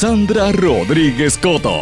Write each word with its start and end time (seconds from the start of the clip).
Sandra 0.00 0.52
Rodríguez 0.52 1.36
Coto. 1.38 1.76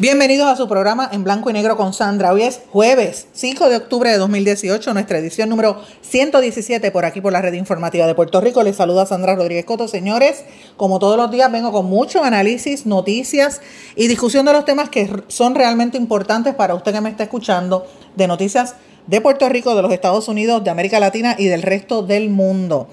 Bienvenidos 0.00 0.48
a 0.48 0.56
su 0.56 0.66
programa 0.66 1.08
en 1.12 1.22
blanco 1.22 1.48
y 1.48 1.52
negro 1.52 1.76
con 1.76 1.92
Sandra. 1.92 2.32
Hoy 2.32 2.42
es 2.42 2.60
jueves 2.72 3.28
5 3.32 3.68
de 3.68 3.76
octubre 3.76 4.10
de 4.10 4.18
2018, 4.18 4.92
nuestra 4.94 5.18
edición 5.18 5.48
número 5.48 5.80
117 6.00 6.90
por 6.90 7.04
aquí 7.04 7.20
por 7.20 7.32
la 7.32 7.40
red 7.40 7.52
informativa 7.52 8.08
de 8.08 8.16
Puerto 8.16 8.40
Rico. 8.40 8.64
Les 8.64 8.74
saluda 8.74 9.06
Sandra 9.06 9.36
Rodríguez 9.36 9.64
Coto. 9.64 9.86
Señores, 9.86 10.42
como 10.76 10.98
todos 10.98 11.16
los 11.16 11.30
días 11.30 11.52
vengo 11.52 11.70
con 11.70 11.86
mucho 11.86 12.24
análisis, 12.24 12.84
noticias 12.84 13.60
y 13.94 14.08
discusión 14.08 14.44
de 14.44 14.54
los 14.54 14.64
temas 14.64 14.88
que 14.88 15.08
son 15.28 15.54
realmente 15.54 15.96
importantes 15.96 16.52
para 16.56 16.74
usted 16.74 16.92
que 16.92 17.00
me 17.00 17.10
está 17.10 17.22
escuchando, 17.22 17.86
de 18.16 18.26
noticias 18.26 18.74
de 19.06 19.20
Puerto 19.20 19.48
Rico, 19.48 19.76
de 19.76 19.82
los 19.82 19.92
Estados 19.92 20.26
Unidos, 20.26 20.64
de 20.64 20.70
América 20.70 20.98
Latina 20.98 21.36
y 21.38 21.46
del 21.46 21.62
resto 21.62 22.02
del 22.02 22.28
mundo. 22.28 22.88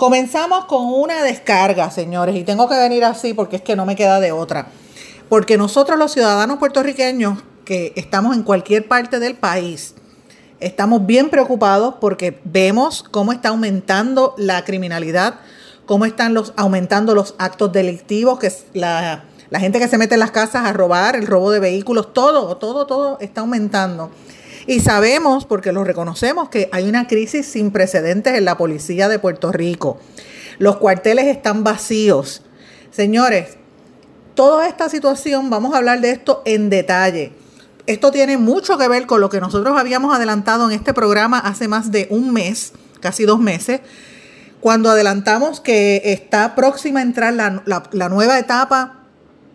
Comenzamos 0.00 0.64
con 0.64 0.86
una 0.86 1.22
descarga, 1.22 1.90
señores, 1.92 2.34
y 2.34 2.42
tengo 2.42 2.68
que 2.68 2.74
venir 2.74 3.04
así 3.04 3.34
porque 3.34 3.56
es 3.56 3.62
que 3.62 3.76
no 3.76 3.86
me 3.86 3.94
queda 3.94 4.18
de 4.18 4.32
otra 4.32 4.66
porque 5.30 5.56
nosotros 5.56 5.96
los 5.96 6.12
ciudadanos 6.12 6.58
puertorriqueños 6.58 7.38
que 7.64 7.92
estamos 7.94 8.36
en 8.36 8.42
cualquier 8.42 8.88
parte 8.88 9.20
del 9.20 9.36
país, 9.36 9.94
estamos 10.58 11.06
bien 11.06 11.30
preocupados 11.30 11.94
porque 12.00 12.40
vemos 12.44 13.04
cómo 13.04 13.32
está 13.32 13.50
aumentando 13.50 14.34
la 14.36 14.64
criminalidad, 14.64 15.36
cómo 15.86 16.04
están 16.04 16.34
los, 16.34 16.52
aumentando 16.56 17.14
los 17.14 17.36
actos 17.38 17.72
delictivos, 17.72 18.40
que 18.40 18.52
la, 18.74 19.22
gente 19.52 19.78
que 19.78 19.86
se 19.86 19.98
mete 19.98 20.14
en 20.14 20.20
las 20.20 20.32
casas 20.32 20.66
a 20.66 20.72
robar, 20.72 21.14
el 21.14 21.28
robo 21.28 21.52
de 21.52 21.60
vehículos, 21.60 22.12
todo, 22.12 22.56
todo, 22.56 22.86
todo 22.86 23.16
está 23.20 23.42
aumentando. 23.42 24.10
Y 24.70 24.78
sabemos, 24.78 25.46
porque 25.46 25.72
lo 25.72 25.82
reconocemos, 25.82 26.48
que 26.48 26.68
hay 26.70 26.88
una 26.88 27.08
crisis 27.08 27.44
sin 27.44 27.72
precedentes 27.72 28.34
en 28.34 28.44
la 28.44 28.56
policía 28.56 29.08
de 29.08 29.18
Puerto 29.18 29.50
Rico. 29.50 29.98
Los 30.58 30.76
cuarteles 30.76 31.26
están 31.26 31.64
vacíos. 31.64 32.42
Señores, 32.92 33.56
toda 34.36 34.68
esta 34.68 34.88
situación, 34.88 35.50
vamos 35.50 35.74
a 35.74 35.78
hablar 35.78 36.00
de 36.00 36.12
esto 36.12 36.42
en 36.44 36.70
detalle. 36.70 37.32
Esto 37.86 38.12
tiene 38.12 38.36
mucho 38.36 38.78
que 38.78 38.86
ver 38.86 39.08
con 39.08 39.20
lo 39.20 39.28
que 39.28 39.40
nosotros 39.40 39.76
habíamos 39.76 40.14
adelantado 40.14 40.70
en 40.70 40.76
este 40.76 40.94
programa 40.94 41.40
hace 41.40 41.66
más 41.66 41.90
de 41.90 42.06
un 42.08 42.32
mes, 42.32 42.72
casi 43.00 43.24
dos 43.24 43.40
meses, 43.40 43.80
cuando 44.60 44.88
adelantamos 44.88 45.60
que 45.60 46.00
está 46.04 46.54
próxima 46.54 47.00
a 47.00 47.02
entrar 47.02 47.34
la, 47.34 48.08
nueva 48.08 48.38
etapa 48.38 48.99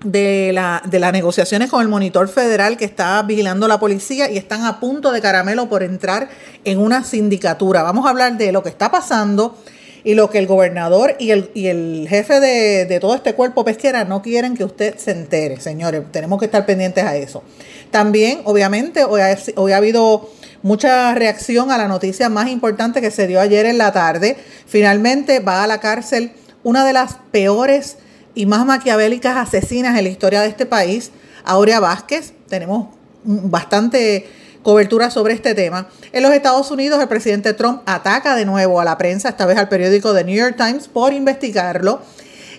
de, 0.05 0.51
la, 0.53 0.81
de 0.85 0.99
las 0.99 1.11
negociaciones 1.11 1.69
con 1.69 1.81
el 1.81 1.87
monitor 1.87 2.27
federal 2.27 2.77
que 2.77 2.85
está 2.85 3.21
vigilando 3.23 3.67
la 3.67 3.79
policía 3.79 4.29
y 4.29 4.37
están 4.37 4.63
a 4.63 4.79
punto 4.79 5.11
de 5.11 5.19
caramelo 5.19 5.67
por 5.67 5.83
entrar 5.83 6.29
en 6.63 6.79
una 6.79 7.03
sindicatura. 7.03 7.83
Vamos 7.83 8.05
a 8.05 8.09
hablar 8.09 8.37
de 8.37 8.51
lo 8.51 8.61
que 8.63 8.69
está 8.69 8.91
pasando 8.91 9.57
y 10.03 10.13
lo 10.13 10.29
que 10.29 10.37
el 10.37 10.45
gobernador 10.45 11.15
y 11.17 11.31
el, 11.31 11.49
y 11.55 11.67
el 11.67 12.05
jefe 12.07 12.39
de, 12.39 12.99
todo 12.99 13.15
este 13.15 13.33
cuerpo 13.33 13.65
pesquera 13.65 14.05
no 14.05 14.21
quieren 14.21 14.55
que 14.55 14.63
usted 14.63 14.95
se 14.97 15.11
entere, 15.11 15.59
señores. 15.59 16.03
Tenemos 16.11 16.39
que 16.39 16.45
estar 16.45 16.65
pendientes 16.67 17.03
a 17.03 17.17
eso. 17.17 17.41
También, 17.89 18.41
obviamente, 18.45 19.03
hoy 19.03 19.21
ha, 19.21 19.35
hoy 19.55 19.71
ha 19.71 19.77
habido 19.77 20.29
mucha 20.61 21.15
reacción 21.15 21.71
a 21.71 21.77
la 21.79 21.87
noticia 21.87 22.29
más 22.29 22.49
importante 22.49 23.01
que 23.01 23.09
se 23.09 23.25
dio 23.25 23.41
ayer 23.41 23.65
en 23.65 23.79
la 23.79 23.91
tarde. 23.91 24.37
Finalmente 24.67 25.39
va 25.39 25.63
a 25.63 25.67
la 25.67 25.79
cárcel 25.79 26.33
una 26.63 26.85
de 26.85 26.93
las 26.93 27.17
peores 27.31 27.97
y 28.35 28.45
más 28.45 28.65
maquiavélicas 28.65 29.37
asesinas 29.37 29.97
en 29.97 30.03
la 30.03 30.09
historia 30.09 30.41
de 30.41 30.49
este 30.49 30.65
país, 30.65 31.11
Aurea 31.45 31.79
Vázquez. 31.79 32.33
Tenemos 32.47 32.89
bastante 33.23 34.27
cobertura 34.61 35.09
sobre 35.09 35.33
este 35.33 35.55
tema. 35.55 35.87
En 36.11 36.21
los 36.21 36.31
Estados 36.33 36.69
Unidos, 36.69 36.99
el 37.01 37.07
presidente 37.07 37.53
Trump 37.53 37.81
ataca 37.85 38.35
de 38.35 38.45
nuevo 38.45 38.81
a 38.81 38.85
la 38.85 38.97
prensa, 38.97 39.29
esta 39.29 39.45
vez 39.45 39.57
al 39.57 39.69
periódico 39.69 40.13
The 40.13 40.23
New 40.23 40.35
York 40.35 40.55
Times, 40.57 40.87
por 40.87 41.13
investigarlo. 41.13 42.01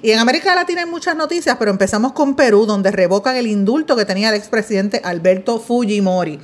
Y 0.02 0.10
en 0.10 0.18
América 0.18 0.54
Latina 0.54 0.82
hay 0.82 0.90
muchas 0.90 1.16
noticias, 1.16 1.56
pero 1.58 1.70
empezamos 1.70 2.12
con 2.12 2.36
Perú, 2.36 2.66
donde 2.66 2.90
revocan 2.90 3.36
el 3.36 3.46
indulto 3.46 3.96
que 3.96 4.04
tenía 4.04 4.28
el 4.28 4.34
expresidente 4.34 5.00
Alberto 5.04 5.60
Fujimori. 5.60 6.38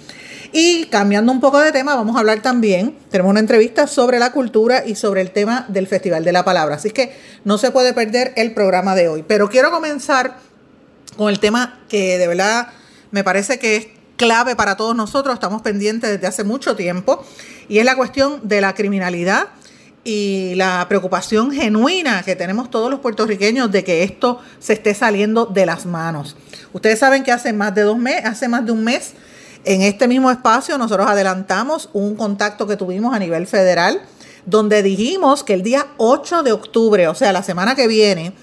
Y 0.53 0.87
cambiando 0.87 1.33
un 1.33 1.41
poco 1.41 1.59
de 1.61 1.73
tema, 1.73 1.95
vamos 1.95 2.17
a 2.17 2.21
hablar 2.21 2.43
también, 2.43 2.97
tenemos 3.11 3.31
una 3.31 3.41
entrevista 3.41 3.87
sobre 3.87 4.19
la 4.19 4.33
cultura 4.33 4.85
y 4.87 4.97
sobre 4.97 5.23
el 5.23 5.31
tema 5.31 5.65
del 5.69 5.87
Festival 5.87 6.25
de 6.25 6.33
la 6.33 6.45
Palabra. 6.45 6.75
Así 6.75 6.91
que 6.91 7.17
no 7.45 7.57
se 7.57 7.71
puede 7.71 7.95
perder 7.95 8.33
el 8.37 8.53
programa 8.53 8.95
de 8.95 9.09
hoy. 9.09 9.25
Pero 9.27 9.49
quiero 9.49 9.71
comenzar 9.71 10.37
con 11.17 11.31
el 11.31 11.41
tema 11.41 11.81
que 11.89 12.19
de 12.19 12.27
verdad 12.27 12.69
me 13.11 13.25
parece 13.25 13.59
que 13.59 13.77
es 13.77 13.87
clave 14.17 14.55
para 14.55 14.77
todos 14.77 14.95
nosotros, 14.95 15.35
estamos 15.35 15.63
pendientes 15.63 16.11
desde 16.11 16.27
hace 16.27 16.45
mucho 16.45 16.77
tiempo, 16.77 17.25
y 17.69 17.79
es 17.79 17.85
la 17.85 17.97
cuestión 17.97 18.41
de 18.47 18.61
la 18.61 18.75
criminalidad 18.75 19.49
y 20.05 20.55
la 20.57 20.85
preocupación 20.89 21.53
genuina 21.53 22.23
que 22.23 22.35
tenemos 22.35 22.71
todos 22.71 22.91
los 22.91 23.01
puertorriqueños 23.01 23.71
de 23.71 23.85
que 23.85 24.03
esto 24.03 24.41
se 24.59 24.73
esté 24.73 24.95
saliendo 24.95 25.47
de 25.47 25.67
las 25.67 25.87
manos. 25.87 26.37
Ustedes 26.73 26.99
saben 26.99 27.23
que 27.23 27.33
hace 27.33 27.53
más 27.53 27.75
de 27.75 27.83
dos 27.83 27.99
meses, 27.99 28.25
hace 28.25 28.49
más 28.49 28.67
de 28.67 28.73
un 28.73 28.83
mes, 28.83 29.15
en 29.65 29.83
este 29.83 30.09
mismo 30.09 30.31
espacio 30.31 30.77
nosotros 30.77 31.07
adelantamos 31.09 31.89
un 31.93 32.17
contacto 32.17 32.67
que 32.67 32.77
tuvimos 32.77 33.15
a 33.15 33.19
nivel 33.19 33.47
federal, 33.47 34.03
donde 34.45 34.83
dijimos 34.83 35.45
que 35.45 35.55
el 35.55 35.63
día 35.63 35.87
8 35.99 36.43
de 36.43 36.51
octubre, 36.51 37.07
o 37.07 37.15
sea, 37.15 37.33
la 37.33 37.45
semana 37.45 37.77
que 37.77 37.87
viene, 37.87 38.35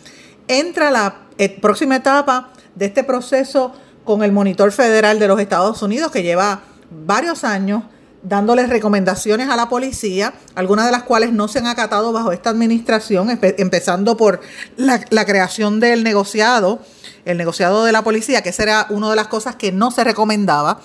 entra 0.48 0.92
la 0.92 1.28
eh, 1.38 1.50
próxima 1.50 1.98
etapa 1.98 2.52
de 2.76 2.86
este 2.86 3.04
proceso 3.04 3.74
con 4.06 4.24
el 4.24 4.32
monitor 4.32 4.72
federal 4.72 5.20
de 5.20 5.28
los 5.28 5.40
Estados 5.42 5.82
Unidos 5.82 6.12
que 6.12 6.24
lleva 6.24 6.62
varios 6.90 7.44
años 7.44 7.84
dándoles 8.22 8.70
recomendaciones 8.70 9.50
a 9.50 9.56
la 9.56 9.70
policía, 9.70 10.34
algunas 10.56 10.86
de 10.86 10.92
las 10.92 11.04
cuales 11.04 11.32
no 11.32 11.48
se 11.48 11.60
han 11.60 11.68
acatado 11.68 12.12
bajo 12.12 12.32
esta 12.32 12.50
administración, 12.50 13.30
empezando 13.42 14.18
por 14.18 14.42
la, 14.76 15.26
creación 15.26 15.80
del 15.80 16.04
negociado, 16.04 16.80
el 17.26 17.38
negociado 17.38 17.86
de 17.86 17.92
la 17.92 18.04
policía, 18.04 18.42
que 18.42 18.50
esa 18.50 18.64
era 18.64 18.88
una 18.90 19.10
de 19.10 19.16
las 19.16 19.28
cosas 19.28 19.56
que 19.56 19.72
no 19.72 19.92
se 19.92 20.04
recomendaba. 20.04 20.82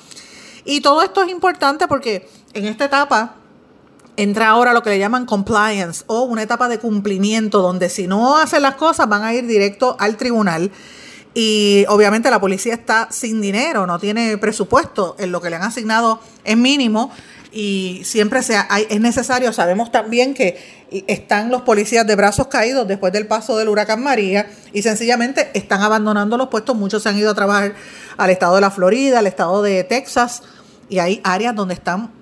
Y 0.64 0.80
todo 0.80 1.02
esto 1.02 1.22
es 1.22 1.30
importante 1.30 1.88
porque 1.88 2.28
en 2.54 2.66
esta 2.66 2.86
etapa 2.86 3.36
entra 4.16 4.48
ahora 4.48 4.72
lo 4.72 4.82
que 4.82 4.90
le 4.90 4.98
llaman 4.98 5.26
compliance 5.26 6.04
o 6.06 6.22
una 6.22 6.42
etapa 6.42 6.68
de 6.68 6.78
cumplimiento, 6.78 7.62
donde 7.62 7.88
si 7.88 8.06
no 8.06 8.36
hacen 8.36 8.62
las 8.62 8.76
cosas 8.76 9.08
van 9.08 9.24
a 9.24 9.34
ir 9.34 9.46
directo 9.46 9.96
al 9.98 10.16
tribunal 10.16 10.70
y 11.34 11.84
obviamente 11.88 12.30
la 12.30 12.40
policía 12.40 12.74
está 12.74 13.08
sin 13.10 13.40
dinero, 13.40 13.86
no 13.86 13.98
tiene 13.98 14.38
presupuesto, 14.38 15.16
en 15.18 15.32
lo 15.32 15.40
que 15.40 15.50
le 15.50 15.56
han 15.56 15.62
asignado 15.62 16.20
es 16.44 16.56
mínimo 16.56 17.10
y 17.52 18.02
siempre 18.04 18.42
sea, 18.42 18.68
es 18.88 19.00
necesario, 19.00 19.52
sabemos 19.52 19.92
también 19.92 20.34
que 20.34 20.84
están 21.08 21.50
los 21.50 21.62
policías 21.62 22.06
de 22.06 22.14
brazos 22.14 22.46
caídos 22.46 22.86
después 22.86 23.12
del 23.12 23.26
paso 23.26 23.56
del 23.56 23.68
huracán 23.68 24.02
María 24.02 24.46
y 24.72 24.82
sencillamente 24.82 25.50
están 25.54 25.82
abandonando 25.82 26.36
los 26.36 26.48
puestos, 26.48 26.76
muchos 26.76 27.02
se 27.02 27.08
han 27.08 27.18
ido 27.18 27.30
a 27.30 27.34
trabajar 27.34 27.74
al 28.16 28.30
estado 28.30 28.54
de 28.54 28.60
la 28.60 28.70
Florida, 28.70 29.18
al 29.18 29.26
estado 29.26 29.62
de 29.62 29.82
Texas 29.84 30.42
y 30.88 30.98
hay 30.98 31.20
áreas 31.24 31.54
donde 31.54 31.74
están 31.74 32.12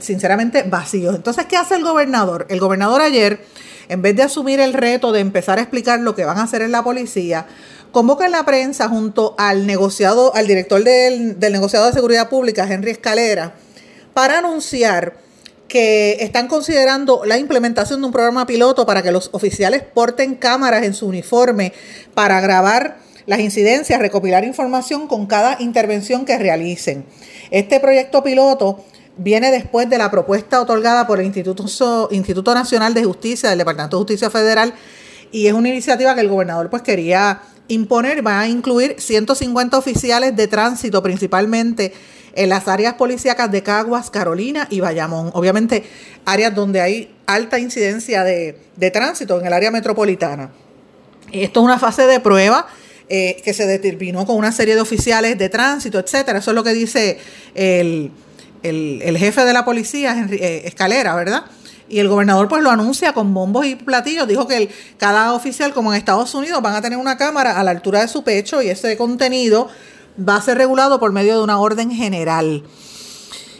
sinceramente 0.00 0.62
vacíos. 0.62 1.14
Entonces, 1.14 1.46
¿qué 1.46 1.56
hace 1.56 1.76
el 1.76 1.84
gobernador? 1.84 2.46
El 2.48 2.58
gobernador 2.58 3.00
ayer, 3.00 3.44
en 3.88 4.02
vez 4.02 4.16
de 4.16 4.22
asumir 4.22 4.60
el 4.60 4.74
reto 4.74 5.12
de 5.12 5.20
empezar 5.20 5.58
a 5.58 5.62
explicar 5.62 6.00
lo 6.00 6.14
que 6.14 6.24
van 6.24 6.38
a 6.38 6.42
hacer 6.42 6.62
en 6.62 6.72
la 6.72 6.82
policía, 6.82 7.46
convoca 7.92 8.26
en 8.26 8.32
la 8.32 8.44
prensa 8.44 8.88
junto 8.88 9.34
al 9.38 9.66
negociado, 9.66 10.34
al 10.34 10.46
director 10.46 10.82
del, 10.82 11.38
del 11.38 11.52
negociado 11.52 11.86
de 11.86 11.92
seguridad 11.92 12.28
pública, 12.28 12.66
Henry 12.68 12.90
Escalera, 12.90 13.54
para 14.14 14.38
anunciar 14.38 15.16
que 15.68 16.16
están 16.20 16.48
considerando 16.48 17.22
la 17.24 17.38
implementación 17.38 18.00
de 18.00 18.06
un 18.06 18.12
programa 18.12 18.46
piloto 18.46 18.86
para 18.86 19.02
que 19.02 19.12
los 19.12 19.28
oficiales 19.32 19.82
porten 19.82 20.34
cámaras 20.34 20.82
en 20.82 20.94
su 20.94 21.06
uniforme 21.06 21.72
para 22.14 22.40
grabar 22.40 22.98
las 23.26 23.40
incidencias, 23.40 24.00
recopilar 24.00 24.44
información 24.44 25.06
con 25.06 25.26
cada 25.26 25.56
intervención 25.60 26.24
que 26.24 26.38
realicen. 26.38 27.04
Este 27.50 27.78
proyecto 27.78 28.22
piloto 28.22 28.82
viene 29.18 29.50
después 29.50 29.90
de 29.90 29.98
la 29.98 30.10
propuesta 30.10 30.62
otorgada 30.62 31.06
por 31.06 31.20
el 31.20 31.26
Instituto, 31.26 32.08
Instituto 32.10 32.54
Nacional 32.54 32.94
de 32.94 33.04
Justicia 33.04 33.50
del 33.50 33.58
Departamento 33.58 33.98
de 33.98 34.00
Justicia 34.00 34.30
Federal 34.30 34.72
y 35.30 35.46
es 35.46 35.52
una 35.52 35.68
iniciativa 35.68 36.14
que 36.14 36.22
el 36.22 36.28
gobernador 36.28 36.70
pues 36.70 36.80
quería 36.80 37.42
imponer, 37.68 38.26
va 38.26 38.40
a 38.40 38.48
incluir 38.48 38.96
150 38.98 39.76
oficiales 39.76 40.34
de 40.34 40.48
tránsito 40.48 41.02
principalmente 41.02 41.92
en 42.34 42.48
las 42.48 42.68
áreas 42.68 42.94
policíacas 42.94 43.50
de 43.50 43.62
Caguas, 43.62 44.10
Carolina 44.10 44.66
y 44.70 44.80
Bayamón. 44.80 45.30
Obviamente 45.34 45.84
áreas 46.24 46.54
donde 46.54 46.80
hay 46.80 47.14
alta 47.26 47.58
incidencia 47.58 48.24
de, 48.24 48.58
de 48.76 48.90
tránsito 48.90 49.38
en 49.40 49.46
el 49.46 49.52
área 49.52 49.70
metropolitana. 49.70 50.50
Esto 51.32 51.60
es 51.60 51.64
una 51.64 51.78
fase 51.78 52.06
de 52.06 52.20
prueba 52.20 52.66
eh, 53.10 53.40
que 53.42 53.54
se 53.54 53.66
determinó 53.66 54.26
con 54.26 54.36
una 54.36 54.52
serie 54.52 54.74
de 54.74 54.82
oficiales 54.82 55.38
de 55.38 55.48
tránsito, 55.48 55.98
etcétera. 55.98 56.40
Eso 56.40 56.50
es 56.50 56.54
lo 56.54 56.62
que 56.62 56.74
dice 56.74 57.18
el, 57.54 58.10
jefe 58.62 59.44
de 59.46 59.52
la 59.54 59.64
policía, 59.64 60.26
eh, 60.30 60.62
Escalera, 60.66 61.14
¿verdad? 61.14 61.44
Y 61.88 62.00
el 62.00 62.08
gobernador 62.08 62.48
pues 62.48 62.62
lo 62.62 62.70
anuncia 62.70 63.12
con 63.12 63.32
bombos 63.32 63.66
y 63.66 63.74
platillos. 63.76 64.28
Dijo 64.28 64.46
que 64.46 64.70
cada 64.98 65.32
oficial, 65.32 65.72
como 65.72 65.92
en 65.92 65.98
Estados 65.98 66.34
Unidos, 66.34 66.60
van 66.62 66.74
a 66.74 66.82
tener 66.82 66.98
una 66.98 67.16
cámara 67.16 67.58
a 67.58 67.64
la 67.64 67.70
altura 67.70 68.00
de 68.00 68.08
su 68.08 68.22
pecho 68.22 68.60
y 68.62 68.68
ese 68.68 68.96
contenido 68.96 69.68
va 70.18 70.36
a 70.36 70.42
ser 70.42 70.58
regulado 70.58 71.00
por 71.00 71.12
medio 71.12 71.36
de 71.36 71.44
una 71.44 71.58
orden 71.58 71.90
general. 71.90 72.64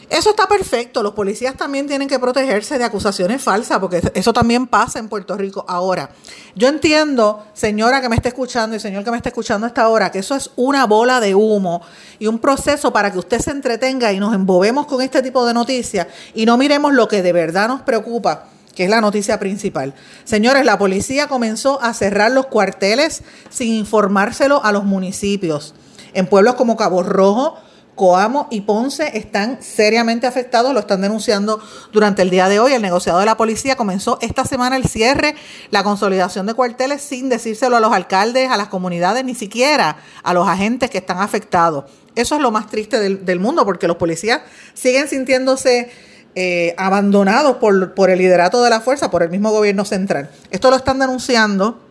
Eso 0.09 0.31
está 0.31 0.47
perfecto. 0.47 1.03
Los 1.03 1.13
policías 1.13 1.55
también 1.55 1.87
tienen 1.87 2.07
que 2.07 2.17
protegerse 2.17 2.79
de 2.79 2.83
acusaciones 2.83 3.43
falsas, 3.43 3.77
porque 3.77 4.01
eso 4.15 4.33
también 4.33 4.65
pasa 4.65 4.97
en 4.97 5.07
Puerto 5.07 5.37
Rico. 5.37 5.63
Ahora, 5.67 6.09
yo 6.55 6.67
entiendo, 6.67 7.45
señora 7.53 8.01
que 8.01 8.09
me 8.09 8.15
está 8.15 8.29
escuchando 8.29 8.75
y 8.75 8.79
señor 8.79 9.03
que 9.03 9.11
me 9.11 9.17
está 9.17 9.29
escuchando 9.29 9.67
hasta 9.67 9.83
ahora, 9.83 10.11
que 10.11 10.19
eso 10.19 10.35
es 10.35 10.49
una 10.55 10.87
bola 10.87 11.19
de 11.19 11.35
humo 11.35 11.81
y 12.17 12.25
un 12.25 12.39
proceso 12.39 12.91
para 12.91 13.11
que 13.11 13.19
usted 13.19 13.39
se 13.39 13.51
entretenga 13.51 14.11
y 14.11 14.19
nos 14.19 14.33
embobemos 14.33 14.87
con 14.87 15.01
este 15.01 15.21
tipo 15.21 15.45
de 15.45 15.53
noticias 15.53 16.07
y 16.33 16.47
no 16.47 16.57
miremos 16.57 16.93
lo 16.93 17.07
que 17.07 17.21
de 17.21 17.31
verdad 17.31 17.67
nos 17.67 17.81
preocupa 17.81 18.45
que 18.75 18.85
es 18.85 18.89
la 18.89 19.01
noticia 19.01 19.39
principal. 19.39 19.93
Señores, 20.23 20.63
la 20.63 20.77
policía 20.77 21.27
comenzó 21.27 21.81
a 21.81 21.93
cerrar 21.93 22.31
los 22.31 22.45
cuarteles 22.45 23.23
sin 23.49 23.73
informárselo 23.73 24.63
a 24.63 24.71
los 24.71 24.85
municipios. 24.85 25.75
En 26.13 26.27
pueblos 26.27 26.55
como 26.55 26.77
Cabo 26.77 27.03
Rojo, 27.03 27.57
Coamo 27.99 28.47
y 28.49 28.61
Ponce 28.61 29.17
están 29.17 29.61
seriamente 29.61 30.25
afectados, 30.25 30.73
lo 30.73 30.79
están 30.79 31.01
denunciando 31.01 31.61
durante 31.91 32.21
el 32.21 32.29
día 32.29 32.47
de 32.47 32.57
hoy. 32.57 32.71
El 32.71 32.81
negociado 32.81 33.19
de 33.19 33.25
la 33.25 33.35
policía 33.35 33.75
comenzó 33.75 34.17
esta 34.21 34.45
semana 34.45 34.77
el 34.77 34.85
cierre, 34.85 35.35
la 35.69 35.83
consolidación 35.83 36.45
de 36.45 36.53
cuarteles 36.53 37.01
sin 37.01 37.27
decírselo 37.27 37.75
a 37.75 37.81
los 37.81 37.91
alcaldes, 37.91 38.49
a 38.49 38.55
las 38.55 38.69
comunidades, 38.69 39.25
ni 39.25 39.35
siquiera 39.35 39.97
a 40.23 40.33
los 40.33 40.47
agentes 40.47 40.89
que 40.89 40.99
están 40.99 41.17
afectados. 41.17 41.91
Eso 42.15 42.35
es 42.35 42.41
lo 42.41 42.51
más 42.51 42.67
triste 42.67 43.01
del, 43.01 43.39
mundo 43.41 43.65
porque 43.65 43.85
los 43.85 43.97
policías 43.97 44.43
siguen 44.73 45.09
sintiéndose 45.09 45.91
eh, 46.35 46.75
abandonados 46.77 47.57
por, 47.57 47.95
por 47.95 48.09
el 48.09 48.19
liderato 48.19 48.63
de 48.63 48.69
la 48.69 48.79
fuerza, 48.79 49.11
por 49.11 49.23
el 49.23 49.29
mismo 49.29 49.51
gobierno 49.51 49.83
central. 49.83 50.31
Esto 50.51 50.69
lo 50.69 50.77
están 50.77 50.99
denunciando 50.99 51.81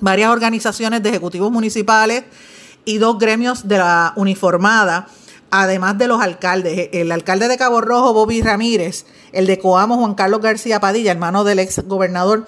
varias 0.00 0.30
organizaciones 0.30 1.02
de 1.02 1.10
ejecutivos 1.10 1.52
municipales 1.52 2.24
y 2.86 2.96
dos 2.96 3.18
gremios 3.18 3.68
de 3.68 3.76
la 3.76 4.14
uniformada 4.16 5.08
además 5.52 5.98
de 5.98 6.08
los 6.08 6.20
alcaldes, 6.20 6.88
el 6.92 7.12
alcalde 7.12 7.46
de 7.46 7.58
Cabo 7.58 7.82
Rojo, 7.82 8.14
Bobby 8.14 8.40
Ramírez, 8.40 9.04
el 9.32 9.46
de 9.46 9.58
Coamo, 9.58 9.98
Juan 9.98 10.14
Carlos 10.14 10.40
García 10.40 10.80
Padilla, 10.80 11.12
hermano 11.12 11.44
del 11.44 11.58
ex 11.58 11.86
gobernador, 11.86 12.46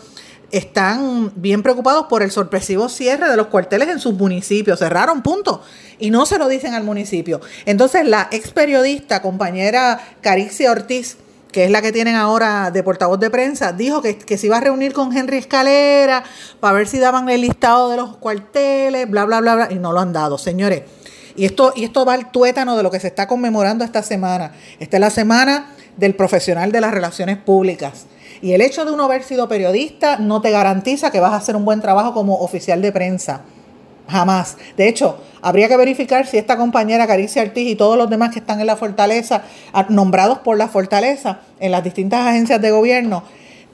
están 0.50 1.30
bien 1.36 1.62
preocupados 1.62 2.06
por 2.06 2.22
el 2.22 2.30
sorpresivo 2.30 2.88
cierre 2.88 3.28
de 3.28 3.36
los 3.36 3.48
cuarteles 3.48 3.88
en 3.88 4.00
sus 4.00 4.14
municipios. 4.14 4.78
Cerraron, 4.78 5.22
punto. 5.22 5.62
Y 5.98 6.10
no 6.10 6.24
se 6.24 6.38
lo 6.38 6.48
dicen 6.48 6.72
al 6.72 6.82
municipio. 6.82 7.42
Entonces, 7.66 8.06
la 8.06 8.28
ex 8.30 8.52
periodista, 8.52 9.20
compañera 9.20 10.00
Caricia 10.22 10.72
Ortiz, 10.72 11.18
que 11.52 11.64
es 11.66 11.70
la 11.70 11.82
que 11.82 11.92
tienen 11.92 12.14
ahora 12.14 12.70
de 12.70 12.82
portavoz 12.82 13.20
de 13.20 13.28
prensa, 13.28 13.72
dijo 13.72 14.00
que, 14.00 14.16
que, 14.16 14.38
se 14.38 14.46
iba 14.46 14.56
a 14.56 14.60
reunir 14.60 14.94
con 14.94 15.14
Henry 15.14 15.36
Escalera 15.36 16.24
para 16.58 16.72
ver 16.74 16.88
si 16.88 16.98
daban 16.98 17.28
el 17.28 17.42
listado 17.42 17.90
de 17.90 17.98
los 17.98 18.16
cuarteles, 18.16 19.10
bla, 19.10 19.26
bla, 19.26 19.40
bla, 19.40 19.54
bla, 19.56 19.68
y 19.70 19.74
no 19.74 19.92
lo 19.92 20.00
han 20.00 20.12
dado. 20.14 20.38
Señores, 20.38 20.82
y 21.36 21.44
esto, 21.44 21.72
y 21.74 21.84
esto 21.84 22.04
va 22.04 22.14
al 22.14 22.30
tuétano 22.30 22.76
de 22.76 22.82
lo 22.82 22.90
que 22.90 23.00
se 23.00 23.08
está 23.08 23.26
conmemorando 23.26 23.84
esta 23.84 24.02
semana. 24.02 24.52
Esta 24.78 24.96
es 24.96 25.00
la 25.00 25.10
semana 25.10 25.74
del 25.96 26.14
profesional 26.14 26.72
de 26.72 26.80
las 26.80 26.92
relaciones 26.92 27.38
públicas. 27.38 28.06
Y 28.40 28.52
el 28.52 28.60
hecho 28.60 28.84
de 28.84 28.92
uno 28.92 29.04
haber 29.04 29.22
sido 29.22 29.48
periodista 29.48 30.18
no 30.18 30.40
te 30.40 30.50
garantiza 30.50 31.10
que 31.10 31.20
vas 31.20 31.32
a 31.32 31.36
hacer 31.36 31.56
un 31.56 31.64
buen 31.64 31.80
trabajo 31.80 32.12
como 32.12 32.40
oficial 32.40 32.82
de 32.82 32.92
prensa. 32.92 33.42
Jamás. 34.06 34.58
De 34.76 34.86
hecho, 34.86 35.18
habría 35.40 35.66
que 35.66 35.78
verificar 35.78 36.26
si 36.26 36.36
esta 36.36 36.58
compañera 36.58 37.06
Caricia 37.06 37.42
Ortiz 37.42 37.66
y 37.66 37.74
todos 37.74 37.96
los 37.96 38.10
demás 38.10 38.32
que 38.32 38.38
están 38.38 38.60
en 38.60 38.66
la 38.66 38.76
fortaleza, 38.76 39.42
nombrados 39.88 40.40
por 40.40 40.58
la 40.58 40.68
fortaleza 40.68 41.40
en 41.58 41.72
las 41.72 41.82
distintas 41.82 42.26
agencias 42.26 42.60
de 42.60 42.70
gobierno, 42.70 43.24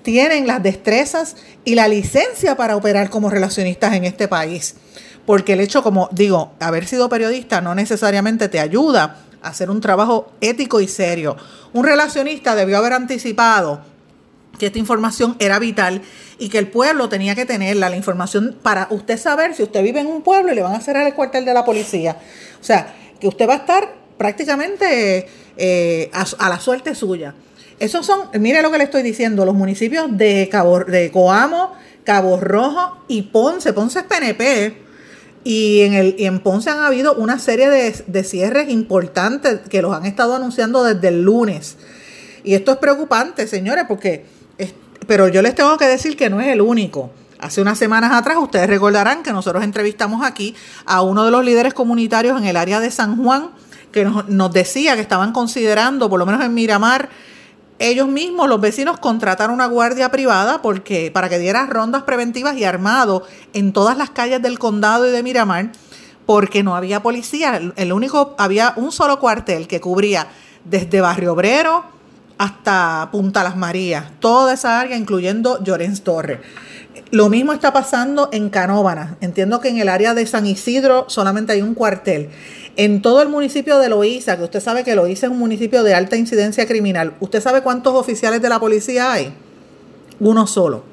tienen 0.03 0.47
las 0.47 0.63
destrezas 0.63 1.37
y 1.65 1.75
la 1.75 1.89
licencia 1.89 2.57
para 2.57 2.77
operar 2.77 3.11
como 3.11 3.29
relacionistas 3.29 3.93
en 3.95 4.05
este 4.05 4.29
país 4.29 4.77
porque 5.31 5.53
el 5.53 5.61
hecho, 5.61 5.85
como 5.85 6.09
digo, 6.11 6.55
haber 6.59 6.89
sido 6.89 7.09
periodista 7.09 7.61
no 7.61 7.73
necesariamente 7.77 8.49
te 8.49 8.59
ayuda 8.59 9.19
a 9.41 9.51
hacer 9.51 9.71
un 9.71 9.81
trabajo 9.81 10.33
ético 10.41 10.81
y 10.81 10.89
serio. 10.89 11.37
Un 11.73 11.85
relacionista 11.85 12.57
debió 12.57 12.79
haber 12.79 12.95
anticipado 12.95 13.81
que 14.59 14.67
esta 14.67 14.81
información 14.81 15.37
era 15.39 15.61
vital 15.61 16.03
y 16.41 16.49
que 16.49 16.59
el 16.59 16.67
pueblo 16.67 17.09
tenía 17.09 17.37
que 17.37 17.47
tenerla, 17.47 17.89
la 17.89 17.97
información 17.97 18.57
para 18.61 18.89
usted 18.91 19.17
saber 19.21 19.55
si 19.55 19.63
usted 19.63 19.85
vive 19.85 20.01
en 20.01 20.09
un 20.09 20.23
pueblo 20.23 20.51
y 20.51 20.57
le 20.57 20.63
van 20.63 20.75
a 20.75 20.81
cerrar 20.81 21.07
el 21.07 21.15
cuartel 21.15 21.45
de 21.45 21.55
la 21.55 21.65
policía. 21.65 22.17
O 22.61 22.65
sea, 22.65 22.93
que 23.21 23.29
usted 23.29 23.49
va 23.49 23.53
a 23.53 23.59
estar 23.59 23.95
prácticamente 24.19 25.29
eh, 25.57 26.11
a, 26.13 26.49
la 26.49 26.59
suerte 26.59 26.97
suya. 26.97 27.37
Esos 27.79 28.05
son, 28.05 28.31
mire 28.41 28.63
lo 28.63 28.73
que 28.73 28.79
le 28.79 28.85
estoy 28.85 29.05
diciendo, 29.05 29.45
los 29.45 29.55
municipios 29.55 30.09
de, 30.11 30.49
Cabo, 30.51 30.81
de 30.81 31.13
Coamo, 31.13 31.71
Cabo 32.03 32.41
Rojo 32.41 33.05
y 33.07 33.23
Ponce. 33.23 33.73
Ponce 33.73 34.01
es 34.01 34.05
PNP 34.07 34.90
y 35.43 35.81
en, 35.81 35.95
el, 35.95 36.17
en 36.19 36.41
Ponce 36.41 36.71
han 36.71 36.81
habido 36.81 37.15
una 37.15 37.39
serie 37.39 37.69
de, 37.69 38.25
cierres 38.25 38.69
importantes 38.69 39.61
que 39.69 39.81
los 39.81 39.95
han 39.95 40.05
estado 40.05 40.35
anunciando 40.35 40.85
desde 40.85 41.09
el 41.09 41.23
lunes. 41.23 41.77
Y 42.45 42.55
esto 42.55 42.73
es 42.73 42.79
preocupante, 42.79 43.47
señores, 43.47 43.85
porque, 43.89 44.27
pero 45.07 45.29
yo 45.29 45.43
les 45.43 45.55
tengo 45.55 45.77
que 45.79 45.87
decir 45.87 46.17
que 46.17 46.29
no 46.29 46.41
es 46.41 46.49
el 46.49 46.61
único. 46.61 47.11
Hace 47.39 47.63
unas 47.63 47.79
semanas 47.79 48.13
atrás 48.13 48.37
ustedes 48.39 48.67
recordarán 48.67 49.23
que 49.23 49.33
nosotros 49.33 49.65
entrevistamos 49.65 50.25
aquí 50.27 50.55
a 50.85 51.01
uno 51.01 51.25
de 51.25 51.31
los 51.31 51.43
líderes 51.43 51.73
comunitarios 51.73 52.39
en 52.39 52.47
el 52.47 52.57
área 52.57 52.81
de 52.81 52.91
San 52.91 53.17
Juan 53.17 53.51
que 53.93 54.05
nos, 54.05 54.29
nos 54.29 54.53
decía 54.53 54.95
que 54.95 55.01
estaban 55.01 55.33
considerando, 55.33 56.11
por 56.11 56.19
lo 56.19 56.27
menos 56.27 56.45
en 56.45 56.53
Miramar, 56.53 57.09
ellos 57.81 58.09
mismos, 58.09 58.49
los 58.49 58.61
vecinos, 58.61 59.01
contrataron 59.01 59.55
una 59.55 59.67
guardia 59.67 60.11
privada 60.11 60.61
porque, 60.61 61.11
para 61.11 61.31
que 61.31 61.39
diera 61.39 61.67
rondas 61.67 62.03
preventivas 62.03 62.57
y 62.57 62.65
armado 62.65 63.25
en 63.55 63.73
todas 63.73 63.97
las 63.97 64.11
calles 64.11 64.43
del 64.43 64.59
condado 64.59 65.09
y 65.09 65.11
de 65.11 65.23
Miramar, 65.23 65.73
porque 66.27 66.63
no 66.63 66.77
había 66.77 67.03
policía. 67.03 67.59
El 67.77 67.93
único, 67.93 68.35
había 68.39 68.75
un 68.77 68.93
solo 68.93 69.19
cuartel 69.19 69.67
que 69.67 69.81
cubría 69.81 70.29
desde 70.65 71.01
Barrio 71.01 71.33
Obrero 71.33 71.85
hasta 72.37 73.09
Punta 73.11 73.43
Las 73.43 73.57
Marías, 73.57 74.13
toda 74.21 74.53
esa 74.53 74.79
área, 74.79 74.97
incluyendo 74.97 75.63
Llorens 75.65 76.03
Torre. 76.05 76.41
Lo 77.11 77.29
mismo 77.29 77.53
está 77.53 77.73
pasando 77.73 78.29
en 78.33 78.51
Canóvanas. 78.51 79.17
Entiendo 79.21 79.61
que 79.61 79.69
en 79.69 79.79
el 79.79 79.89
área 79.89 80.15
de 80.15 80.27
San 80.27 80.47
Isidro 80.47 81.07
solamente 81.09 81.53
hay 81.53 81.63
un 81.63 81.75
cuartel. 81.75 82.31
En 82.77 83.03
todo 83.03 83.21
el 83.23 83.29
municipio 83.29 83.79
de 83.79 83.89
Loíza, 83.89 84.37
que 84.37 84.45
usted 84.45 84.61
sabe 84.61 84.85
que 84.85 84.95
Loíza 84.95 85.27
es 85.27 85.33
un 85.33 85.39
municipio 85.39 85.83
de 85.83 85.95
alta 85.95 86.17
incidencia 86.17 86.67
criminal, 86.67 87.15
¿usted 87.21 87.43
sabe 87.43 87.63
cuántos 87.63 87.95
oficiales 87.95 88.41
de 88.41 88.49
la 88.49 88.61
policía 88.61 89.13
hay? 89.13 89.33
Uno 90.21 90.47
solo. 90.47 90.85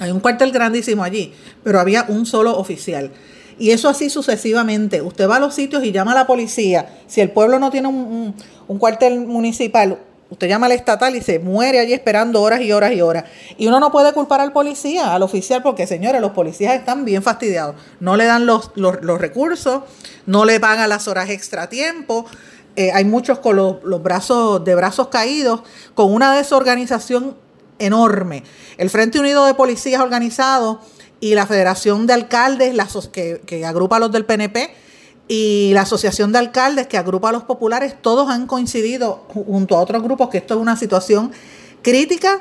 Hay 0.00 0.10
un 0.10 0.20
cuartel 0.20 0.52
grandísimo 0.52 1.02
allí, 1.02 1.32
pero 1.64 1.80
había 1.80 2.04
un 2.08 2.26
solo 2.26 2.56
oficial. 2.56 3.10
Y 3.58 3.70
eso 3.70 3.88
así 3.88 4.10
sucesivamente. 4.10 5.02
Usted 5.02 5.28
va 5.28 5.36
a 5.36 5.40
los 5.40 5.54
sitios 5.54 5.82
y 5.82 5.90
llama 5.90 6.12
a 6.12 6.14
la 6.14 6.26
policía. 6.26 7.00
Si 7.08 7.20
el 7.20 7.30
pueblo 7.30 7.58
no 7.58 7.70
tiene 7.70 7.88
un, 7.88 8.34
un 8.68 8.78
cuartel 8.78 9.20
municipal, 9.20 9.98
Usted 10.30 10.46
llama 10.46 10.66
al 10.66 10.72
estatal 10.72 11.16
y 11.16 11.22
se 11.22 11.38
muere 11.38 11.78
allí 11.78 11.94
esperando 11.94 12.42
horas 12.42 12.60
y 12.60 12.70
horas 12.70 12.92
y 12.92 13.00
horas. 13.00 13.24
Y 13.56 13.66
uno 13.66 13.80
no 13.80 13.90
puede 13.90 14.12
culpar 14.12 14.40
al 14.42 14.52
policía, 14.52 15.14
al 15.14 15.22
oficial, 15.22 15.62
porque 15.62 15.86
señores, 15.86 16.20
los 16.20 16.32
policías 16.32 16.74
están 16.74 17.06
bien 17.06 17.22
fastidiados. 17.22 17.76
No 17.98 18.16
le 18.16 18.26
dan 18.26 18.44
los, 18.44 18.70
los, 18.74 19.18
recursos, 19.18 19.84
no 20.26 20.44
le 20.44 20.60
pagan 20.60 20.90
las 20.90 21.08
horas 21.08 21.30
extra 21.30 21.70
tiempo. 21.70 22.26
eh, 22.76 22.92
hay 22.92 23.04
muchos 23.04 23.38
con 23.38 23.56
los, 23.56 24.02
brazos 24.02 24.62
de 24.64 24.74
brazos 24.74 25.08
caídos, 25.08 25.62
con 25.94 26.12
una 26.12 26.36
desorganización 26.36 27.34
enorme. 27.78 28.44
El 28.76 28.90
Frente 28.90 29.18
Unido 29.18 29.46
de 29.46 29.54
Policías 29.54 30.02
Organizados 30.02 30.78
y 31.20 31.34
la 31.34 31.46
Federación 31.46 32.06
de 32.06 32.12
Alcaldes, 32.12 32.74
la, 32.74 32.86
que, 33.12 33.40
que 33.46 33.64
agrupa 33.64 33.96
a 33.96 34.00
los 34.00 34.12
del 34.12 34.26
PNP, 34.26 34.74
y 35.28 35.72
la 35.74 35.82
Asociación 35.82 36.32
de 36.32 36.38
Alcaldes, 36.38 36.86
que 36.86 36.96
agrupa 36.96 37.28
a 37.28 37.32
los 37.32 37.44
populares, 37.44 37.94
todos 38.00 38.30
han 38.30 38.46
coincidido 38.46 39.26
junto 39.28 39.76
a 39.76 39.80
otros 39.80 40.02
grupos 40.02 40.30
que 40.30 40.38
esto 40.38 40.54
es 40.54 40.60
una 40.60 40.76
situación 40.76 41.32
crítica 41.82 42.40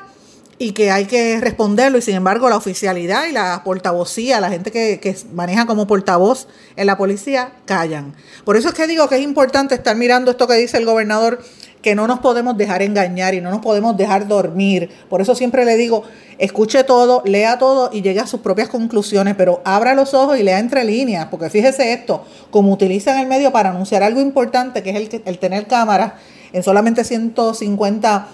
y 0.59 0.71
que 0.71 0.89
hay 0.89 1.05
que 1.05 1.39
responderlo 1.39 1.97
y 1.97 2.01
sin 2.01 2.15
embargo 2.15 2.49
la 2.49 2.55
oficialidad 2.55 3.27
y 3.27 3.31
la 3.31 3.61
portavocía, 3.63 4.39
la 4.39 4.49
gente 4.49 4.71
que, 4.71 5.15
maneja 5.33 5.65
como 5.67 5.85
portavoz 5.85 6.47
en 6.75 6.87
la 6.87 6.97
policía, 6.97 7.51
callan. 7.65 8.15
Por 8.43 8.57
eso 8.57 8.69
es 8.69 8.73
que 8.73 8.87
digo 8.87 9.07
que 9.07 9.15
es 9.15 9.21
importante 9.21 9.75
estar 9.75 9.95
mirando 9.95 10.31
esto 10.31 10.47
que 10.47 10.55
dice 10.55 10.77
el 10.77 10.85
gobernador, 10.85 11.43
que 11.81 11.95
no 11.95 12.07
nos 12.07 12.19
podemos 12.19 12.57
dejar 12.57 12.81
engañar 12.81 13.33
y 13.33 13.41
no 13.41 13.51
nos 13.51 13.61
podemos 13.61 13.95
dejar 13.95 14.27
dormir. 14.27 14.89
Por 15.09 15.21
eso 15.21 15.35
siempre 15.35 15.63
le 15.63 15.77
digo, 15.77 16.03
escuche 16.37 16.83
todo, 16.83 17.21
lea 17.25 17.57
todo 17.57 17.89
y 17.93 18.01
llegue 18.01 18.19
a 18.19 18.27
sus 18.27 18.41
propias 18.41 18.69
conclusiones, 18.69 19.35
pero 19.37 19.61
abra 19.63 19.93
los 19.93 20.13
ojos 20.13 20.39
y 20.39 20.43
lea 20.43 20.59
entre 20.59 20.83
líneas, 20.83 21.27
porque 21.29 21.49
fíjese 21.49 21.93
esto, 21.93 22.25
como 22.51 22.73
utilizan 22.73 23.19
el 23.19 23.27
medio 23.27 23.51
para 23.51 23.69
anunciar 23.69 24.03
algo 24.03 24.21
importante, 24.21 24.83
que 24.83 24.89
es 24.89 24.95
el, 24.95 25.21
el 25.25 25.39
tener 25.39 25.67
cámaras 25.67 26.13
en 26.53 26.63
solamente 26.63 27.03
150 27.03 28.27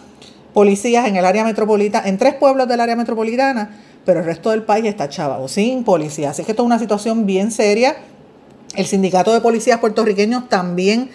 policías 0.54 1.08
en 1.08 1.16
el 1.16 1.26
área 1.26 1.44
metropolitana, 1.44 2.08
en 2.08 2.18
tres 2.18 2.36
pueblos 2.36 2.68
del 2.68 2.80
área 2.80 2.96
metropolitana, 2.96 3.78
pero 4.06 4.20
el 4.20 4.26
resto 4.26 4.52
del 4.52 4.64
país 4.64 4.86
está 4.86 5.10
chavo, 5.10 5.48
sin 5.48 5.84
policía. 5.84 6.30
Así 6.30 6.44
que 6.44 6.52
esto 6.52 6.64
es 6.64 6.66
una 6.66 6.80
situación 6.80 7.26
bien 7.26 7.52
seria. 7.52 7.96
El 8.76 8.86
sindicato 8.86 9.34
de 9.34 9.42
policías 9.42 9.80
puertorriqueños 9.80 10.50
también 10.50 11.10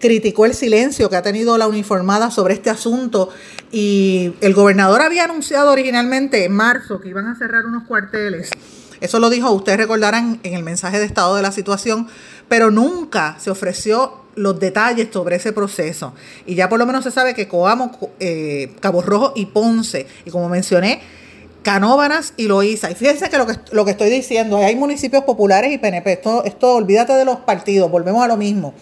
criticó 0.00 0.46
el 0.46 0.54
silencio 0.54 1.08
que 1.10 1.16
ha 1.16 1.22
tenido 1.22 1.58
la 1.58 1.68
uniformada 1.68 2.30
sobre 2.30 2.54
este 2.54 2.70
asunto 2.70 3.28
y 3.70 4.32
el 4.40 4.54
gobernador 4.54 5.02
había 5.02 5.24
anunciado 5.24 5.70
originalmente 5.70 6.44
en 6.44 6.52
marzo 6.52 7.00
que 7.00 7.10
iban 7.10 7.26
a 7.26 7.36
cerrar 7.36 7.66
unos 7.66 7.84
cuarteles. 7.84 8.50
Eso 9.00 9.18
lo 9.18 9.30
dijo, 9.30 9.50
ustedes 9.52 9.78
recordarán 9.78 10.40
en 10.42 10.54
el 10.54 10.62
mensaje 10.62 10.98
de 10.98 11.04
estado 11.04 11.36
de 11.36 11.42
la 11.42 11.52
situación, 11.52 12.08
pero 12.48 12.70
nunca 12.70 13.36
se 13.38 13.50
ofreció 13.50 14.20
los 14.34 14.58
detalles 14.58 15.08
sobre 15.12 15.36
ese 15.36 15.52
proceso. 15.52 16.14
Y 16.46 16.54
ya 16.54 16.68
por 16.68 16.78
lo 16.78 16.86
menos 16.86 17.04
se 17.04 17.10
sabe 17.10 17.34
que 17.34 17.48
Coamo, 17.48 17.92
eh, 18.20 18.74
Cabo 18.80 19.02
Rojo 19.02 19.32
y 19.36 19.46
Ponce, 19.46 20.06
y 20.24 20.30
como 20.30 20.48
mencioné, 20.48 21.00
Canóbanas 21.62 22.32
y 22.36 22.46
Loíza. 22.46 22.90
Y 22.90 22.94
fíjense 22.94 23.28
que 23.28 23.36
lo 23.36 23.46
que, 23.46 23.54
lo 23.72 23.84
que 23.84 23.90
estoy 23.90 24.10
diciendo, 24.10 24.56
hay 24.58 24.76
municipios 24.76 25.24
populares 25.24 25.72
y 25.72 25.78
PNP. 25.78 26.12
Esto, 26.12 26.44
esto, 26.44 26.74
olvídate 26.74 27.12
de 27.14 27.24
los 27.24 27.40
partidos, 27.40 27.90
volvemos 27.90 28.24
a 28.24 28.28
lo 28.28 28.36
mismo. 28.36 28.74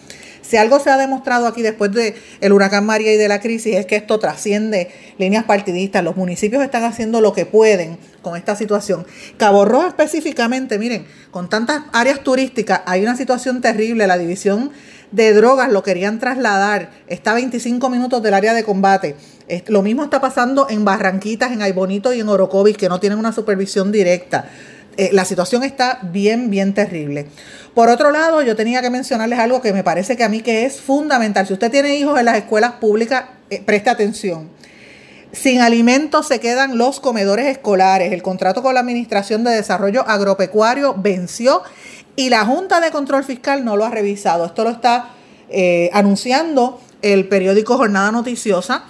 Si 0.49 0.57
algo 0.57 0.79
se 0.79 0.89
ha 0.89 0.97
demostrado 0.97 1.45
aquí 1.45 1.61
después 1.61 1.91
del 1.91 2.15
el 2.41 2.53
huracán 2.53 2.83
María 2.83 3.13
y 3.13 3.17
de 3.17 3.27
la 3.27 3.39
crisis 3.39 3.75
es 3.75 3.85
que 3.85 3.95
esto 3.95 4.17
trasciende 4.17 4.89
líneas 5.19 5.43
partidistas. 5.43 6.03
Los 6.03 6.17
municipios 6.17 6.63
están 6.63 6.85
haciendo 6.85 7.21
lo 7.21 7.33
que 7.33 7.45
pueden 7.45 7.99
con 8.23 8.35
esta 8.35 8.55
situación. 8.55 9.05
Cabo 9.37 9.63
Rojo 9.63 9.85
específicamente, 9.85 10.79
miren, 10.79 11.05
con 11.29 11.49
tantas 11.49 11.83
áreas 11.93 12.23
turísticas 12.23 12.81
hay 12.87 13.03
una 13.03 13.15
situación 13.15 13.61
terrible. 13.61 14.07
La 14.07 14.17
división 14.17 14.71
de 15.11 15.33
drogas 15.33 15.71
lo 15.71 15.83
querían 15.83 16.17
trasladar. 16.17 16.89
Está 17.05 17.33
a 17.33 17.35
25 17.35 17.87
minutos 17.91 18.23
del 18.23 18.33
área 18.33 18.55
de 18.55 18.63
combate. 18.63 19.17
Lo 19.67 19.83
mismo 19.83 20.03
está 20.03 20.19
pasando 20.19 20.67
en 20.67 20.83
Barranquitas, 20.83 21.51
en 21.51 21.61
Aybonito 21.61 22.11
y 22.11 22.21
en 22.21 22.27
Orocovis, 22.29 22.75
que 22.75 22.89
no 22.89 22.99
tienen 22.99 23.19
una 23.19 23.33
supervisión 23.33 23.91
directa. 23.91 24.49
Eh, 24.99 25.11
la 25.13 25.23
situación 25.23 25.63
está 25.63 25.99
bien, 26.03 26.49
bien 26.49 26.73
terrible. 26.73 27.27
Por 27.73 27.87
otro 27.87 28.11
lado, 28.11 28.41
yo 28.41 28.57
tenía 28.57 28.81
que 28.81 28.89
mencionarles 28.89 29.39
algo 29.39 29.61
que 29.61 29.71
me 29.71 29.81
parece 29.81 30.17
que 30.17 30.25
a 30.25 30.29
mí 30.29 30.41
que 30.41 30.65
es 30.65 30.81
fundamental. 30.81 31.47
Si 31.47 31.53
usted 31.53 31.71
tiene 31.71 31.95
hijos 31.95 32.19
en 32.19 32.25
las 32.25 32.35
escuelas 32.35 32.73
públicas, 32.73 33.23
eh, 33.49 33.63
preste 33.65 33.89
atención. 33.89 34.49
Sin 35.31 35.61
alimentos 35.61 36.27
se 36.27 36.41
quedan 36.41 36.77
los 36.77 36.99
comedores 36.99 37.45
escolares. 37.45 38.11
El 38.11 38.21
contrato 38.21 38.61
con 38.61 38.73
la 38.73 38.81
Administración 38.81 39.45
de 39.45 39.51
Desarrollo 39.51 40.05
Agropecuario 40.05 40.95
venció 40.97 41.63
y 42.17 42.27
la 42.27 42.43
Junta 42.43 42.81
de 42.81 42.91
Control 42.91 43.23
Fiscal 43.23 43.63
no 43.63 43.77
lo 43.77 43.85
ha 43.85 43.89
revisado. 43.91 44.47
Esto 44.47 44.65
lo 44.65 44.71
está 44.71 45.11
eh, 45.47 45.89
anunciando 45.93 46.81
el 47.01 47.29
periódico 47.29 47.77
Jornada 47.77 48.11
Noticiosa, 48.11 48.83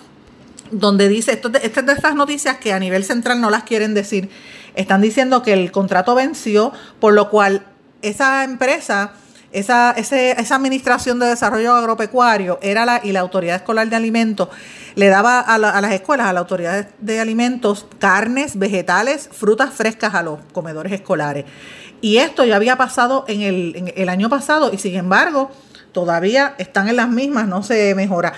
donde 0.72 1.08
dice, 1.08 1.34
esto, 1.34 1.50
de 1.50 1.62
estas 1.64 2.16
noticias 2.16 2.58
que 2.58 2.74
a 2.74 2.80
nivel 2.80 3.04
central 3.04 3.40
no 3.42 3.52
las 3.52 3.62
quieren 3.62 3.94
decir, 3.94 4.32
están 4.80 5.02
diciendo 5.02 5.44
que 5.44 5.52
el 5.52 5.72
contrato 5.72 6.16
venció, 6.16 6.72
por 7.02 7.14
lo 7.14 7.30
cual 7.30 7.66
esa 8.02 8.46
empresa, 8.46 9.12
esa, 9.52 9.92
esa 9.92 10.56
administración 10.56 11.20
de 11.20 11.28
desarrollo 11.28 11.76
agropecuario 11.76 12.60
era 12.62 12.86
la, 12.86 13.02
y 13.04 13.12
la 13.12 13.20
autoridad 13.20 13.58
escolar 13.58 13.90
de 13.90 13.98
alimentos 13.98 14.48
le 14.96 15.08
daba 15.08 15.42
a, 15.42 15.58
las 15.58 15.92
escuelas, 15.92 16.28
a 16.28 16.34
la 16.34 16.40
autoridad 16.40 16.88
de 17.00 17.20
alimentos, 17.20 17.88
carnes, 18.00 18.58
vegetales, 18.58 19.30
frutas 19.32 19.74
frescas 19.74 20.16
a 20.16 20.24
los 20.24 20.40
comedores 20.54 20.94
escolares. 20.94 21.44
Y 22.00 22.18
esto 22.18 22.46
ya 22.46 22.56
había 22.56 22.78
pasado 22.78 23.26
en 23.28 23.92
el 23.94 24.10
año 24.10 24.30
pasado 24.30 24.72
y 24.72 24.78
sin 24.78 24.96
embargo 24.96 25.52
todavía 25.92 26.56
están 26.58 26.88
en 26.88 26.96
las 26.96 27.10
mismas, 27.10 27.48
no 27.48 27.64
se 27.64 27.96
mejora. 27.96 28.34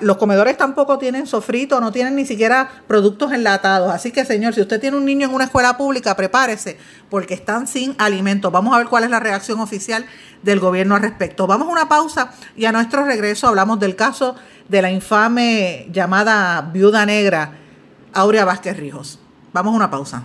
los 0.00 0.16
comedores 0.16 0.56
tampoco 0.56 0.98
tienen 0.98 1.26
sofrito, 1.26 1.80
no 1.80 1.92
tienen 1.92 2.16
ni 2.16 2.26
siquiera 2.26 2.68
productos 2.86 3.32
enlatados. 3.32 3.92
Así 3.92 4.10
que, 4.10 4.24
señor, 4.24 4.54
si 4.54 4.60
usted 4.60 4.80
tiene 4.80 4.96
un 4.96 5.04
niño 5.04 5.28
en 5.28 5.34
una 5.34 5.44
escuela 5.44 5.76
pública, 5.76 6.16
prepárese, 6.16 6.78
porque 7.10 7.34
están 7.34 7.66
sin 7.66 7.94
alimentos. 7.98 8.52
Vamos 8.52 8.74
a 8.74 8.78
ver 8.78 8.88
cuál 8.88 9.04
es 9.04 9.10
la 9.10 9.20
reacción 9.20 9.60
oficial 9.60 10.04
del 10.42 10.60
gobierno 10.60 10.94
al 10.94 11.02
respecto. 11.02 11.46
Vamos 11.46 11.68
a 11.68 11.72
una 11.72 11.88
pausa 11.88 12.32
y 12.56 12.64
a 12.64 12.72
nuestro 12.72 13.04
regreso 13.04 13.48
hablamos 13.48 13.80
del 13.80 13.96
caso 13.96 14.36
de 14.68 14.82
la 14.82 14.90
infame 14.90 15.88
llamada 15.90 16.60
viuda 16.72 17.06
negra, 17.06 17.52
Aurea 18.12 18.44
Vázquez 18.44 18.76
Rijos. 18.76 19.18
Vamos 19.52 19.72
a 19.72 19.76
una 19.76 19.90
pausa. 19.90 20.24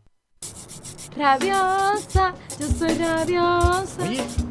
Rabiosa, 1.17 2.33
yo 2.59 2.67
soy 2.67 2.97
rabiosa. 2.97 4.50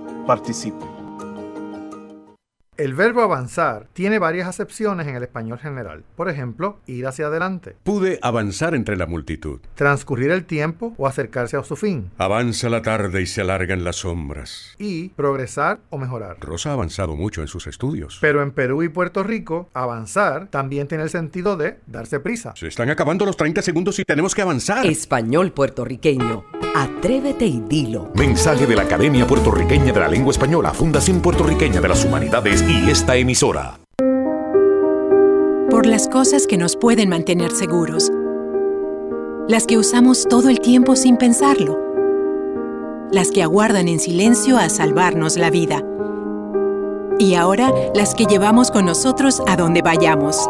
Participe. 0.25 0.85
El 2.77 2.95
verbo 2.95 3.21
avanzar 3.21 3.87
tiene 3.93 4.17
varias 4.17 4.47
acepciones 4.47 5.07
en 5.07 5.15
el 5.15 5.23
español 5.23 5.59
general. 5.59 6.03
Por 6.15 6.29
ejemplo, 6.29 6.79
ir 6.87 7.05
hacia 7.05 7.27
adelante. 7.27 7.75
Pude 7.83 8.17
avanzar 8.23 8.73
entre 8.73 8.97
la 8.97 9.05
multitud. 9.05 9.59
Transcurrir 9.75 10.31
el 10.31 10.45
tiempo 10.45 10.95
o 10.97 11.05
acercarse 11.05 11.57
a 11.57 11.63
su 11.63 11.75
fin. 11.75 12.09
Avanza 12.17 12.69
la 12.69 12.81
tarde 12.81 13.21
y 13.21 13.27
se 13.27 13.41
alargan 13.41 13.83
las 13.83 13.97
sombras. 13.97 14.75
Y 14.79 15.09
progresar 15.09 15.81
o 15.91 15.99
mejorar. 15.99 16.37
Rosa 16.39 16.71
ha 16.71 16.73
avanzado 16.73 17.15
mucho 17.15 17.41
en 17.41 17.47
sus 17.47 17.67
estudios. 17.67 18.17
Pero 18.19 18.41
en 18.41 18.51
Perú 18.51 18.81
y 18.81 18.89
Puerto 18.89 19.21
Rico, 19.21 19.69
avanzar 19.73 20.47
también 20.47 20.87
tiene 20.87 21.03
el 21.03 21.09
sentido 21.11 21.57
de 21.57 21.77
darse 21.85 22.19
prisa. 22.19 22.53
Se 22.55 22.67
están 22.67 22.89
acabando 22.89 23.25
los 23.25 23.37
30 23.37 23.61
segundos 23.61 23.99
y 23.99 24.05
tenemos 24.05 24.33
que 24.33 24.41
avanzar. 24.41 24.85
Español 24.87 25.51
puertorriqueño. 25.51 26.45
Atrévete 26.81 27.45
y 27.45 27.59
dilo. 27.59 28.09
Mensaje 28.15 28.65
de 28.65 28.75
la 28.75 28.81
Academia 28.81 29.27
Puertorriqueña 29.27 29.93
de 29.93 29.99
la 29.99 30.07
Lengua 30.07 30.31
Española, 30.31 30.73
Fundación 30.73 31.21
Puertorriqueña 31.21 31.79
de 31.79 31.87
las 31.87 32.03
Humanidades 32.03 32.63
y 32.67 32.89
esta 32.89 33.15
emisora. 33.15 33.79
Por 35.69 35.85
las 35.85 36.07
cosas 36.07 36.47
que 36.47 36.57
nos 36.57 36.75
pueden 36.75 37.07
mantener 37.09 37.51
seguros. 37.51 38.11
Las 39.47 39.67
que 39.67 39.77
usamos 39.77 40.27
todo 40.27 40.49
el 40.49 40.59
tiempo 40.59 40.95
sin 40.95 41.17
pensarlo. 41.17 41.77
Las 43.11 43.29
que 43.29 43.43
aguardan 43.43 43.87
en 43.87 43.99
silencio 43.99 44.57
a 44.57 44.67
salvarnos 44.69 45.37
la 45.37 45.51
vida. 45.51 45.83
Y 47.19 47.35
ahora 47.35 47.71
las 47.93 48.15
que 48.15 48.25
llevamos 48.25 48.71
con 48.71 48.85
nosotros 48.85 49.39
a 49.47 49.55
donde 49.55 49.83
vayamos. 49.83 50.49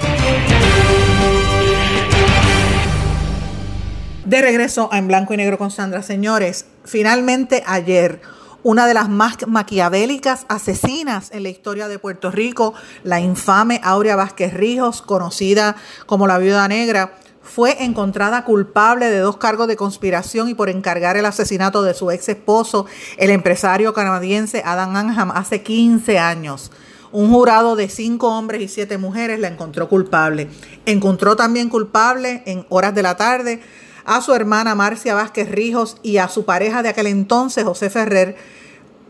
De 4.31 4.41
regreso 4.41 4.89
En 4.93 5.09
Blanco 5.09 5.33
y 5.33 5.37
Negro 5.37 5.57
con 5.57 5.71
Sandra. 5.71 6.03
Señores, 6.03 6.63
finalmente 6.85 7.63
ayer, 7.67 8.21
una 8.63 8.87
de 8.87 8.93
las 8.93 9.09
más 9.09 9.35
maquiavélicas 9.45 10.45
asesinas 10.47 11.31
en 11.33 11.43
la 11.43 11.49
historia 11.49 11.89
de 11.89 11.99
Puerto 11.99 12.31
Rico, 12.31 12.73
la 13.03 13.19
infame 13.19 13.81
Aurea 13.83 14.15
Vázquez 14.15 14.53
Rijos, 14.53 15.01
conocida 15.01 15.75
como 16.05 16.27
la 16.27 16.37
Viuda 16.37 16.65
Negra, 16.69 17.17
fue 17.41 17.83
encontrada 17.83 18.45
culpable 18.45 19.09
de 19.09 19.19
dos 19.19 19.35
cargos 19.35 19.67
de 19.67 19.75
conspiración 19.75 20.47
y 20.47 20.53
por 20.53 20.69
encargar 20.69 21.17
el 21.17 21.25
asesinato 21.25 21.83
de 21.83 21.93
su 21.93 22.09
ex 22.09 22.29
esposo, 22.29 22.85
el 23.17 23.31
empresario 23.31 23.93
canadiense 23.93 24.63
Adam 24.65 24.95
Anham, 24.95 25.31
hace 25.31 25.61
15 25.61 26.19
años. 26.19 26.71
Un 27.11 27.29
jurado 27.29 27.75
de 27.75 27.89
cinco 27.89 28.29
hombres 28.29 28.61
y 28.61 28.69
siete 28.69 28.97
mujeres 28.97 29.41
la 29.41 29.49
encontró 29.49 29.89
culpable. 29.89 30.47
Encontró 30.85 31.35
también 31.35 31.67
culpable 31.67 32.43
en 32.45 32.65
horas 32.69 32.95
de 32.95 33.03
la 33.03 33.17
tarde 33.17 33.61
a 34.05 34.21
su 34.21 34.33
hermana 34.33 34.75
Marcia 34.75 35.15
Vázquez 35.15 35.49
Rijos 35.49 35.97
y 36.03 36.17
a 36.17 36.27
su 36.27 36.45
pareja 36.45 36.83
de 36.83 36.89
aquel 36.89 37.07
entonces, 37.07 37.63
José 37.63 37.89
Ferrer, 37.89 38.35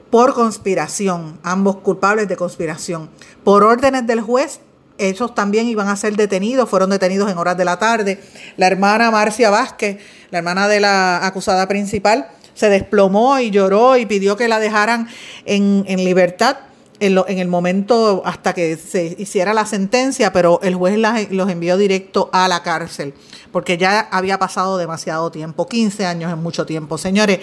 por 0.10 0.34
conspiración, 0.34 1.40
ambos 1.44 1.78
culpables 1.78 2.28
de 2.28 2.36
conspiración. 2.36 3.10
Por 3.44 3.64
órdenes 3.64 4.06
del 4.08 4.22
juez, 4.22 4.60
ellos 4.98 5.34
también 5.34 5.68
iban 5.68 5.88
a 5.88 5.96
ser 5.96 6.16
detenidos, 6.16 6.70
fueron 6.70 6.90
detenidos 6.90 7.32
en 7.32 7.38
horas 7.38 7.58
de 7.58 7.66
la 7.66 7.80
tarde. 7.80 8.20
La 8.58 8.68
hermana 8.68 9.10
Marcia 9.10 9.50
Vázquez, 9.50 10.00
la 10.30 10.40
hermana 10.40 10.68
de 10.68 10.80
la 10.80 11.26
acusada 11.26 11.68
principal, 11.68 12.30
se 12.54 12.70
desplomó 12.70 13.40
y 13.40 13.50
lloró 13.50 13.98
y 13.98 14.06
pidió 14.06 14.36
que 14.36 14.48
la 14.48 14.60
dejaran 14.60 15.08
en, 15.46 15.86
en 15.88 16.04
libertad 16.04 16.58
en, 17.02 17.16
lo, 17.16 17.28
en, 17.28 17.40
el 17.40 17.48
momento 17.48 18.22
hasta 18.26 18.54
que 18.54 18.78
se 18.78 19.16
hiciera 19.18 19.54
la 19.54 19.66
sentencia, 19.66 20.32
pero 20.32 20.62
el 20.64 20.76
juez 20.76 20.98
los 21.32 21.50
envió 21.50 21.76
directo 21.78 22.30
a 22.32 22.48
la 22.48 22.64
cárcel, 22.64 23.14
porque 23.52 23.78
ya 23.78 24.00
había 24.00 24.40
pasado 24.40 24.78
demasiado 24.78 25.32
tiempo, 25.32 25.68
15 25.68 26.06
años 26.06 26.32
es 26.32 26.38
mucho 26.38 26.66
tiempo, 26.66 26.98
señores. 26.98 27.40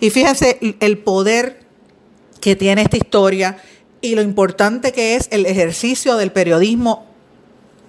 Y 0.00 0.10
fíjense 0.10 0.58
el 0.80 0.98
poder 0.98 1.60
que 2.40 2.56
tiene 2.56 2.82
esta 2.82 2.96
historia 2.96 3.58
y 4.00 4.16
lo 4.16 4.22
importante 4.22 4.92
que 4.92 5.14
es 5.14 5.28
el 5.30 5.46
ejercicio 5.46 6.16
del 6.16 6.32
periodismo 6.32 7.06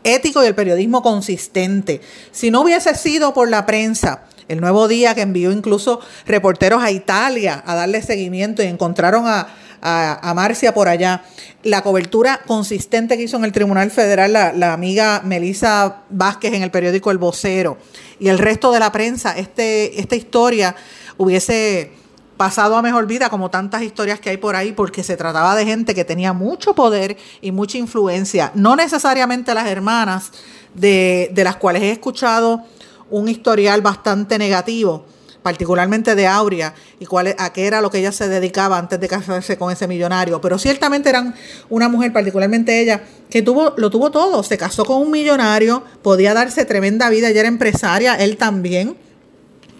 ético 0.04 0.44
y 0.44 0.48
el 0.48 0.56
periodismo 0.56 1.02
consistente. 1.02 2.02
Si 2.32 2.52
no 2.52 2.62
hubiese 2.62 2.94
sido 2.96 3.34
por 3.34 3.50
la 3.50 3.66
prensa, 3.66 4.26
el 4.48 4.62
nuevo 4.62 4.88
día 4.88 5.16
que 5.16 5.22
envió 5.22 5.52
incluso 5.52 6.02
reporteros 6.26 6.84
a 6.84 6.92
Italia 6.92 7.64
a 7.66 7.76
darle 7.76 8.02
seguimiento 8.02 8.62
y 8.62 8.68
encontraron 8.68 9.26
a, 9.28 9.48
a, 9.84 10.30
a, 10.30 10.34
Marcia 10.34 10.74
por 10.74 10.88
allá. 10.88 11.24
La 11.62 11.82
cobertura 11.82 12.42
consistente 12.48 13.18
que 13.18 13.24
hizo 13.24 13.38
en 13.38 13.44
el 13.44 13.52
Tribunal 13.52 13.92
Federal 13.92 14.32
la, 14.32 14.54
la, 14.54 14.74
amiga 14.74 15.22
Melisa 15.24 16.04
Vázquez 16.10 16.54
en 16.54 16.64
el 16.64 16.72
periódico 16.72 17.12
El 17.12 17.18
Vocero 17.18 17.78
y 18.20 18.30
el 18.30 18.40
resto 18.40 18.72
de 18.72 18.80
la 18.80 18.92
prensa, 18.92 19.38
este, 19.38 20.00
esta 20.00 20.16
historia 20.16 20.76
hubiese 21.18 21.92
pasado 22.38 22.78
a 22.78 22.82
mejor 22.82 23.06
vida 23.06 23.30
como 23.30 23.52
tantas 23.52 23.84
historias 23.84 24.20
que 24.20 24.30
hay 24.30 24.38
por 24.38 24.56
ahí 24.56 24.72
porque 24.72 25.04
se 25.04 25.18
trataba 25.18 25.56
de 25.56 25.66
gente 25.66 25.94
que 25.94 26.06
tenía 26.06 26.34
mucho 26.34 26.74
poder 26.74 27.18
y 27.42 27.52
mucha 27.52 27.78
influencia, 27.78 28.52
no 28.56 28.76
necesariamente 28.76 29.54
las 29.54 29.68
hermanas 29.68 30.32
de, 30.74 31.30
de 31.34 31.44
las 31.44 31.58
cuales 31.58 31.84
he 31.84 31.92
escuchado 31.92 32.64
un 33.10 33.28
historial 33.28 33.82
bastante 33.82 34.40
negativo, 34.40 35.06
particularmente 35.44 36.16
de 36.16 36.26
Aurea, 36.26 36.74
y 37.00 37.06
cuál, 37.06 37.36
a 37.38 37.52
qué 37.54 37.68
era 37.68 37.82
lo 37.82 37.92
que 37.92 38.00
ella 38.00 38.12
se 38.14 38.30
dedicaba 38.30 38.78
antes 38.78 39.00
de 39.00 39.08
casarse 39.08 39.58
con 39.58 39.72
ese 39.72 39.88
millonario. 39.88 40.40
Pero 40.42 40.58
ciertamente 40.58 41.10
eran 41.10 41.36
una 41.70 41.90
mujer, 41.90 42.14
particularmente 42.14 42.80
ella, 42.80 43.04
que 43.30 43.42
tuvo, 43.42 43.74
lo 43.78 43.90
tuvo 43.90 44.10
todo. 44.10 44.42
Se 44.42 44.58
casó 44.58 44.86
con 44.86 45.02
un 45.02 45.12
millonario, 45.12 45.84
podía 46.02 46.34
darse 46.34 46.66
tremenda 46.66 47.10
vida, 47.10 47.30
ella 47.30 47.42
era 47.42 47.50
empresaria, 47.50 48.16
él 48.16 48.38
también, 48.38 48.96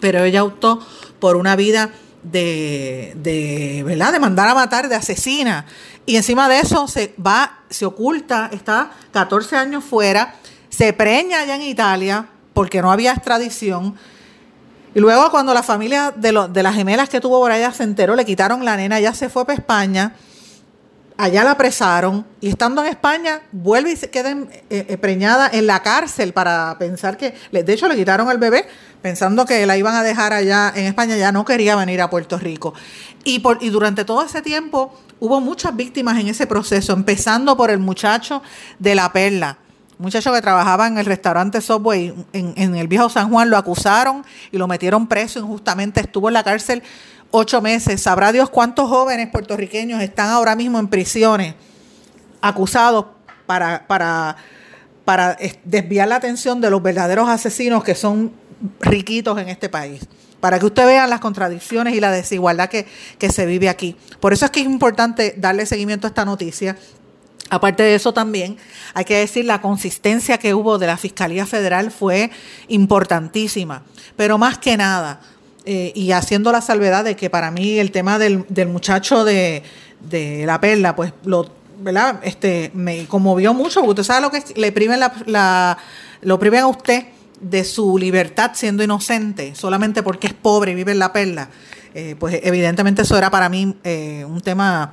pero 0.00 0.22
ella 0.22 0.44
optó 0.44 0.80
por 1.18 1.36
una 1.36 1.56
vida 1.56 1.90
de, 2.22 3.14
de, 3.16 3.82
¿verdad? 3.84 4.12
de 4.12 4.20
mandar 4.20 4.48
a 4.48 4.54
matar, 4.54 4.88
de 4.88 4.94
asesina. 4.96 5.64
Y 6.04 6.16
encima 6.16 6.48
de 6.48 6.60
eso 6.60 6.86
se 6.86 7.14
va, 7.24 7.60
se 7.70 7.86
oculta, 7.86 8.50
está 8.52 8.90
14 9.12 9.56
años 9.56 9.82
fuera, 9.82 10.36
se 10.68 10.92
preña 10.92 11.40
allá 11.40 11.56
en 11.56 11.62
Italia 11.62 12.28
porque 12.52 12.82
no 12.82 12.92
había 12.92 13.12
extradición. 13.12 13.96
Y 14.94 15.00
luego 15.00 15.30
cuando 15.30 15.52
la 15.52 15.62
familia 15.62 16.12
de, 16.14 16.32
las 16.32 16.74
gemelas 16.74 17.08
que 17.08 17.20
tuvo 17.20 17.40
por 17.40 17.50
allá 17.50 17.72
se 17.72 17.82
enteró, 17.82 18.14
le 18.14 18.24
quitaron 18.24 18.64
la 18.64 18.76
nena, 18.76 19.00
ya 19.00 19.12
se 19.12 19.28
fue 19.28 19.44
para 19.44 19.58
España, 19.58 20.14
allá 21.16 21.42
la 21.42 21.52
apresaron 21.52 22.24
y 22.40 22.48
estando 22.48 22.82
en 22.82 22.90
España 22.90 23.42
vuelve 23.50 23.92
y 23.92 23.96
se 23.96 24.10
queda 24.10 24.36
eh, 24.70 24.96
preñada 24.98 25.50
en 25.52 25.66
la 25.66 25.82
cárcel 25.82 26.32
para 26.32 26.76
pensar 26.78 27.16
que, 27.16 27.34
de 27.50 27.72
hecho 27.72 27.88
le 27.88 27.96
quitaron 27.96 28.28
al 28.28 28.38
bebé 28.38 28.66
pensando 29.02 29.44
que 29.46 29.66
la 29.66 29.76
iban 29.76 29.96
a 29.96 30.04
dejar 30.04 30.32
allá 30.32 30.72
en 30.74 30.86
España, 30.86 31.16
ya 31.16 31.32
no 31.32 31.44
quería 31.44 31.74
venir 31.74 32.00
a 32.00 32.08
Puerto 32.08 32.38
Rico. 32.38 32.72
Y, 33.24 33.40
por, 33.40 33.62
y 33.62 33.70
durante 33.70 34.04
todo 34.04 34.22
ese 34.22 34.42
tiempo 34.42 34.94
hubo 35.18 35.40
muchas 35.40 35.74
víctimas 35.74 36.18
en 36.20 36.28
ese 36.28 36.46
proceso, 36.46 36.92
empezando 36.92 37.56
por 37.56 37.70
el 37.70 37.80
muchacho 37.80 38.42
de 38.78 38.94
la 38.94 39.12
perla 39.12 39.58
muchacho 39.98 40.32
que 40.32 40.40
trabajaba 40.40 40.86
en 40.86 40.98
el 40.98 41.06
restaurante 41.06 41.60
Subway 41.60 42.14
en, 42.32 42.74
el 42.74 42.88
viejo 42.88 43.08
San 43.08 43.30
Juan, 43.30 43.50
lo 43.50 43.56
acusaron 43.56 44.24
y 44.50 44.58
lo 44.58 44.66
metieron 44.66 45.06
preso 45.06 45.38
injustamente, 45.38 46.00
estuvo 46.00 46.28
en 46.28 46.34
la 46.34 46.44
cárcel 46.44 46.82
ocho 47.30 47.60
meses. 47.60 48.00
Sabrá 48.02 48.32
Dios 48.32 48.50
cuántos 48.50 48.88
jóvenes 48.88 49.28
puertorriqueños 49.30 50.00
están 50.02 50.28
ahora 50.30 50.54
mismo 50.54 50.78
en 50.78 50.88
prisiones 50.88 51.54
acusados 52.40 53.06
para, 53.46 53.86
para, 53.86 54.36
para 55.04 55.36
desviar 55.64 56.08
la 56.08 56.16
atención 56.16 56.60
de 56.60 56.70
los 56.70 56.82
verdaderos 56.82 57.28
asesinos 57.28 57.82
que 57.82 57.94
son 57.94 58.32
riquitos 58.80 59.38
en 59.38 59.48
este 59.48 59.68
país. 59.68 60.06
Para 60.40 60.58
que 60.58 60.66
usted 60.66 60.84
vea 60.86 61.06
las 61.06 61.20
contradicciones 61.20 61.94
y 61.94 62.00
la 62.00 62.10
desigualdad 62.10 62.68
que, 62.68 62.86
que 63.18 63.30
se 63.30 63.46
vive 63.46 63.70
aquí. 63.70 63.96
Por 64.20 64.34
eso 64.34 64.44
es 64.44 64.50
que 64.50 64.60
es 64.60 64.66
importante 64.66 65.34
darle 65.38 65.64
seguimiento 65.64 66.06
a 66.06 66.08
esta 66.08 66.26
noticia 66.26 66.76
Aparte 67.50 67.82
de 67.82 67.94
eso 67.94 68.12
también, 68.12 68.56
hay 68.94 69.04
que 69.04 69.18
decir, 69.18 69.44
la 69.44 69.60
consistencia 69.60 70.38
que 70.38 70.54
hubo 70.54 70.78
de 70.78 70.86
la 70.86 70.96
Fiscalía 70.96 71.46
Federal 71.46 71.90
fue 71.90 72.30
importantísima, 72.68 73.82
pero 74.16 74.38
más 74.38 74.58
que 74.58 74.76
nada, 74.76 75.20
eh, 75.66 75.92
y 75.94 76.12
haciendo 76.12 76.52
la 76.52 76.60
salvedad 76.60 77.04
de 77.04 77.16
que 77.16 77.30
para 77.30 77.50
mí 77.50 77.78
el 77.78 77.90
tema 77.90 78.18
del, 78.18 78.44
muchacho 78.68 79.24
de, 79.24 79.62
la 80.44 80.60
perla, 80.60 80.96
pues 80.96 81.12
lo, 81.24 81.50
¿verdad? 81.80 82.20
Este, 82.22 82.70
me 82.74 83.06
conmovió 83.06 83.54
mucho, 83.54 83.80
porque 83.80 84.00
usted 84.00 84.02
sabe 84.02 84.20
lo 84.22 84.30
que 84.30 84.42
le 84.56 84.72
priven 84.72 85.00
la, 85.00 85.78
lo 86.22 86.40
a 86.40 86.66
usted 86.66 87.04
de 87.40 87.64
su 87.64 87.98
libertad 87.98 88.52
siendo 88.54 88.82
inocente, 88.82 89.54
solamente 89.54 90.02
porque 90.02 90.28
es 90.28 90.34
pobre 90.34 90.72
y 90.72 90.74
vive 90.74 90.92
en 90.92 90.98
la 90.98 91.12
perla. 91.12 91.50
Eh, 91.94 92.16
pues 92.18 92.40
evidentemente 92.42 93.02
eso 93.02 93.16
era 93.16 93.30
para 93.30 93.48
mí 93.48 93.76
eh, 93.84 94.24
un 94.26 94.40
tema 94.40 94.92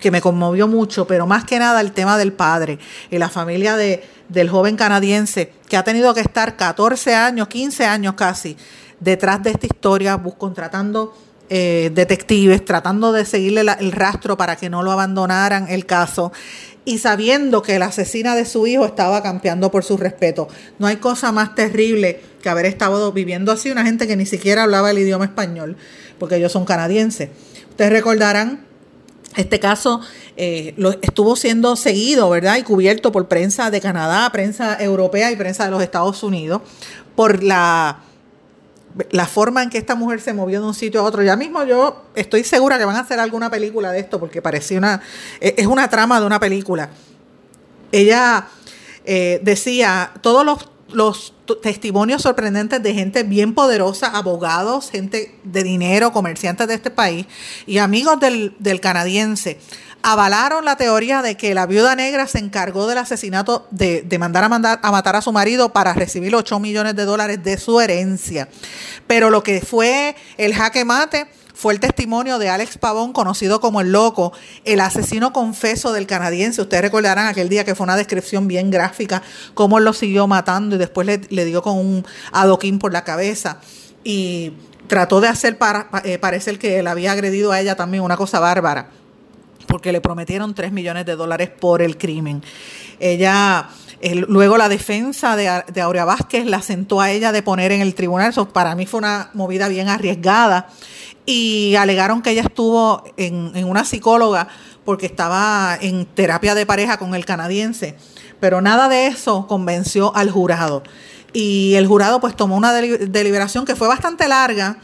que 0.00 0.10
me 0.10 0.20
conmovió 0.20 0.68
mucho, 0.68 1.06
pero 1.06 1.26
más 1.26 1.44
que 1.44 1.58
nada 1.58 1.80
el 1.80 1.92
tema 1.92 2.18
del 2.18 2.32
padre 2.32 2.78
y 3.10 3.18
la 3.18 3.28
familia 3.28 3.76
de, 3.76 4.04
del 4.28 4.48
joven 4.48 4.76
canadiense 4.76 5.52
que 5.68 5.76
ha 5.76 5.84
tenido 5.84 6.12
que 6.14 6.20
estar 6.20 6.56
14 6.56 7.14
años, 7.14 7.48
15 7.48 7.84
años 7.86 8.14
casi 8.14 8.56
detrás 9.00 9.42
de 9.42 9.50
esta 9.50 9.66
historia, 9.66 10.20
contratando 10.38 11.14
eh, 11.48 11.90
detectives, 11.94 12.64
tratando 12.64 13.12
de 13.12 13.24
seguirle 13.24 13.62
el 13.80 13.92
rastro 13.92 14.36
para 14.36 14.56
que 14.56 14.70
no 14.70 14.82
lo 14.82 14.92
abandonaran 14.92 15.68
el 15.68 15.86
caso 15.86 16.32
y 16.84 16.98
sabiendo 16.98 17.62
que 17.62 17.78
la 17.78 17.86
asesina 17.86 18.34
de 18.34 18.44
su 18.44 18.66
hijo 18.66 18.86
estaba 18.86 19.22
campeando 19.22 19.70
por 19.70 19.84
su 19.84 19.96
respeto. 19.96 20.48
No 20.78 20.86
hay 20.86 20.96
cosa 20.96 21.32
más 21.32 21.54
terrible 21.54 22.20
que 22.42 22.48
haber 22.48 22.66
estado 22.66 23.12
viviendo 23.12 23.52
así 23.52 23.70
una 23.70 23.84
gente 23.84 24.06
que 24.06 24.16
ni 24.16 24.26
siquiera 24.26 24.62
hablaba 24.62 24.90
el 24.90 24.98
idioma 24.98 25.24
español, 25.24 25.76
porque 26.18 26.36
ellos 26.36 26.52
son 26.52 26.64
canadienses. 26.64 27.30
Ustedes 27.70 27.92
recordarán 27.92 28.69
este 29.36 29.60
caso 29.60 30.00
eh, 30.36 30.74
lo, 30.76 30.90
estuvo 31.02 31.36
siendo 31.36 31.76
seguido, 31.76 32.28
¿verdad? 32.30 32.56
Y 32.56 32.62
cubierto 32.62 33.12
por 33.12 33.28
prensa 33.28 33.70
de 33.70 33.80
Canadá, 33.80 34.28
prensa 34.32 34.82
europea 34.82 35.30
y 35.30 35.36
prensa 35.36 35.64
de 35.64 35.70
los 35.70 35.82
Estados 35.82 36.22
Unidos, 36.22 36.62
por 37.14 37.42
la, 37.42 38.00
la 39.10 39.26
forma 39.26 39.62
en 39.62 39.70
que 39.70 39.78
esta 39.78 39.94
mujer 39.94 40.20
se 40.20 40.32
movió 40.32 40.60
de 40.60 40.66
un 40.66 40.74
sitio 40.74 41.00
a 41.00 41.04
otro. 41.04 41.22
Ya 41.22 41.36
mismo 41.36 41.64
yo 41.64 42.04
estoy 42.14 42.44
segura 42.44 42.78
que 42.78 42.84
van 42.84 42.96
a 42.96 43.00
hacer 43.00 43.20
alguna 43.20 43.50
película 43.50 43.92
de 43.92 44.00
esto, 44.00 44.18
porque 44.18 44.42
parecía 44.42 44.78
una, 44.78 45.00
es 45.40 45.66
una 45.66 45.88
trama 45.88 46.18
de 46.18 46.26
una 46.26 46.40
película. 46.40 46.90
Ella 47.92 48.48
eh, 49.04 49.40
decía, 49.42 50.12
todos 50.20 50.44
los 50.44 50.69
los 50.92 51.34
testimonios 51.62 52.22
sorprendentes 52.22 52.82
de 52.82 52.94
gente 52.94 53.22
bien 53.22 53.54
poderosa, 53.54 54.06
abogados, 54.08 54.90
gente 54.90 55.34
de 55.44 55.62
dinero, 55.62 56.12
comerciantes 56.12 56.68
de 56.68 56.74
este 56.74 56.90
país 56.90 57.26
y 57.66 57.78
amigos 57.78 58.18
del, 58.20 58.80
canadiense, 58.80 59.58
avalaron 60.02 60.64
la 60.64 60.76
teoría 60.76 61.22
de 61.22 61.36
que 61.36 61.54
la 61.54 61.66
viuda 61.66 61.96
negra 61.96 62.26
se 62.26 62.38
encargó 62.38 62.86
del 62.86 62.98
asesinato, 62.98 63.66
de, 63.70 64.02
de 64.02 64.18
mandar, 64.18 64.44
a 64.44 64.48
mandar 64.48 64.80
a 64.82 64.90
matar 64.90 65.16
a 65.16 65.22
su 65.22 65.32
marido 65.32 65.72
para 65.72 65.92
recibir 65.92 66.34
8 66.34 66.58
millones 66.60 66.96
de 66.96 67.04
dólares 67.04 67.42
de 67.42 67.58
su 67.58 67.80
herencia. 67.80 68.48
Pero 69.06 69.30
lo 69.30 69.42
que 69.42 69.60
fue 69.60 70.16
el 70.38 70.54
jaque 70.54 70.84
mate 70.84 71.26
fue 71.60 71.74
el 71.74 71.80
testimonio 71.80 72.38
de 72.38 72.48
Alex 72.48 72.78
Pavón, 72.78 73.12
conocido 73.12 73.60
como 73.60 73.82
el 73.82 73.92
loco, 73.92 74.32
el 74.64 74.80
asesino 74.80 75.34
confeso 75.34 75.92
del 75.92 76.06
canadiense. 76.06 76.62
Ustedes 76.62 76.84
recordarán 76.84 77.26
aquel 77.26 77.50
día 77.50 77.66
que 77.66 77.74
fue 77.74 77.84
una 77.84 77.96
descripción 77.96 78.48
bien 78.48 78.70
gráfica, 78.70 79.22
cómo 79.52 79.78
lo 79.78 79.92
siguió 79.92 80.26
matando 80.26 80.76
y 80.76 80.78
después 80.78 81.06
le, 81.06 81.44
dio 81.44 81.60
con 81.60 81.76
un 81.76 82.06
adoquín 82.32 82.78
por 82.78 82.94
la 82.94 83.04
cabeza. 83.04 83.60
Y 84.02 84.54
trató 84.88 85.20
de 85.20 85.28
hacer 85.28 85.58
para, 85.58 85.90
eh, 86.04 86.16
parecer 86.16 86.58
que 86.58 86.78
él 86.78 86.86
había 86.86 87.12
agredido 87.12 87.52
a 87.52 87.60
ella 87.60 87.76
también, 87.76 88.04
una 88.04 88.16
cosa 88.16 88.40
bárbara, 88.40 88.88
porque 89.66 89.92
le 89.92 90.00
prometieron 90.00 90.54
3 90.54 90.72
millones 90.72 91.04
de 91.04 91.14
dólares 91.14 91.50
por 91.50 91.82
el 91.82 91.98
crimen. 91.98 92.42
Ella 93.00 93.68
el, 94.00 94.20
luego 94.20 94.56
la 94.56 94.70
defensa 94.70 95.36
de, 95.36 95.62
de, 95.70 95.80
Aurea 95.82 96.06
Vázquez 96.06 96.46
la 96.46 96.62
sentó 96.62 97.02
a 97.02 97.10
ella 97.10 97.32
de 97.32 97.42
poner 97.42 97.70
en 97.70 97.82
el 97.82 97.94
tribunal. 97.94 98.30
Eso 98.30 98.48
para 98.48 98.74
mí 98.74 98.86
fue 98.86 98.96
una 98.96 99.28
movida 99.34 99.68
bien 99.68 99.90
arriesgada 99.90 100.70
y 101.26 101.74
alegaron 101.76 102.22
que 102.22 102.30
ella 102.30 102.42
estuvo 102.42 103.04
en, 103.16 103.52
en, 103.54 103.66
una 103.66 103.84
psicóloga 103.84 104.48
porque 104.84 105.06
estaba 105.06 105.76
en 105.80 106.06
terapia 106.06 106.54
de 106.54 106.66
pareja 106.66 106.98
con 106.98 107.14
el 107.14 107.24
canadiense, 107.24 107.96
pero 108.40 108.60
nada 108.60 108.88
de 108.88 109.06
eso 109.06 109.46
convenció 109.46 110.14
al 110.16 110.30
jurado. 110.30 110.82
Y 111.32 111.74
el 111.74 111.86
jurado 111.86 112.20
pues 112.20 112.34
tomó 112.34 112.56
una 112.56 112.72
deliberación 112.72 113.64
que 113.64 113.76
fue 113.76 113.86
bastante 113.86 114.26
larga, 114.26 114.78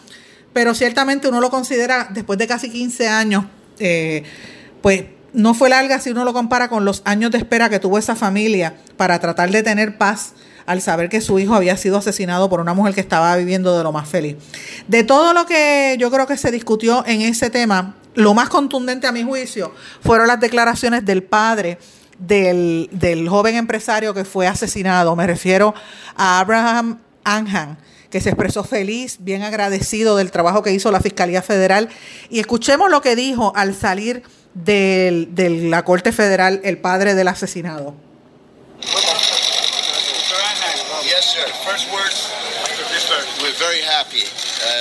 pero 0.53 0.75
ciertamente 0.75 1.29
uno 1.29 1.41
lo 1.41 1.51
considera 1.51 2.09
después 2.11 2.39
de 2.39 2.47
casi 2.47 2.71
15 2.71 3.09
años, 3.09 3.45
eh, 3.79 4.23
pues 4.83 5.05
no 5.33 5.55
fue 5.55 5.69
larga 5.69 6.01
si 6.01 6.11
uno 6.11 6.25
lo 6.25 6.33
compara 6.33 6.69
con 6.69 6.85
los 6.85 7.03
años 7.05 7.31
de 7.31 7.39
espera 7.39 7.69
que 7.69 7.79
tuvo 7.79 7.99
esa 7.99 8.17
familia 8.17 8.75
para 8.97 9.19
tratar 9.19 9.51
de 9.51 9.63
tener 9.63 9.99
paz 9.99 10.35
al 10.67 10.83
saber 10.83 11.09
que 11.09 11.21
su 11.21 11.39
hijo 11.39 11.55
había 11.55 11.77
sido 11.77 11.97
asesinado 11.97 12.49
por 12.49 12.61
una 12.61 12.75
mujer 12.75 12.95
que 12.95 13.01
estaba 13.01 13.35
viviendo 13.37 13.77
de 13.77 13.83
lo 13.83 13.93
más 13.93 14.09
feliz. 14.09 14.37
De 14.89 15.05
todo 15.05 15.33
lo 15.33 15.47
que 15.47 15.97
yo 15.99 16.11
creo 16.11 16.27
que 16.27 16.37
se 16.37 16.51
discutió 16.51 17.05
en 17.07 17.23
ese 17.23 17.51
tema, 17.51 17.95
lo 18.15 18.35
más 18.35 18.49
contundente 18.49 19.07
a 19.07 19.13
mi 19.13 19.23
juicio 19.23 19.73
fueron 20.01 20.27
las 20.27 20.41
declaraciones 20.41 21.05
del 21.05 21.23
padre 21.23 21.79
del, 22.19 22.89
del 22.93 23.29
joven 23.29 23.57
empresario 23.57 24.15
que 24.15 24.25
fue 24.25 24.47
asesinado. 24.47 25.15
Me 25.17 25.27
refiero 25.27 25.75
a 26.17 26.41
Abraham 26.41 26.99
Anhan 27.25 27.79
que 28.11 28.21
se 28.21 28.31
expresó 28.31 28.65
feliz, 28.65 29.19
bien 29.21 29.43
agradecido 29.43 30.17
del 30.17 30.31
trabajo 30.31 30.63
que 30.63 30.73
hizo 30.73 30.91
la 30.91 31.01
Fiscalía 31.01 31.43
Federal. 31.43 31.89
Y 32.31 32.41
escuchemos 32.41 32.91
lo 32.91 33.03
que 33.03 33.17
dijo 33.17 33.53
al 33.57 33.75
salir 33.75 34.23
de, 34.55 35.29
la 35.69 35.85
Corte 35.85 36.13
Federal 36.13 36.61
el 36.65 36.79
padre 36.79 37.15
del 37.15 37.29
asesinado. 37.29 37.95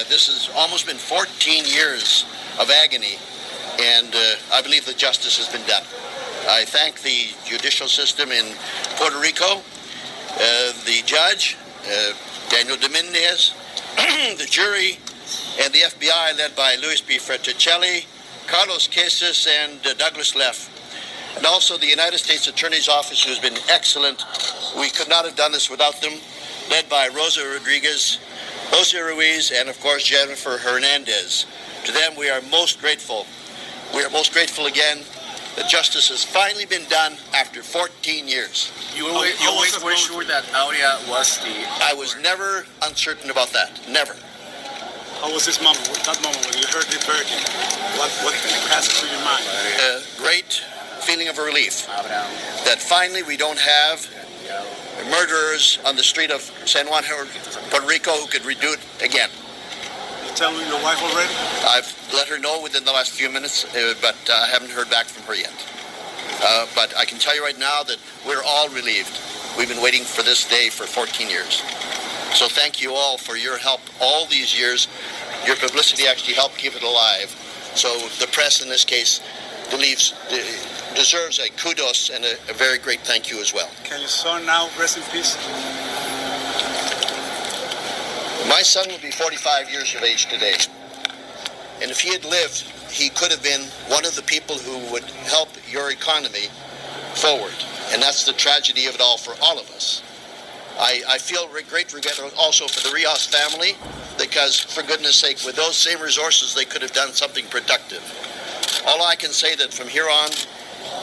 This 0.09 0.27
has 0.27 0.49
almost 0.55 0.85
been 0.85 0.97
14 0.97 1.65
years 1.65 2.25
of 2.59 2.69
agony, 2.69 3.17
and 3.79 4.13
uh, 4.13 4.35
I 4.53 4.61
believe 4.61 4.85
that 4.85 4.97
justice 4.97 5.37
has 5.37 5.49
been 5.49 5.65
done. 5.67 5.83
I 6.47 6.65
thank 6.65 7.01
the 7.01 7.33
judicial 7.45 7.87
system 7.87 8.31
in 8.31 8.55
Puerto 8.97 9.19
Rico, 9.19 9.45
uh, 9.55 10.73
the 10.85 11.01
judge, 11.05 11.57
uh, 11.87 12.13
Daniel 12.49 12.77
Dominguez, 12.77 13.53
the 14.37 14.47
jury, 14.49 14.99
and 15.61 15.73
the 15.73 15.79
FBI 15.79 16.37
led 16.37 16.55
by 16.55 16.75
Luis 16.81 17.01
B. 17.01 17.17
Freticelli, 17.17 18.05
Carlos 18.47 18.87
Casas, 18.87 19.47
and 19.47 19.81
Douglas 19.97 20.35
Leff 20.35 20.71
and 21.37 21.45
also 21.45 21.77
the 21.77 21.87
United 21.87 22.17
States 22.17 22.47
Attorney's 22.47 22.87
Office, 22.87 23.23
who's 23.23 23.39
been 23.39 23.57
excellent. 23.69 24.23
We 24.79 24.89
could 24.89 25.09
not 25.09 25.25
have 25.25 25.35
done 25.35 25.51
this 25.51 25.69
without 25.69 26.01
them 26.01 26.13
led 26.69 26.89
by 26.89 27.09
Rosa 27.15 27.45
Rodriguez, 27.45 28.19
Jose 28.69 28.97
Ruiz, 28.97 29.51
and 29.51 29.69
of 29.69 29.79
course 29.79 30.03
Jennifer 30.03 30.57
Hernandez. 30.57 31.45
To 31.85 31.91
them, 31.91 32.13
we 32.17 32.29
are 32.29 32.41
most 32.49 32.81
grateful. 32.81 33.25
We 33.93 34.03
are 34.03 34.09
most 34.09 34.33
grateful 34.33 34.65
again 34.65 35.03
that 35.55 35.69
justice 35.69 36.09
has 36.09 36.23
finally 36.23 36.65
been 36.65 36.83
done 36.89 37.15
after 37.33 37.63
14 37.63 38.27
years. 38.27 38.71
You, 38.95 39.07
always, 39.07 39.41
you 39.41 39.49
always 39.49 39.83
were 39.83 39.95
sure 39.95 40.25
that 40.25 40.43
Aurea 40.53 40.99
was 41.07 41.39
the. 41.39 41.53
I 41.81 41.93
was 41.93 42.17
never 42.21 42.65
uncertain 42.83 43.29
about 43.29 43.49
that. 43.53 43.79
Never. 43.89 44.15
How 45.21 45.31
was 45.31 45.45
this 45.45 45.63
moment, 45.63 45.85
that 46.03 46.19
moment 46.21 46.43
when 46.45 46.59
you 46.59 46.67
heard 46.67 46.85
the 46.91 46.99
verdict? 47.07 47.47
What, 47.95 48.11
what 48.21 48.35
passed 48.67 48.91
through 48.91 49.09
your 49.09 49.23
mind? 49.23 49.45
A 49.79 50.03
great 50.21 50.61
feeling 51.01 51.29
of 51.29 51.37
relief 51.37 51.87
that 52.65 52.81
finally 52.81 53.23
we 53.23 53.37
don't 53.37 53.59
have 53.59 54.05
murderers 55.09 55.79
on 55.85 55.95
the 55.95 56.03
street 56.03 56.31
of 56.31 56.41
San 56.65 56.87
Juan, 56.87 57.03
Puerto 57.69 57.87
Rico, 57.87 58.11
who 58.11 58.27
could 58.27 58.43
redo 58.43 58.73
it 58.73 58.79
again. 59.03 59.29
You 60.25 60.33
telling 60.35 60.65
your 60.67 60.81
wife 60.81 61.01
already? 61.03 61.33
I've 61.67 61.91
let 62.13 62.27
her 62.27 62.39
know 62.39 62.61
within 62.61 62.83
the 62.85 62.91
last 62.91 63.11
few 63.11 63.29
minutes, 63.29 63.65
uh, 63.75 63.93
but 64.01 64.15
uh, 64.29 64.33
I 64.33 64.47
haven't 64.47 64.71
heard 64.71 64.89
back 64.89 65.05
from 65.05 65.23
her 65.23 65.35
yet. 65.35 65.53
Uh, 66.43 66.67
but 66.75 66.95
I 66.97 67.05
can 67.05 67.19
tell 67.19 67.35
you 67.35 67.43
right 67.43 67.57
now 67.57 67.83
that 67.83 67.97
we're 68.25 68.43
all 68.45 68.69
relieved. 68.69 69.19
We've 69.57 69.69
been 69.69 69.81
waiting 69.81 70.03
for 70.03 70.21
this 70.23 70.47
day 70.47 70.69
for 70.69 70.85
14 70.85 71.29
years. 71.29 71.61
So 72.33 72.47
thank 72.47 72.81
you 72.81 72.93
all 72.93 73.17
for 73.17 73.37
your 73.37 73.57
help 73.57 73.81
all 74.01 74.25
these 74.25 74.57
years. 74.57 74.87
Your 75.45 75.55
publicity 75.55 76.07
actually 76.07 76.33
helped 76.33 76.57
keep 76.57 76.75
it 76.75 76.83
alive. 76.83 77.29
So 77.75 78.07
the 78.19 78.27
press 78.27 78.61
in 78.61 78.69
this 78.69 78.83
case 78.83 79.21
believes 79.69 80.13
deserves 80.95 81.39
a 81.39 81.49
kudos 81.51 82.09
and 82.09 82.23
a, 82.25 82.33
a, 82.49 82.53
very 82.53 82.77
great 82.77 83.01
thank 83.01 83.29
you 83.29 83.39
as 83.41 83.53
well. 83.53 83.69
Can 83.83 83.99
your 83.99 84.09
son 84.09 84.45
now 84.45 84.69
rest 84.79 84.97
in 84.97 85.03
peace? 85.11 85.35
My 88.49 88.61
son 88.61 88.87
will 88.87 88.99
be 88.99 89.11
45 89.11 89.69
years 89.69 89.93
of 89.95 90.03
age 90.03 90.27
today. 90.27 90.55
And 91.81 91.91
if 91.91 91.99
he 91.99 92.13
had 92.13 92.23
lived, 92.23 92.61
he 92.89 93.09
could 93.09 93.31
have 93.31 93.43
been 93.43 93.61
one 93.89 94.05
of 94.05 94.15
the 94.15 94.21
people 94.21 94.57
who 94.57 94.91
would 94.91 95.03
help 95.03 95.49
your 95.69 95.91
economy 95.91 96.47
forward. 97.15 97.53
And 97.91 98.01
that's 98.01 98.25
the 98.25 98.33
tragedy 98.33 98.87
of 98.87 98.95
it 98.95 99.01
all 99.01 99.17
for 99.17 99.33
all 99.41 99.59
of 99.59 99.69
us. 99.71 100.01
I, 100.79 101.01
I 101.07 101.17
feel 101.17 101.47
great 101.69 101.93
regret 101.93 102.19
also 102.37 102.67
for 102.67 102.85
the 102.87 102.93
Rios 102.93 103.25
family 103.25 103.73
because, 104.17 104.59
for 104.59 104.83
goodness 104.83 105.15
sake, 105.15 105.39
with 105.45 105.55
those 105.55 105.77
same 105.77 106.01
resources, 106.01 106.53
they 106.53 106.65
could 106.65 106.81
have 106.81 106.93
done 106.93 107.11
something 107.11 107.45
productive. 107.47 108.03
All 108.87 109.03
I 109.03 109.15
can 109.15 109.31
say 109.31 109.55
that 109.55 109.73
from 109.73 109.87
here 109.87 110.09
on, 110.09 110.29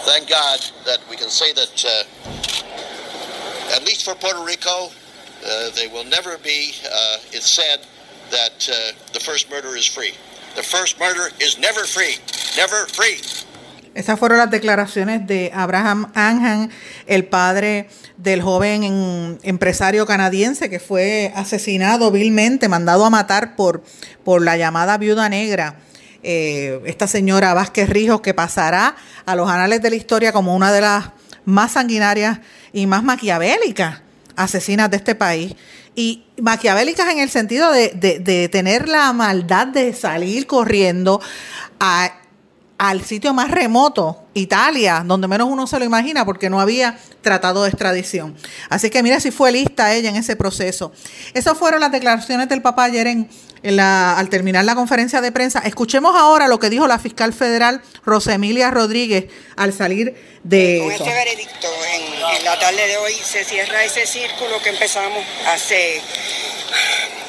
thank 0.05 0.29
God 0.29 0.61
that 0.87 1.01
we 1.09 1.17
can 1.17 1.31
say 1.31 1.53
that, 1.53 1.85
uh, 1.85 3.77
at 3.77 3.85
least 3.85 4.05
for 4.05 4.15
Puerto 4.15 4.43
Rico, 4.45 4.91
uh, 4.91 5.71
they 5.75 5.89
will 5.89 6.05
never 6.05 6.39
be, 6.39 6.73
uh, 6.85 7.17
it's 7.33 7.51
said 7.51 7.81
that 8.31 8.69
uh, 8.69 8.93
the 9.13 9.21
first 9.21 9.51
murder 9.51 9.77
is 9.77 9.87
free. 9.87 10.15
The 10.55 10.63
first 10.63 10.99
murder 10.99 11.29
is 11.41 11.59
never 11.59 11.85
free. 11.85 12.17
Never 12.57 12.87
free. 12.89 13.21
Esas 13.95 14.19
fueron 14.19 14.39
las 14.39 14.51
declaraciones 14.51 15.27
de 15.27 15.51
Abraham 15.55 16.11
Anhan, 16.15 16.71
el 17.07 17.27
padre 17.27 17.89
del 18.17 18.41
joven 18.41 19.39
empresario 19.43 20.07
canadiense 20.07 20.71
que 20.71 20.81
fue 20.81 21.31
asesinado 21.37 22.11
vilmente, 22.11 22.69
mandado 22.69 23.05
a 23.05 23.11
matar 23.11 23.55
por, 23.55 23.83
por 24.25 24.41
la 24.41 24.57
llamada 24.57 24.97
viuda 24.97 25.29
negra. 25.29 25.77
Eh, 26.23 26.81
esta 26.87 27.07
señora 27.07 27.55
Vázquez 27.55 27.89
Rijos, 27.89 28.21
que 28.21 28.35
pasará 28.35 28.97
a 29.27 29.35
los 29.35 29.51
anales 29.51 29.83
de 29.83 29.91
la 29.91 29.97
historia 29.97 30.33
como 30.33 30.55
una 30.55 30.73
de 30.73 30.81
las 30.81 31.11
más 31.45 31.73
sanguinarias 31.73 32.39
y 32.73 32.87
más 32.87 33.03
maquiavélicas 33.03 34.03
asesinas 34.37 34.91
de 34.91 34.97
este 34.97 35.15
país. 35.15 35.55
Y 35.95 36.25
maquiavélicas 36.41 37.09
en 37.09 37.19
el 37.19 37.29
sentido 37.29 37.71
de, 37.71 37.91
de, 37.91 38.19
de 38.19 38.49
tener 38.49 38.89
la 38.89 39.13
maldad 39.13 39.67
de 39.67 39.93
salir 39.93 40.47
corriendo 40.47 41.21
a 41.81 42.13
al 42.83 43.05
sitio 43.05 43.33
más 43.33 43.49
remoto, 43.49 44.25
Italia, 44.35 45.05
donde 45.07 45.29
menos 45.29 45.47
uno 45.49 45.69
se 45.69 45.79
lo 45.79 45.85
imagina 45.85 46.25
porque 46.25 46.51
no 46.51 46.61
había 46.61 46.99
tratado 47.21 47.63
de 47.63 47.69
extradición. 47.69 48.37
Así 48.71 48.91
que 48.91 49.05
mira 49.05 49.21
si 49.21 49.31
fue 49.31 49.53
lista 49.53 49.95
ella 49.95 50.09
en 50.09 50.17
ese 50.17 50.35
proceso. 50.35 50.91
Esas 51.33 51.57
fueron 51.57 51.79
las 51.79 51.93
declaraciones 51.93 52.49
del 52.49 52.61
papá 52.61 52.83
ayer 52.83 53.07
en, 53.07 53.29
la, 53.63 54.19
al 54.19 54.29
terminar 54.31 54.65
la 54.65 54.75
conferencia 54.75 55.21
de 55.21 55.31
prensa. 55.31 55.61
Escuchemos 55.61 56.17
ahora 56.17 56.49
lo 56.49 56.59
que 56.59 56.71
dijo 56.71 56.89
la 56.89 56.99
fiscal 56.99 57.33
federal 57.33 57.83
Rosemilia 58.05 58.73
Rodríguez 58.73 59.27
al 59.55 59.73
salir 59.73 60.17
de... 60.43 60.81
Con 60.83 60.91
este 60.91 61.05
veredicto, 61.05 61.69
en, 61.95 62.37
en 62.37 62.45
la 62.45 62.59
tarde 62.59 62.85
de 62.85 62.97
hoy 62.97 63.13
se 63.13 63.45
cierra 63.45 63.85
ese 63.85 64.09
círculo 64.09 64.61
que 64.61 64.71
empezamos 64.71 65.23
hace 65.47 66.01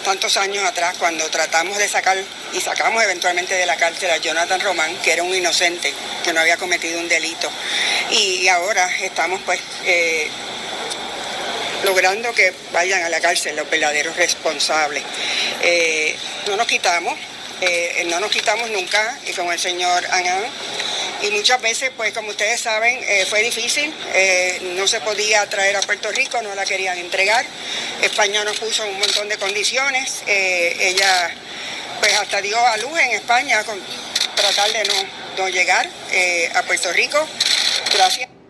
tantos 0.03 0.37
años 0.37 0.63
atrás 0.63 0.95
cuando 0.99 1.27
tratamos 1.29 1.77
de 1.77 1.87
sacar 1.87 2.17
y 2.53 2.61
sacamos 2.61 3.03
eventualmente 3.03 3.55
de 3.55 3.65
la 3.65 3.75
cárcel 3.75 4.11
a 4.11 4.17
Jonathan 4.17 4.59
Román, 4.59 4.95
que 4.97 5.13
era 5.13 5.23
un 5.23 5.33
inocente, 5.33 5.93
que 6.23 6.33
no 6.33 6.41
había 6.41 6.57
cometido 6.57 6.99
un 6.99 7.07
delito. 7.07 7.49
Y 8.11 8.47
ahora 8.47 8.89
estamos 9.01 9.41
pues 9.43 9.59
eh, 9.85 10.27
logrando 11.83 12.33
que 12.33 12.53
vayan 12.71 13.03
a 13.03 13.09
la 13.09 13.19
cárcel 13.19 13.55
los 13.55 13.69
verdaderos 13.69 14.15
responsables. 14.15 15.03
Eh, 15.61 16.15
no 16.47 16.57
nos 16.57 16.67
quitamos, 16.67 17.17
eh, 17.65 18.03
no 18.09 18.19
nos 18.19 18.31
quitamos 18.31 18.69
nunca, 18.69 19.17
y 19.27 19.31
con 19.33 19.51
el 19.51 19.59
señor 19.59 20.03
y 21.21 21.31
muchas 21.31 21.61
veces, 21.61 21.91
pues 21.95 22.13
como 22.13 22.29
ustedes 22.29 22.59
saben, 22.59 22.99
eh, 23.07 23.25
fue 23.29 23.41
difícil, 23.41 23.93
eh, 24.13 24.59
no 24.75 24.87
se 24.87 24.99
podía 24.99 25.47
traer 25.49 25.77
a 25.77 25.81
Puerto 25.81 26.11
Rico, 26.11 26.41
no 26.41 26.53
la 26.53 26.65
querían 26.65 26.97
entregar. 26.97 27.45
España 28.01 28.43
nos 28.43 28.57
puso 28.57 28.85
un 28.85 28.99
montón 28.99 29.29
de 29.29 29.37
condiciones, 29.37 30.23
ella 30.27 31.33
pues 32.01 32.13
hasta 32.15 32.41
dio 32.41 32.57
a 32.59 32.75
luz 32.77 32.99
en 32.99 33.11
España 33.11 33.63
con 33.63 33.79
tratar 34.35 34.71
de 34.73 34.83
no, 34.83 35.43
no 35.43 35.49
llegar 35.49 35.87
a 36.55 36.63
Puerto 36.63 36.91
Rico. 36.91 37.25
Gracias 37.93 38.42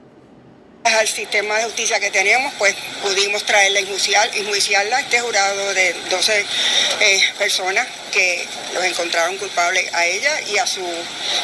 al 0.83 1.07
sistema 1.07 1.57
de 1.57 1.63
justicia 1.65 1.99
que 1.99 2.11
tenemos, 2.11 2.53
pues 2.57 2.75
pudimos 3.01 3.43
traerla 3.45 3.79
y 3.79 3.83
enjuiciarla, 3.83 4.99
este 4.99 5.19
jurado 5.21 5.73
de 5.73 5.93
12 6.09 6.45
eh, 6.99 7.21
personas 7.37 7.87
que 8.11 8.45
los 8.73 8.83
encontraron 8.83 9.37
culpables 9.37 9.91
a 9.93 10.05
ella 10.05 10.41
y 10.41 10.57
a 10.57 10.67
su 10.67 10.85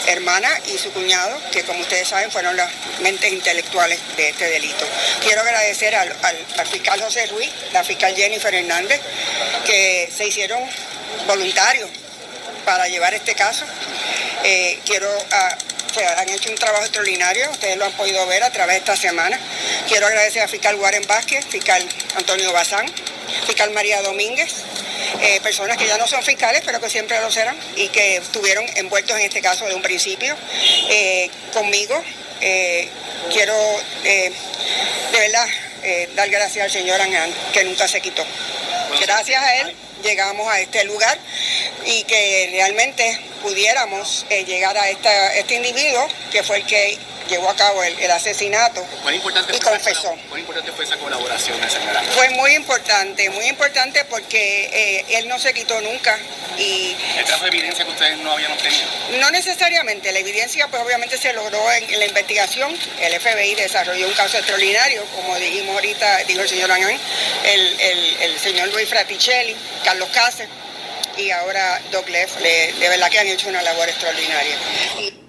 hermana 0.07 0.49
y 0.67 0.77
su 0.77 0.91
cuñado, 0.91 1.39
que 1.51 1.63
como 1.63 1.79
ustedes 1.79 2.07
saben 2.07 2.31
fueron 2.31 2.55
las 2.55 2.69
mentes 3.01 3.31
intelectuales 3.31 3.99
de 4.17 4.29
este 4.29 4.49
delito. 4.49 4.85
Quiero 5.23 5.41
agradecer 5.41 5.95
al, 5.95 6.13
fiscal 6.69 7.01
José 7.01 7.25
Ruiz, 7.27 7.49
la 7.73 7.83
fiscal 7.83 8.15
Jennifer 8.15 8.53
Hernández, 8.53 8.99
que 9.65 10.11
se 10.15 10.27
hicieron 10.27 10.59
voluntarios 11.27 11.89
para 12.65 12.87
llevar 12.87 13.13
este 13.13 13.35
caso. 13.35 13.65
Eh, 14.43 14.79
quiero 14.85 15.09
a, 15.31 15.57
han 16.17 16.29
hecho 16.29 16.49
un 16.49 16.55
trabajo 16.55 16.83
extraordinario, 16.83 17.49
ustedes 17.51 17.77
lo 17.77 17.85
han 17.85 17.91
podido 17.93 18.25
ver 18.27 18.43
a 18.43 18.51
través 18.51 18.75
de 18.75 18.79
esta 18.79 18.95
semana. 18.95 19.39
Quiero 19.87 20.07
agradecer 20.07 20.41
a 20.41 20.47
fiscal 20.47 20.75
Warren 20.75 21.05
Vázquez, 21.07 21.45
fiscal 21.45 21.83
Antonio 22.15 22.51
Bazán, 22.53 22.85
fiscal 23.45 23.71
María 23.71 24.01
Domínguez, 24.01 24.53
eh, 25.21 25.39
personas 25.41 25.77
que 25.77 25.87
ya 25.87 25.97
no 25.97 26.07
son 26.07 26.23
fiscales, 26.23 26.61
pero 26.65 26.79
que 26.79 26.89
siempre 26.89 27.19
lo 27.21 27.31
serán 27.31 27.57
y 27.75 27.87
que 27.89 28.17
estuvieron 28.17 28.65
envueltos 28.75 29.17
en 29.17 29.25
este 29.25 29.41
caso 29.41 29.65
de 29.65 29.75
un 29.75 29.81
principio 29.81 30.35
eh, 30.89 31.29
conmigo. 31.53 32.01
Eh, 32.41 32.87
quiero 33.31 33.55
de 34.03 34.31
verdad 35.11 35.45
dar 36.15 36.29
gracias 36.29 36.65
al 36.65 36.71
señor 36.71 37.01
Angán, 37.01 37.33
que 37.53 37.63
nunca 37.65 37.87
se 37.87 37.99
quitó. 37.99 38.25
Gracias 39.01 39.43
a 39.43 39.55
él 39.57 39.75
llegamos 40.03 40.47
a 40.47 40.59
este 40.61 40.83
lugar 40.85 41.17
y 41.89 42.03
que 42.03 42.49
realmente 42.51 43.19
pudiéramos 43.41 44.25
eh, 44.29 44.45
llegar 44.45 44.77
a 44.77 44.89
este 44.89 45.55
individuo 45.55 46.07
que 46.31 46.43
fue 46.43 46.57
el 46.57 46.65
que 46.65 46.99
llevó 47.27 47.49
a 47.49 47.55
cabo 47.55 47.83
el, 47.83 48.11
asesinato 48.11 48.85
y 49.53 49.59
confesó. 49.59 50.15
¿Cuán 50.29 50.39
importante 50.39 50.71
fue 50.71 50.85
esa 50.85 50.97
colaboración, 50.97 51.57
señora? 51.69 52.03
Fue 52.13 52.29
muy 52.29 52.53
importante, 52.53 53.29
muy 53.31 53.45
importante 53.45 54.05
porque 54.05 54.69
eh, 54.71 55.17
él 55.17 55.27
no 55.27 55.39
se 55.39 55.53
quitó 55.53 55.81
nunca. 55.81 56.17
Y 56.59 56.95
¿El 57.17 57.25
trajo 57.25 57.43
de 57.43 57.49
evidencia 57.49 57.85
que 57.85 57.91
ustedes 57.91 58.17
no 58.19 58.33
habían 58.33 58.51
obtenido? 58.51 58.83
No 59.19 59.31
necesariamente, 59.31 60.11
la 60.11 60.19
evidencia 60.19 60.67
pues 60.67 60.83
obviamente 60.83 61.17
se 61.17 61.33
logró 61.33 61.71
en, 61.71 61.99
la 61.99 62.05
investigación, 62.05 62.75
el 63.01 63.19
FBI 63.19 63.55
desarrolló 63.55 64.07
un 64.07 64.13
caso 64.13 64.37
extraordinario, 64.37 65.03
como 65.15 65.35
dijimos 65.37 65.73
ahorita, 65.75 66.23
dijo 66.25 66.41
el 66.41 66.49
señor 66.49 66.71
Angán, 66.71 66.99
el, 67.45 67.79
el 68.21 68.39
señor 68.39 68.67
Luis 68.69 68.89
Fraticelli, 68.89 69.55
Carlos 69.83 70.09
Cáceres 70.13 70.49
y 71.19 71.31
ahora 71.31 71.81
Doc 71.91 72.07
Leff, 72.09 72.37
de 72.37 72.89
verdad 72.89 73.09
que 73.11 73.19
han 73.19 73.27
hecho 73.27 73.49
una 73.49 73.61
labor 73.61 73.87
extraordinaria. 73.89 74.55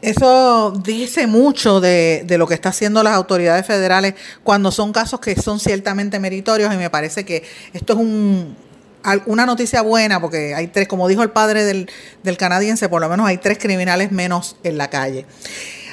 Eso 0.02 0.72
dice 0.82 1.26
mucho 1.26 1.80
de, 1.80 2.22
de, 2.24 2.38
lo 2.38 2.46
que 2.46 2.54
están 2.54 2.70
haciendo 2.70 3.02
las 3.02 3.14
autoridades 3.14 3.66
federales 3.66 4.14
cuando 4.42 4.70
son 4.70 4.92
casos 4.92 5.20
que 5.20 5.36
son 5.36 5.60
ciertamente 5.60 6.18
meritorios 6.18 6.72
y 6.72 6.76
me 6.76 6.88
parece 6.88 7.24
que 7.24 7.42
esto 7.74 7.92
es 7.92 7.98
un, 7.98 8.56
una 9.26 9.46
noticia 9.46 9.82
buena 9.82 10.20
porque 10.20 10.54
hay 10.54 10.68
tres, 10.68 10.88
como 10.88 11.08
dijo 11.08 11.22
el 11.22 11.30
padre 11.30 11.64
del, 11.64 11.90
del 12.22 12.36
canadiense, 12.36 12.88
por 12.88 13.00
lo 13.00 13.08
menos 13.08 13.26
hay 13.26 13.38
tres 13.38 13.58
criminales 13.58 14.12
menos 14.12 14.56
en 14.62 14.78
la 14.78 14.88
calle. 14.90 15.26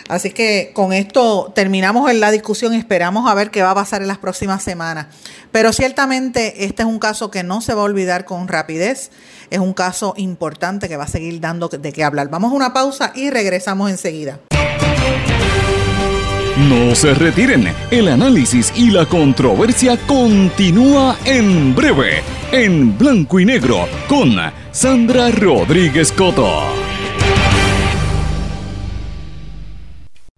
Así 0.07 0.31
que 0.31 0.71
con 0.73 0.93
esto 0.93 1.51
terminamos 1.53 2.09
en 2.09 2.21
la 2.21 2.31
discusión 2.31 2.73
y 2.73 2.77
esperamos 2.77 3.29
a 3.29 3.33
ver 3.33 3.51
qué 3.51 3.61
va 3.61 3.71
a 3.71 3.75
pasar 3.75 4.01
en 4.01 4.07
las 4.07 4.17
próximas 4.17 4.63
semanas. 4.63 5.07
Pero 5.51 5.73
ciertamente 5.73 6.65
este 6.65 6.83
es 6.83 6.87
un 6.87 6.99
caso 6.99 7.29
que 7.29 7.43
no 7.43 7.59
se 7.59 7.73
va 7.73 7.81
a 7.81 7.85
olvidar 7.85 8.23
con 8.23 8.47
rapidez. 8.47 9.11
Es 9.49 9.59
un 9.59 9.73
caso 9.73 10.13
importante 10.17 10.89
que 10.89 10.97
va 10.97 11.05
a 11.05 11.07
seguir 11.07 11.39
dando 11.39 11.67
de 11.69 11.93
qué 11.93 12.03
hablar. 12.03 12.29
Vamos 12.29 12.51
a 12.51 12.55
una 12.55 12.73
pausa 12.73 13.11
y 13.15 13.29
regresamos 13.29 13.89
enseguida. 13.89 14.39
No 16.69 16.95
se 16.95 17.13
retiren, 17.13 17.71
el 17.91 18.07
análisis 18.07 18.73
y 18.75 18.89
la 18.89 19.05
controversia 19.05 19.95
continúa 20.07 21.15
en 21.23 21.75
breve, 21.75 22.23
en 22.51 22.97
blanco 22.97 23.39
y 23.39 23.45
negro, 23.45 23.87
con 24.09 24.35
Sandra 24.71 25.29
Rodríguez 25.29 26.11
Coto. 26.11 26.63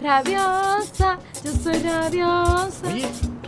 Rabiosa, 0.00 1.18
yo 1.44 1.52
soy 1.62 1.78
rabiosa. 1.82 2.88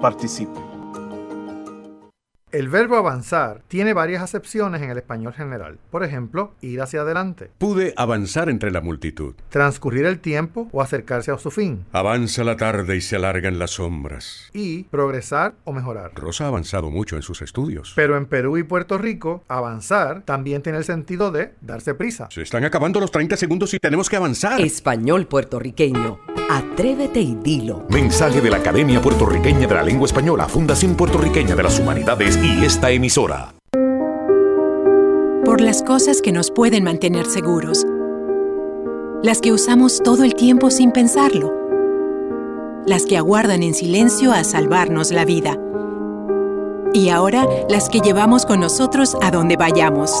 Participe. 0.00 0.58
El 2.52 2.68
verbo 2.68 2.96
avanzar 2.96 3.62
tiene 3.68 3.92
varias 3.92 4.22
acepciones 4.22 4.82
en 4.82 4.90
el 4.90 4.98
español 4.98 5.32
general. 5.32 5.78
Por 5.90 6.02
ejemplo, 6.02 6.54
ir 6.60 6.80
hacia 6.80 7.02
adelante. 7.02 7.50
Pude 7.58 7.94
avanzar 7.96 8.48
entre 8.48 8.72
la 8.72 8.80
multitud. 8.80 9.34
Transcurrir 9.50 10.04
el 10.04 10.18
tiempo 10.18 10.68
o 10.72 10.82
acercarse 10.82 11.30
a 11.30 11.38
su 11.38 11.52
fin. 11.52 11.84
Avanza 11.92 12.42
la 12.42 12.56
tarde 12.56 12.96
y 12.96 13.02
se 13.02 13.14
alargan 13.14 13.60
las 13.60 13.72
sombras. 13.72 14.50
Y 14.52 14.84
progresar 14.84 15.54
o 15.62 15.72
mejorar. 15.72 16.12
Rosa 16.16 16.46
ha 16.46 16.48
avanzado 16.48 16.90
mucho 16.90 17.14
en 17.14 17.22
sus 17.22 17.40
estudios. 17.40 17.92
Pero 17.94 18.16
en 18.16 18.26
Perú 18.26 18.56
y 18.56 18.64
Puerto 18.64 18.98
Rico, 18.98 19.44
avanzar 19.46 20.22
también 20.22 20.62
tiene 20.62 20.78
el 20.78 20.84
sentido 20.84 21.30
de 21.30 21.52
darse 21.60 21.94
prisa. 21.94 22.28
Se 22.32 22.42
están 22.42 22.64
acabando 22.64 22.98
los 22.98 23.12
30 23.12 23.36
segundos 23.36 23.74
y 23.74 23.78
tenemos 23.78 24.08
que 24.08 24.16
avanzar. 24.16 24.60
Español 24.60 25.28
puertorriqueño. 25.28 26.39
Atrévete 26.52 27.20
y 27.20 27.36
dilo. 27.36 27.86
Mensaje 27.90 28.40
de 28.40 28.50
la 28.50 28.56
Academia 28.56 29.00
Puertorriqueña 29.00 29.68
de 29.68 29.74
la 29.76 29.84
Lengua 29.84 30.06
Española, 30.06 30.48
Fundación 30.48 30.96
Puertorriqueña 30.96 31.54
de 31.54 31.62
las 31.62 31.78
Humanidades 31.78 32.36
y 32.42 32.64
esta 32.64 32.90
emisora. 32.90 33.54
Por 35.44 35.60
las 35.60 35.84
cosas 35.84 36.20
que 36.20 36.32
nos 36.32 36.50
pueden 36.50 36.82
mantener 36.82 37.26
seguros. 37.26 37.86
Las 39.22 39.40
que 39.40 39.52
usamos 39.52 40.02
todo 40.02 40.24
el 40.24 40.34
tiempo 40.34 40.72
sin 40.72 40.90
pensarlo. 40.90 41.54
Las 42.84 43.06
que 43.06 43.16
aguardan 43.16 43.62
en 43.62 43.72
silencio 43.72 44.32
a 44.32 44.42
salvarnos 44.42 45.12
la 45.12 45.24
vida. 45.24 45.56
Y 46.92 47.10
ahora 47.10 47.46
las 47.68 47.88
que 47.88 48.00
llevamos 48.00 48.44
con 48.44 48.58
nosotros 48.58 49.16
a 49.22 49.30
donde 49.30 49.56
vayamos. 49.56 50.20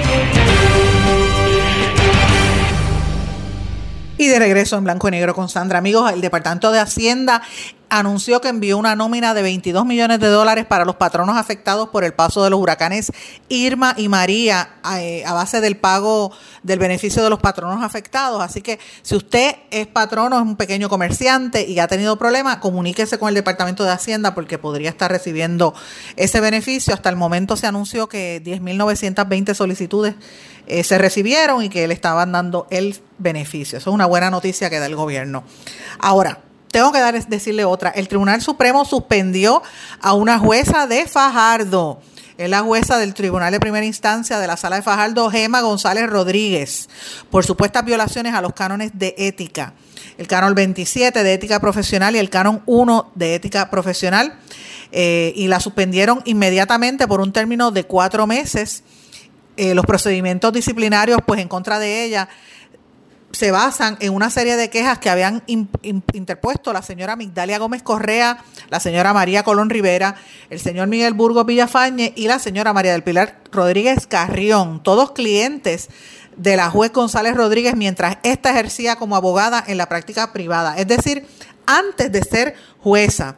Y 4.21 4.27
de 4.27 4.37
regreso 4.37 4.77
en 4.77 4.83
blanco 4.83 5.07
y 5.07 5.11
negro 5.11 5.33
con 5.33 5.49
Sandra. 5.49 5.79
Amigos, 5.79 6.11
el 6.11 6.21
Departamento 6.21 6.71
de 6.71 6.77
Hacienda 6.77 7.41
anunció 7.89 8.39
que 8.39 8.49
envió 8.49 8.77
una 8.77 8.95
nómina 8.95 9.33
de 9.33 9.41
22 9.41 9.83
millones 9.83 10.19
de 10.19 10.27
dólares 10.27 10.67
para 10.67 10.85
los 10.85 10.95
patronos 10.95 11.37
afectados 11.37 11.89
por 11.89 12.03
el 12.03 12.13
paso 12.13 12.43
de 12.43 12.51
los 12.51 12.59
huracanes 12.59 13.11
Irma 13.49 13.95
y 13.97 14.09
María 14.09 14.75
eh, 14.99 15.23
a, 15.25 15.33
base 15.33 15.59
del 15.59 15.75
pago 15.75 16.31
del 16.61 16.77
beneficio 16.77 17.23
de 17.23 17.31
los 17.31 17.39
patronos 17.39 17.83
afectados. 17.83 18.43
Así 18.43 18.61
que 18.61 18.77
si 19.01 19.15
usted 19.15 19.55
es 19.71 19.87
patrono, 19.87 20.35
es 20.35 20.43
un 20.43 20.55
pequeño 20.55 20.87
comerciante 20.87 21.67
y 21.67 21.79
ha 21.79 21.87
tenido 21.87 22.15
problemas, 22.19 22.57
comuníquese 22.57 23.17
con 23.17 23.29
el 23.29 23.33
Departamento 23.33 23.83
de 23.83 23.89
Hacienda 23.89 24.35
porque 24.35 24.59
podría 24.59 24.91
estar 24.91 25.09
recibiendo 25.09 25.73
ese 26.15 26.39
beneficio. 26.41 26.93
Hasta 26.93 27.09
el 27.09 27.15
momento 27.15 27.57
se 27.57 27.65
anunció 27.65 28.07
que 28.07 28.39
10.920 28.43 29.55
solicitudes 29.55 30.13
eh, 30.67 30.83
se 30.83 30.97
recibieron 30.97 31.63
y 31.63 31.69
que 31.69 31.87
le 31.87 31.93
estaban 31.93 32.31
dando 32.31 32.67
el 32.69 32.99
beneficio. 33.17 33.77
Eso 33.77 33.89
es 33.89 33.93
una 33.93 34.05
buena 34.05 34.29
noticia 34.29 34.69
que 34.69 34.79
da 34.79 34.85
el 34.85 34.95
gobierno. 34.95 35.43
Ahora, 35.99 36.39
tengo 36.71 36.91
que 36.91 36.99
dar, 36.99 37.27
decirle 37.27 37.65
otra. 37.65 37.89
El 37.89 38.07
Tribunal 38.07 38.41
Supremo 38.41 38.85
suspendió 38.85 39.61
a 40.01 40.13
una 40.13 40.39
jueza 40.39 40.87
de 40.87 41.05
Fajardo. 41.05 42.01
Es 42.37 42.49
la 42.49 42.61
jueza 42.61 42.97
del 42.97 43.13
Tribunal 43.13 43.51
de 43.51 43.59
Primera 43.59 43.85
Instancia 43.85 44.39
de 44.39 44.47
la 44.47 44.57
Sala 44.57 44.77
de 44.77 44.81
Fajardo, 44.81 45.29
Gema 45.29 45.61
González 45.61 46.09
Rodríguez, 46.09 46.89
por 47.29 47.45
supuestas 47.45 47.85
violaciones 47.85 48.33
a 48.33 48.41
los 48.41 48.53
cánones 48.53 48.91
de 48.95 49.13
ética. 49.17 49.73
El 50.17 50.27
canon 50.27 50.55
27 50.55 51.23
de 51.23 51.33
ética 51.33 51.59
profesional 51.59 52.15
y 52.15 52.19
el 52.19 52.29
canon 52.29 52.63
1 52.65 53.11
de 53.15 53.35
ética 53.35 53.69
profesional. 53.69 54.39
Eh, 54.93 55.33
y 55.35 55.47
la 55.47 55.59
suspendieron 55.59 56.21
inmediatamente 56.25 57.07
por 57.07 57.21
un 57.21 57.31
término 57.31 57.71
de 57.71 57.85
cuatro 57.85 58.27
meses. 58.27 58.83
Eh, 59.57 59.75
los 59.75 59.85
procedimientos 59.85 60.53
disciplinarios, 60.53 61.19
pues 61.25 61.41
en 61.41 61.47
contra 61.47 61.77
de 61.79 62.05
ella, 62.05 62.29
se 63.31 63.51
basan 63.51 63.97
en 63.99 64.13
una 64.13 64.29
serie 64.29 64.57
de 64.57 64.69
quejas 64.69 64.99
que 64.99 65.09
habían 65.09 65.43
interpuesto 65.45 66.73
la 66.73 66.81
señora 66.81 67.15
Migdalia 67.15 67.59
Gómez 67.59 67.83
Correa, 67.83 68.43
la 68.69 68.79
señora 68.79 69.13
María 69.13 69.43
Colón 69.43 69.69
Rivera, 69.69 70.15
el 70.49 70.59
señor 70.59 70.87
Miguel 70.87 71.13
Burgos 71.13 71.45
Villafañe 71.45 72.13
y 72.15 72.27
la 72.27 72.39
señora 72.39 72.73
María 72.73 72.91
del 72.91 73.03
Pilar 73.03 73.39
Rodríguez 73.51 74.07
Carrión, 74.07 74.83
todos 74.83 75.11
clientes 75.11 75.89
de 76.35 76.55
la 76.57 76.69
juez 76.69 76.91
González 76.91 77.35
Rodríguez 77.35 77.75
mientras 77.75 78.17
ésta 78.23 78.51
ejercía 78.51 78.95
como 78.95 79.15
abogada 79.15 79.63
en 79.65 79.77
la 79.77 79.87
práctica 79.87 80.33
privada. 80.33 80.77
Es 80.77 80.87
decir, 80.87 81.25
antes 81.65 82.11
de 82.11 82.23
ser 82.23 82.55
jueza, 82.79 83.37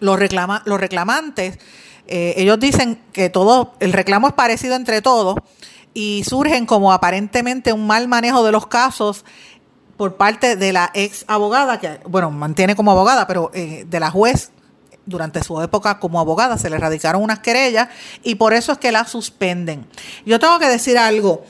los, 0.00 0.18
reclama, 0.18 0.62
los 0.66 0.80
reclamantes, 0.80 1.58
eh, 2.08 2.34
ellos 2.36 2.58
dicen 2.60 3.00
que 3.12 3.30
todo, 3.30 3.74
el 3.80 3.92
reclamo 3.92 4.28
es 4.28 4.34
parecido 4.34 4.76
entre 4.76 5.02
todos 5.02 5.36
y 5.94 6.24
surgen 6.24 6.66
como 6.66 6.92
aparentemente 6.92 7.72
un 7.72 7.86
mal 7.86 8.06
manejo 8.08 8.44
de 8.44 8.52
los 8.52 8.66
casos 8.66 9.24
por 9.96 10.16
parte 10.16 10.56
de 10.56 10.72
la 10.72 10.90
ex 10.94 11.24
abogada, 11.26 11.80
que 11.80 12.00
bueno, 12.06 12.30
mantiene 12.30 12.76
como 12.76 12.90
abogada, 12.90 13.26
pero 13.26 13.50
eh, 13.54 13.84
de 13.88 14.00
la 14.00 14.10
juez 14.10 14.50
durante 15.06 15.42
su 15.42 15.60
época 15.62 15.98
como 15.98 16.20
abogada 16.20 16.58
se 16.58 16.68
le 16.68 16.78
radicaron 16.78 17.22
unas 17.22 17.38
querellas 17.38 17.88
y 18.22 18.34
por 18.34 18.52
eso 18.52 18.72
es 18.72 18.78
que 18.78 18.92
la 18.92 19.04
suspenden. 19.06 19.86
Yo 20.24 20.38
tengo 20.38 20.58
que 20.58 20.66
decir 20.66 20.98
algo, 20.98 21.44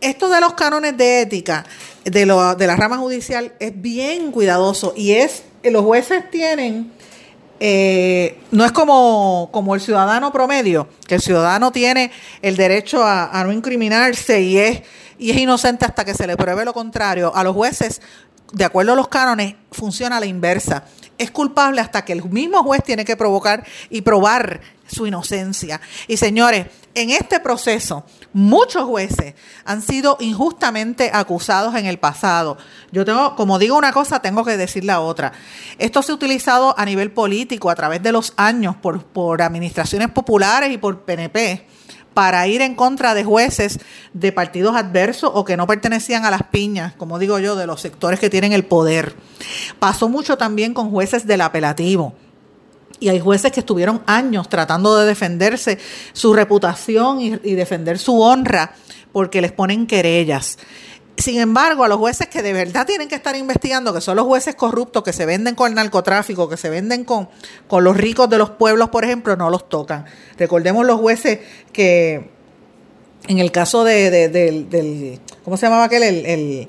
esto 0.00 0.28
de 0.28 0.40
los 0.40 0.54
cánones 0.54 0.96
de 0.96 1.22
ética 1.22 1.64
de, 2.04 2.26
lo, 2.26 2.54
de 2.54 2.66
la 2.66 2.76
rama 2.76 2.98
judicial 2.98 3.52
es 3.60 3.80
bien 3.80 4.32
cuidadoso 4.32 4.92
y 4.96 5.12
es 5.12 5.44
los 5.70 5.84
jueces 5.84 6.30
tienen 6.30 6.92
eh, 7.58 8.38
no 8.50 8.64
es 8.64 8.72
como, 8.72 9.48
como 9.52 9.74
el 9.74 9.80
ciudadano 9.80 10.32
promedio, 10.32 10.88
que 11.06 11.14
el 11.14 11.20
ciudadano 11.20 11.72
tiene 11.72 12.10
el 12.42 12.56
derecho 12.56 13.02
a, 13.04 13.42
no 13.44 13.52
incriminarse 13.52 14.42
y 14.42 14.58
es, 14.58 14.82
y 15.18 15.30
es 15.30 15.36
inocente 15.38 15.84
hasta 15.84 16.04
que 16.04 16.14
se 16.14 16.26
le 16.26 16.36
pruebe 16.36 16.64
lo 16.64 16.74
contrario. 16.74 17.34
A 17.34 17.42
los 17.44 17.54
jueces, 17.54 18.02
de 18.52 18.64
acuerdo 18.64 18.92
a 18.92 18.96
los 18.96 19.08
cánones, 19.08 19.54
funciona 19.72 20.18
a 20.18 20.20
la 20.20 20.26
inversa. 20.26 20.84
Es 21.18 21.30
culpable 21.30 21.80
hasta 21.80 22.04
que 22.04 22.12
el 22.12 22.22
mismo 22.24 22.62
juez 22.62 22.82
tiene 22.82 23.04
que 23.04 23.16
provocar 23.16 23.64
y 23.88 24.02
probar 24.02 24.60
su 24.86 25.06
inocencia. 25.06 25.80
Y 26.08 26.16
señores, 26.16 26.66
en 26.94 27.10
este 27.10 27.40
proceso, 27.40 28.04
muchos 28.32 28.84
jueces 28.84 29.34
han 29.64 29.82
sido 29.82 30.16
injustamente 30.20 31.10
acusados 31.12 31.74
en 31.74 31.86
el 31.86 31.98
pasado. 31.98 32.56
Yo 32.90 33.04
tengo, 33.04 33.36
como 33.36 33.58
digo 33.58 33.76
una 33.76 33.92
cosa, 33.92 34.20
tengo 34.20 34.44
que 34.44 34.56
decir 34.56 34.84
la 34.84 35.00
otra. 35.00 35.32
Esto 35.78 36.02
se 36.02 36.12
ha 36.12 36.14
utilizado 36.14 36.74
a 36.78 36.84
nivel 36.84 37.10
político 37.10 37.68
a 37.68 37.74
través 37.74 38.02
de 38.02 38.12
los 38.12 38.32
años 38.36 38.76
por, 38.76 39.04
por 39.04 39.42
administraciones 39.42 40.10
populares 40.10 40.72
y 40.72 40.78
por 40.78 41.02
PNP 41.02 41.66
para 42.14 42.46
ir 42.46 42.62
en 42.62 42.74
contra 42.74 43.12
de 43.12 43.24
jueces 43.24 43.78
de 44.14 44.32
partidos 44.32 44.74
adversos 44.74 45.30
o 45.34 45.44
que 45.44 45.58
no 45.58 45.66
pertenecían 45.66 46.24
a 46.24 46.30
las 46.30 46.44
piñas, 46.44 46.94
como 46.94 47.18
digo 47.18 47.38
yo, 47.40 47.56
de 47.56 47.66
los 47.66 47.82
sectores 47.82 48.18
que 48.18 48.30
tienen 48.30 48.54
el 48.54 48.64
poder. 48.64 49.14
Pasó 49.78 50.08
mucho 50.08 50.38
también 50.38 50.72
con 50.72 50.90
jueces 50.90 51.26
del 51.26 51.42
apelativo 51.42 52.14
y 53.00 53.08
hay 53.08 53.20
jueces 53.20 53.52
que 53.52 53.60
estuvieron 53.60 54.02
años 54.06 54.48
tratando 54.48 54.96
de 54.98 55.06
defenderse 55.06 55.78
su 56.12 56.32
reputación 56.32 57.20
y, 57.20 57.30
defender 57.54 57.98
su 57.98 58.20
honra 58.20 58.74
porque 59.12 59.40
les 59.40 59.52
ponen 59.52 59.86
querellas. 59.86 60.58
Sin 61.18 61.40
embargo, 61.40 61.82
a 61.84 61.88
los 61.88 61.96
jueces 61.98 62.26
que 62.28 62.42
de 62.42 62.52
verdad 62.52 62.86
tienen 62.86 63.08
que 63.08 63.14
estar 63.14 63.34
investigando, 63.36 63.94
que 63.94 64.02
son 64.02 64.16
los 64.16 64.26
jueces 64.26 64.54
corruptos 64.54 65.02
que 65.02 65.14
se 65.14 65.24
venden 65.24 65.54
con 65.54 65.68
el 65.68 65.74
narcotráfico, 65.74 66.46
que 66.48 66.58
se 66.58 66.68
venden 66.68 67.04
con, 67.04 67.28
con 67.68 67.84
los 67.84 67.96
ricos 67.96 68.28
de 68.28 68.36
los 68.36 68.50
pueblos, 68.50 68.90
por 68.90 69.04
ejemplo, 69.04 69.34
no 69.36 69.48
los 69.48 69.68
tocan. 69.70 70.04
Recordemos 70.38 70.84
los 70.84 71.00
jueces 71.00 71.38
que, 71.72 72.30
en 73.28 73.38
el 73.38 73.50
caso 73.50 73.82
de, 73.84 74.10
de- 74.10 74.28
del, 74.28 74.68
del- 74.68 75.20
¿cómo 75.42 75.56
se 75.56 75.64
llamaba 75.66 75.84
aquel? 75.84 76.02
El, 76.02 76.26
el, 76.26 76.68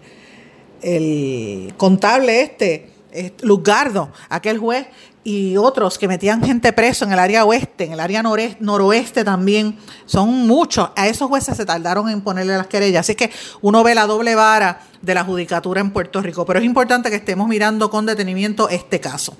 el 0.81 1.73
contable 1.75 2.41
este, 2.41 2.91
eh, 3.11 3.33
Luzgardo, 3.41 4.11
aquel 4.29 4.59
juez, 4.59 4.87
y 5.29 5.57
otros 5.57 5.97
que 5.97 6.07
metían 6.07 6.41
gente 6.41 6.71
preso 6.71 7.03
en 7.03 7.11
el 7.11 7.19
área 7.19 7.43
oeste, 7.43 7.83
en 7.83 7.91
el 7.91 7.99
área 7.99 8.23
nores- 8.23 8.55
noroeste 8.61 9.25
también, 9.25 9.77
son 10.05 10.47
muchos. 10.47 10.91
A 10.95 11.07
esos 11.07 11.27
jueces 11.27 11.57
se 11.57 11.65
tardaron 11.65 12.07
en 12.07 12.21
ponerle 12.21 12.55
las 12.55 12.67
querellas. 12.67 13.01
Así 13.01 13.13
que 13.13 13.29
uno 13.59 13.83
ve 13.83 13.93
la 13.93 14.05
doble 14.07 14.35
vara 14.35 14.79
de 15.01 15.13
la 15.13 15.23
judicatura 15.23 15.81
en 15.81 15.91
Puerto 15.91 16.21
Rico. 16.21 16.45
Pero 16.45 16.59
es 16.59 16.65
importante 16.65 17.09
que 17.09 17.17
estemos 17.17 17.47
mirando 17.47 17.89
con 17.89 18.05
detenimiento 18.05 18.69
este 18.69 18.99
caso. 18.99 19.37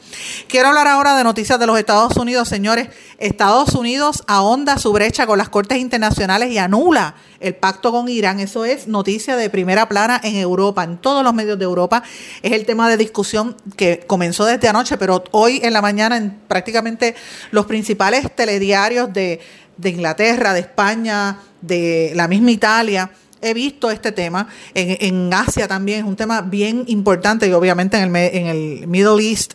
Quiero 0.47 0.70
hablar 0.70 0.88
ahora 0.88 1.18
de 1.18 1.24
noticias 1.24 1.60
de 1.60 1.68
los 1.68 1.78
Estados 1.78 2.16
Unidos, 2.18 2.47
señores. 2.47 2.89
Estados 3.18 3.74
Unidos 3.74 4.24
ahonda 4.28 4.78
su 4.78 4.91
brecha 4.93 5.26
con 5.26 5.38
las 5.38 5.49
cortes 5.49 5.80
internacionales 5.80 6.51
y 6.51 6.58
anula 6.58 7.16
el 7.39 7.55
pacto 7.55 7.91
con 7.91 8.10
Irán. 8.10 8.39
Eso 8.39 8.66
es 8.66 8.88
noticia 8.88 9.36
de 9.36 9.49
primera 9.49 9.88
plana 9.88 10.20
en 10.24 10.36
Europa, 10.36 10.84
en 10.84 10.97
todos 10.97 11.24
los 11.24 11.34
medios 11.34 11.58
de 11.58 11.66
Europa. 11.66 12.03
Es 12.41 12.51
el 12.51 12.66
tema 12.66 12.89
de 12.89 12.97
discusión 12.97 13.55
que 13.76 14.03
comenzó 14.08 14.45
desde 14.45 14.68
anoche, 14.68 14.97
pero 14.97 15.24
hoy 15.32 15.60
en 15.64 15.74
la 15.74 15.82
mañana 15.82 16.18
en 16.18 16.32
prácticamente 16.47 17.16
los 17.51 17.66
principales 17.66 18.36
telediarios 18.36 19.12
de, 19.14 19.39
de 19.78 19.89
Inglaterra, 19.89 20.53
de 20.53 20.62
España, 20.62 21.39
de 21.62 22.12
la 22.16 22.28
misma 22.28 22.51
Italia. 22.51 23.12
He 23.47 23.53
visto 23.53 23.89
este 23.89 24.11
tema 24.11 24.47
en, 24.73 25.33
Asia 25.33 25.67
también, 25.67 25.99
es 25.99 26.05
un 26.05 26.15
tema 26.15 26.41
bien 26.41 26.83
importante 26.87 27.47
y 27.47 27.53
obviamente 27.53 27.97
en 27.97 28.15
el, 28.15 28.35
en 28.35 28.47
el 28.47 28.87
Middle 28.87 29.23
East. 29.23 29.53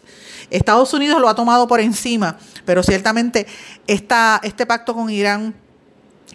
Estados 0.51 0.93
Unidos 0.95 1.20
lo 1.20 1.28
ha 1.28 1.34
tomado 1.34 1.66
por 1.66 1.80
encima, 1.80 2.38
pero 2.64 2.82
ciertamente 2.82 3.47
esta, 3.86 4.40
este 4.43 4.66
pacto 4.66 4.95
con 4.95 5.11
Irán 5.11 5.55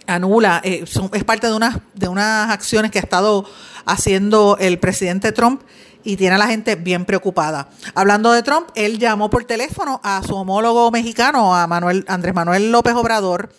anula, 0.06 0.60
eh, 0.64 0.84
es 1.12 1.24
parte 1.24 1.46
de 1.46 1.54
unas, 1.54 1.78
de 1.94 2.08
unas 2.08 2.50
acciones 2.50 2.90
que 2.90 2.98
ha 2.98 3.02
estado 3.02 3.44
haciendo 3.84 4.56
el 4.58 4.78
presidente 4.78 5.32
Trump 5.32 5.62
y 6.04 6.16
tiene 6.16 6.36
a 6.36 6.38
la 6.38 6.46
gente 6.46 6.76
bien 6.76 7.04
preocupada. 7.04 7.68
Hablando 7.94 8.32
de 8.32 8.42
Trump, 8.42 8.68
él 8.74 8.98
llamó 8.98 9.30
por 9.30 9.44
teléfono 9.44 10.00
a 10.02 10.22
su 10.26 10.34
homólogo 10.34 10.90
mexicano, 10.90 11.54
a 11.54 11.66
Manuel, 11.66 12.04
Andrés 12.08 12.34
Manuel 12.34 12.72
López 12.72 12.94
Obrador, 12.94 13.52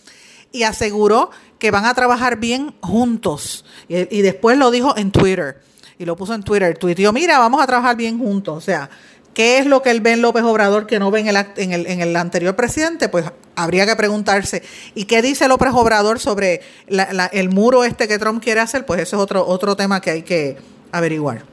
y 0.52 0.64
aseguró 0.64 1.30
que 1.60 1.72
van 1.72 1.86
a 1.86 1.94
trabajar 1.94 2.38
bien 2.38 2.74
juntos. 2.82 3.66
Y, 3.88 4.18
y 4.18 4.22
después 4.22 4.58
lo 4.58 4.72
dijo 4.72 4.96
en 4.98 5.12
Twitter. 5.12 5.62
Y 5.98 6.06
lo 6.06 6.16
puso 6.16 6.34
en 6.34 6.44
Twitter. 6.44 6.78
Tuiteó, 6.78 7.12
mira, 7.14 7.38
vamos 7.40 7.62
a 7.62 7.68
trabajar 7.68 7.96
bien 7.98 8.18
juntos. 8.18 8.58
O 8.58 8.62
sea, 8.62 8.90
¿qué 9.34 9.58
es 9.58 9.66
lo 9.66 9.82
que 9.82 9.92
él 9.92 10.00
ve 10.02 10.14
en 10.14 10.22
López 10.22 10.44
Obrador 10.44 10.88
que 10.88 10.98
no 11.00 11.12
ve 11.12 11.20
en 11.20 11.28
el, 11.28 11.36
en 11.58 11.74
el, 11.74 11.86
en 11.88 12.00
el 12.02 12.16
anterior 12.16 12.56
presidente? 12.56 13.10
Pues 13.10 13.26
habría 13.56 13.86
que 13.86 13.96
preguntarse. 13.98 14.64
¿Y 14.96 15.04
qué 15.06 15.22
dice 15.22 15.48
López 15.50 15.70
Obrador 15.74 16.20
sobre 16.20 16.62
la- 16.88 17.12
la- 17.12 17.26
el 17.26 17.50
muro 17.50 17.84
este 17.84 18.08
que 18.08 18.18
Trump 18.18 18.42
quiere 18.42 18.62
hacer? 18.62 18.86
Pues 18.86 19.02
ese 19.02 19.18
es 19.18 19.22
otro, 19.22 19.46
otro 19.46 19.76
tema 19.76 20.00
que 20.00 20.12
hay 20.12 20.22
que 20.24 20.58
averiguar. 20.94 21.44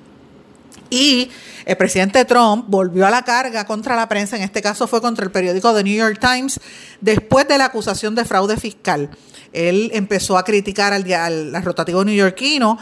Y 0.90 1.30
el 1.64 1.76
presidente 1.76 2.24
Trump 2.24 2.66
volvió 2.68 3.06
a 3.06 3.10
la 3.10 3.22
carga 3.22 3.64
contra 3.64 3.96
la 3.96 4.08
prensa, 4.08 4.36
en 4.36 4.42
este 4.42 4.62
caso 4.62 4.86
fue 4.86 5.00
contra 5.00 5.24
el 5.24 5.30
periódico 5.30 5.74
The 5.74 5.82
New 5.82 5.96
York 5.96 6.18
Times, 6.20 6.60
después 7.00 7.48
de 7.48 7.58
la 7.58 7.66
acusación 7.66 8.14
de 8.14 8.24
fraude 8.24 8.56
fiscal. 8.56 9.10
Él 9.52 9.90
empezó 9.94 10.38
a 10.38 10.44
criticar 10.44 10.92
al, 10.92 11.10
al, 11.12 11.62
rotativo 11.62 12.04
neoyorquino 12.04 12.78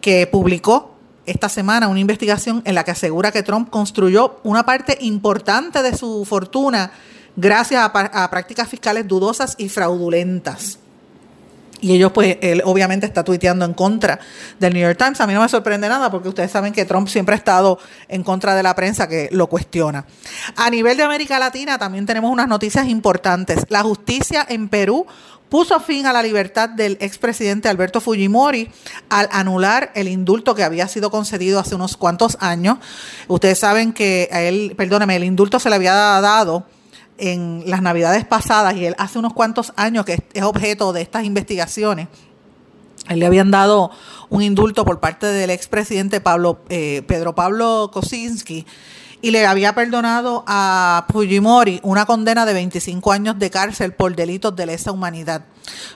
que 0.00 0.26
publicó 0.26 0.96
esta 1.26 1.48
semana 1.48 1.88
una 1.88 2.00
investigación 2.00 2.62
en 2.64 2.74
la 2.74 2.84
que 2.84 2.90
asegura 2.90 3.32
que 3.32 3.42
Trump 3.42 3.70
construyó 3.70 4.40
una 4.42 4.64
parte 4.64 4.98
importante 5.00 5.82
de 5.82 5.96
su 5.96 6.24
fortuna 6.24 6.92
gracias 7.36 7.82
a 7.94 8.30
prácticas 8.30 8.68
fiscales 8.68 9.06
dudosas 9.06 9.54
y 9.58 9.68
fraudulentas. 9.68 10.78
Y 11.82 11.92
ellos, 11.96 12.12
pues, 12.12 12.38
él 12.40 12.62
obviamente 12.64 13.06
está 13.06 13.24
tuiteando 13.24 13.64
en 13.64 13.74
contra 13.74 14.20
del 14.60 14.72
New 14.72 14.82
York 14.82 14.96
Times. 14.96 15.20
A 15.20 15.26
mí 15.26 15.34
no 15.34 15.42
me 15.42 15.48
sorprende 15.48 15.88
nada 15.88 16.12
porque 16.12 16.28
ustedes 16.28 16.50
saben 16.50 16.72
que 16.72 16.84
Trump 16.84 17.08
siempre 17.08 17.34
ha 17.34 17.38
estado 17.38 17.78
en 18.08 18.22
contra 18.22 18.54
de 18.54 18.62
la 18.62 18.76
prensa 18.76 19.08
que 19.08 19.28
lo 19.32 19.48
cuestiona. 19.48 20.06
A 20.56 20.70
nivel 20.70 20.96
de 20.96 21.02
América 21.02 21.40
Latina 21.40 21.78
también 21.78 22.06
tenemos 22.06 22.30
unas 22.30 22.46
noticias 22.46 22.86
importantes. 22.86 23.66
La 23.68 23.82
justicia 23.82 24.46
en 24.48 24.68
Perú 24.68 25.06
puso 25.48 25.80
fin 25.80 26.06
a 26.06 26.12
la 26.12 26.22
libertad 26.22 26.68
del 26.68 26.96
expresidente 27.00 27.68
Alberto 27.68 28.00
Fujimori 28.00 28.70
al 29.10 29.28
anular 29.32 29.90
el 29.96 30.06
indulto 30.06 30.54
que 30.54 30.62
había 30.62 30.86
sido 30.86 31.10
concedido 31.10 31.58
hace 31.58 31.74
unos 31.74 31.96
cuantos 31.96 32.38
años. 32.40 32.78
Ustedes 33.26 33.58
saben 33.58 33.92
que 33.92 34.28
a 34.30 34.40
él, 34.40 34.74
perdóneme, 34.76 35.16
el 35.16 35.24
indulto 35.24 35.58
se 35.58 35.68
le 35.68 35.74
había 35.74 35.94
dado 35.94 36.64
en 37.22 37.62
las 37.66 37.82
navidades 37.82 38.24
pasadas 38.24 38.74
y 38.74 38.84
él 38.84 38.96
hace 38.98 39.16
unos 39.16 39.32
cuantos 39.32 39.72
años 39.76 40.04
que 40.04 40.24
es 40.34 40.42
objeto 40.42 40.92
de 40.92 41.02
estas 41.02 41.24
investigaciones. 41.24 42.08
Él 43.08 43.20
le 43.20 43.26
habían 43.26 43.52
dado 43.52 43.92
un 44.28 44.42
indulto 44.42 44.84
por 44.84 44.98
parte 44.98 45.26
del 45.26 45.50
expresidente 45.50 46.20
Pablo, 46.20 46.60
eh, 46.68 47.02
Pedro 47.06 47.32
Pablo 47.32 47.90
Kosinski 47.92 48.66
y 49.20 49.30
le 49.30 49.46
había 49.46 49.72
perdonado 49.72 50.42
a 50.48 51.06
Fujimori 51.12 51.78
una 51.84 52.06
condena 52.06 52.44
de 52.44 52.54
25 52.54 53.12
años 53.12 53.38
de 53.38 53.50
cárcel 53.50 53.92
por 53.92 54.16
delitos 54.16 54.56
de 54.56 54.66
lesa 54.66 54.90
humanidad. 54.90 55.44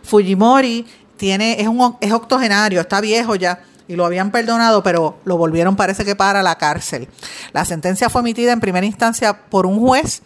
Fujimori 0.05 0.87
tiene, 1.17 1.61
es, 1.61 1.67
un, 1.67 1.97
es 2.01 2.13
octogenario, 2.13 2.81
está 2.81 3.01
viejo 3.01 3.35
ya 3.35 3.65
y 3.89 3.97
lo 3.97 4.07
habían 4.07 4.31
perdonado, 4.31 4.85
pero 4.85 5.19
lo 5.25 5.37
volvieron 5.37 5.75
parece 5.75 6.05
que 6.05 6.15
para 6.15 6.45
la 6.45 6.57
cárcel. 6.57 7.09
La 7.53 7.65
sentencia 7.65 8.09
fue 8.09 8.21
emitida 8.21 8.53
en 8.53 8.61
primera 8.61 8.87
instancia 8.87 9.49
por 9.49 9.67
un 9.67 9.81
juez 9.81 10.23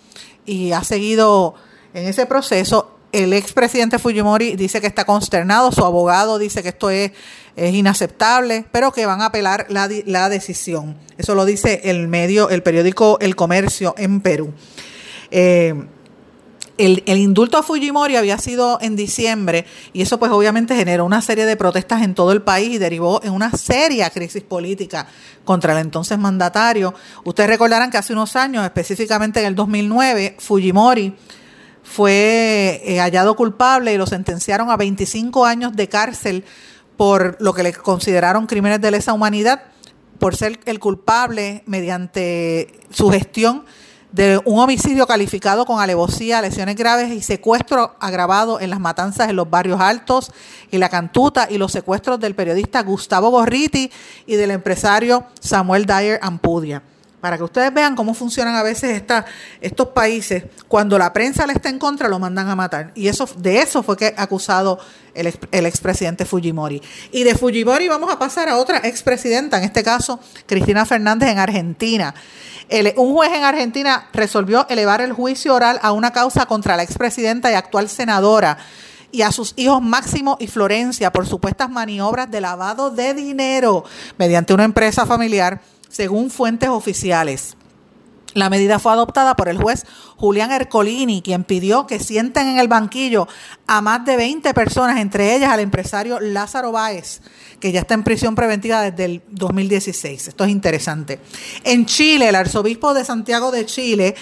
y 0.51 0.73
ha 0.73 0.83
seguido 0.83 1.55
en 1.95 2.07
ese 2.07 2.27
proceso. 2.27 2.97
El 3.13 3.33
expresidente 3.33 3.99
Fujimori 3.99 4.57
dice 4.57 4.81
que 4.81 4.89
está 4.89 5.05
consternado, 5.05 5.71
su 5.71 5.85
abogado 5.85 6.39
dice 6.39 6.63
que 6.63 6.71
esto 6.71 6.91
es, 6.91 7.13
es 7.57 7.75
inaceptable, 7.75 8.65
pero 8.73 8.93
que 8.93 9.07
van 9.07 9.21
a 9.21 9.27
apelar 9.27 9.67
la, 9.69 9.89
la 10.07 10.29
decisión. 10.29 10.97
Eso 11.19 11.35
lo 11.35 11.45
dice 11.45 11.83
el 11.85 12.09
medio, 12.09 12.51
el 12.51 12.63
periódico 12.63 13.19
El 13.21 13.37
Comercio 13.37 13.95
en 13.97 14.21
Perú. 14.21 14.53
Eh, 15.31 15.75
el, 16.87 17.19
indulto 17.19 17.59
a 17.59 17.63
Fujimori 17.63 18.17
había 18.17 18.39
sido 18.39 18.79
en 18.81 18.97
diciembre 18.97 19.67
y 19.93 20.03
eso 20.03 20.19
pues 20.19 20.33
obviamente 20.33 20.75
generó 20.75 21.05
una 21.05 21.21
serie 21.21 21.45
de 21.45 21.57
protestas 21.57 22.03
en 22.03 22.15
todo 22.15 22.33
el 22.33 22.43
país 22.43 22.71
y 22.71 22.79
derivó 22.79 23.23
en 23.23 23.33
una 23.33 23.51
seria 23.53 24.09
crisis 24.11 24.43
política 24.43 25.07
contra 25.45 25.75
el 25.75 25.81
entonces 25.81 26.19
mandatario. 26.19 26.95
Ustedes 27.25 27.51
recordarán 27.51 27.91
que 27.91 27.99
hace 27.99 28.13
unos 28.13 28.35
años, 28.37 28.65
específicamente 28.65 29.41
en 29.41 29.47
el 29.47 29.55
2009, 29.55 30.37
Fujimori 30.39 31.15
fue 31.83 32.83
eh, 32.85 32.99
hallado 32.99 33.37
culpable 33.37 33.93
y 33.93 33.99
lo 33.99 34.07
sentenciaron 34.07 34.71
a 34.71 34.77
25 34.77 35.45
años 35.45 35.75
de 35.77 35.89
cárcel 35.89 36.45
por 36.97 37.37
lo 37.41 37.53
que 37.53 37.63
le 37.63 37.73
consideraron 37.73 38.47
crímenes 38.47 38.81
de 38.81 38.91
lesa 38.91 39.13
humanidad, 39.13 39.63
por 40.19 40.37
ser 40.37 40.61
el 40.67 40.79
culpable 40.79 41.63
mediante 41.67 42.81
su 42.91 43.11
gestión 43.11 43.65
de 44.13 44.41
un 44.45 44.59
homicidio 44.59 45.07
calificado 45.07 45.65
con 45.65 45.81
alevosía, 45.81 46.43
lesiones 46.43 46.77
graves 46.77 47.11
y 47.13 47.23
secuestro 47.23 47.95
agravado 48.01 48.61
en 48.61 48.71
las 48.71 48.81
matanzas 48.81 49.29
en 49.29 49.37
los 49.37 49.49
barrios 49.49 49.81
altos 49.81 50.33
y 50.71 50.79
la 50.79 50.89
cantuta 50.89 51.47
y 51.49 51.59
los 51.59 51.73
secuestros 51.73 52.19
del 52.19 52.35
periodista 52.35 52.83
Gustavo 52.83 53.31
Gorriti 53.31 53.91
y 54.27 54.35
del 54.35 54.51
empresario 54.51 55.25
Samuel 55.41 55.87
Dyer 55.87 56.19
Ampudia. 56.23 56.83
Para 57.21 57.37
que 57.37 57.45
ustedes 57.45 57.73
vean 57.75 57.95
cómo 57.97 58.15
funcionan 58.15 58.57
a 58.57 58.63
veces 58.63 59.03
estos 59.61 59.89
países, 59.89 60.45
cuando 60.69 60.97
la 60.99 61.13
prensa 61.13 61.47
le 61.47 61.53
está 61.53 61.69
en 61.69 61.79
contra, 61.79 62.09
lo 62.09 62.19
mandan 62.19 62.49
a 62.49 62.57
matar. 62.57 62.93
Y 62.95 63.09
eso, 63.09 63.29
de 63.37 63.61
eso 63.61 63.83
fue 63.83 63.97
que 63.97 64.15
acusado 64.17 64.79
el 65.13 65.67
expresidente 65.67 66.25
Fujimori. 66.25 66.81
Y 67.13 67.25
de 67.25 67.35
Fujimori 67.35 67.89
vamos 67.89 68.11
a 68.11 68.19
pasar 68.19 68.49
a 68.49 68.57
otra 68.57 68.79
expresidenta, 68.85 69.59
en 69.59 69.65
este 69.65 69.83
caso 69.83 70.19
Cristina 70.47 70.87
Fernández 70.87 71.29
en 71.31 71.39
Argentina. 71.39 72.15
El- 72.71 72.95
un 72.97 73.13
juez 73.13 73.33
en 73.35 73.45
Argentina 73.45 74.09
resolvió 74.13 74.67
elevar 74.69 75.01
el 75.01 75.13
juicio 75.13 75.55
oral 75.55 75.79
a 75.83 75.93
una 75.93 76.13
causa 76.13 76.47
contra 76.47 76.77
la 76.77 76.85
expresidenta 76.85 77.51
y 77.51 77.55
actual 77.55 77.89
senadora 77.89 78.57
y 79.13 79.23
a 79.23 79.33
sus 79.33 79.55
hijos 79.57 79.83
Máximo 79.83 80.37
y 80.39 80.47
Florencia 80.47 81.13
por 81.13 81.27
supuestas 81.27 81.69
maniobras 81.69 82.31
de 82.31 82.41
lavado 82.41 82.91
de 82.91 83.13
dinero 83.13 83.85
mediante 84.17 84.55
una 84.55 84.63
empresa 84.63 85.05
familiar, 85.05 85.61
según 85.91 86.31
fuentes 86.31 86.71
oficiales. 86.71 87.57
La 88.33 88.49
medida 88.49 88.79
fue 88.79 88.93
adoptada 88.93 89.35
por 89.35 89.49
el 89.49 89.61
juez 89.61 89.85
Julián 90.17 90.53
Ercolini, 90.53 91.21
quien 91.21 91.43
pidió 91.43 91.87
que 91.87 91.99
sienten 91.99 92.47
en 92.47 92.59
el 92.59 92.69
banquillo 92.69 93.27
a 93.67 93.81
más 93.81 94.05
de 94.05 94.17
20 94.17 94.55
personas, 94.55 95.01
entre 95.01 95.35
ellas 95.35 95.51
al 95.51 95.61
empresario 95.61 96.21
Lázaro 96.21 96.71
Báez, 96.71 97.23
que 97.59 97.73
ya 97.73 97.81
está 97.81 97.95
en 97.95 98.05
prisión 98.05 98.37
preventiva 98.37 98.83
desde 98.83 99.05
el 99.05 99.23
2016. 99.31 100.29
Esto 100.29 100.45
es 100.45 100.51
interesante. 100.51 101.21
En 101.65 101.87
Chile, 101.87 102.29
el 102.29 102.37
arzobispo 102.37 102.95
de 102.95 103.05
Santiago 103.05 103.51
de 103.51 103.67
Chile, 103.67 104.15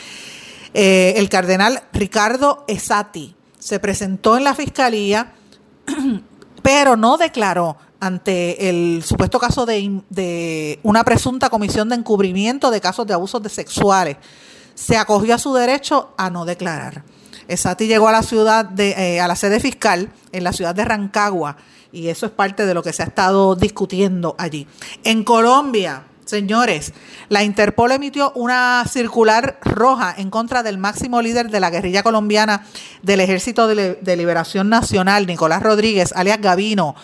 eh, 0.73 1.15
el 1.17 1.29
cardenal 1.29 1.83
Ricardo 1.93 2.65
Esati, 2.67 3.37
se 3.59 3.79
presentó 3.79 4.39
en 4.39 4.45
la 4.45 4.55
fiscalía 4.55 5.35
pero 6.63 6.97
no 6.97 7.17
declaró 7.17 7.77
ante 8.01 8.69
el 8.69 9.03
supuesto 9.05 9.39
caso 9.39 9.67
de, 9.67 10.03
de 10.11 10.81
una 10.83 11.05
presunta 11.05 11.51
comisión 11.51 11.89
de 11.89 11.97
encubrimiento 11.97 12.71
de 12.71 12.81
casos 12.81 13.07
de 13.07 13.15
abusos 13.15 13.43
de 13.43 13.49
sexuales. 13.49 14.17
Se 14.75 14.97
acogió 14.97 15.35
a 15.35 15.39
su 15.39 15.53
derecho 15.55 16.15
a 16.17 16.31
no 16.31 16.45
declarar. 16.45 17.03
Sati 17.57 17.87
llegó 17.87 18.09
a 18.09 18.13
la 18.13 18.23
ciudad 18.23 18.65
de, 18.65 18.91
eh, 18.91 19.21
a 19.21 19.29
la 19.29 19.37
sede 19.37 19.61
fiscal 19.61 20.11
en 20.33 20.45
la 20.45 20.53
ciudad 20.53 20.75
de 20.75 20.85
Rancagua 20.85 21.57
y 21.91 22.09
eso 22.09 22.27
es 22.27 22.33
parte 22.33 22.67
de 22.67 22.75
lo 22.75 22.83
que 22.83 22.93
se 22.93 23.03
ha 23.03 23.07
estado 23.07 23.57
discutiendo 23.57 24.35
allí. 24.39 24.67
En 25.05 25.25
Colombia, 25.25 26.05
señores, 26.27 26.93
la 27.31 27.43
Interpol 27.43 27.93
emitió 27.93 28.33
una 28.35 28.85
circular 28.87 29.59
roja 29.63 30.15
en 30.19 30.29
contra 30.29 30.63
del 30.63 30.77
máximo 30.77 31.23
líder 31.23 31.51
de 31.51 31.61
la 31.61 31.71
guerrilla 31.71 32.03
colombiana 32.03 32.67
del 33.03 33.21
Ejército 33.21 33.67
de 33.67 34.17
Liberación 34.17 34.69
Nacional, 34.69 35.27
Nicolás 35.27 35.63
Rodríguez, 35.63 36.13
alias 36.15 36.41
Gavino 36.43 36.95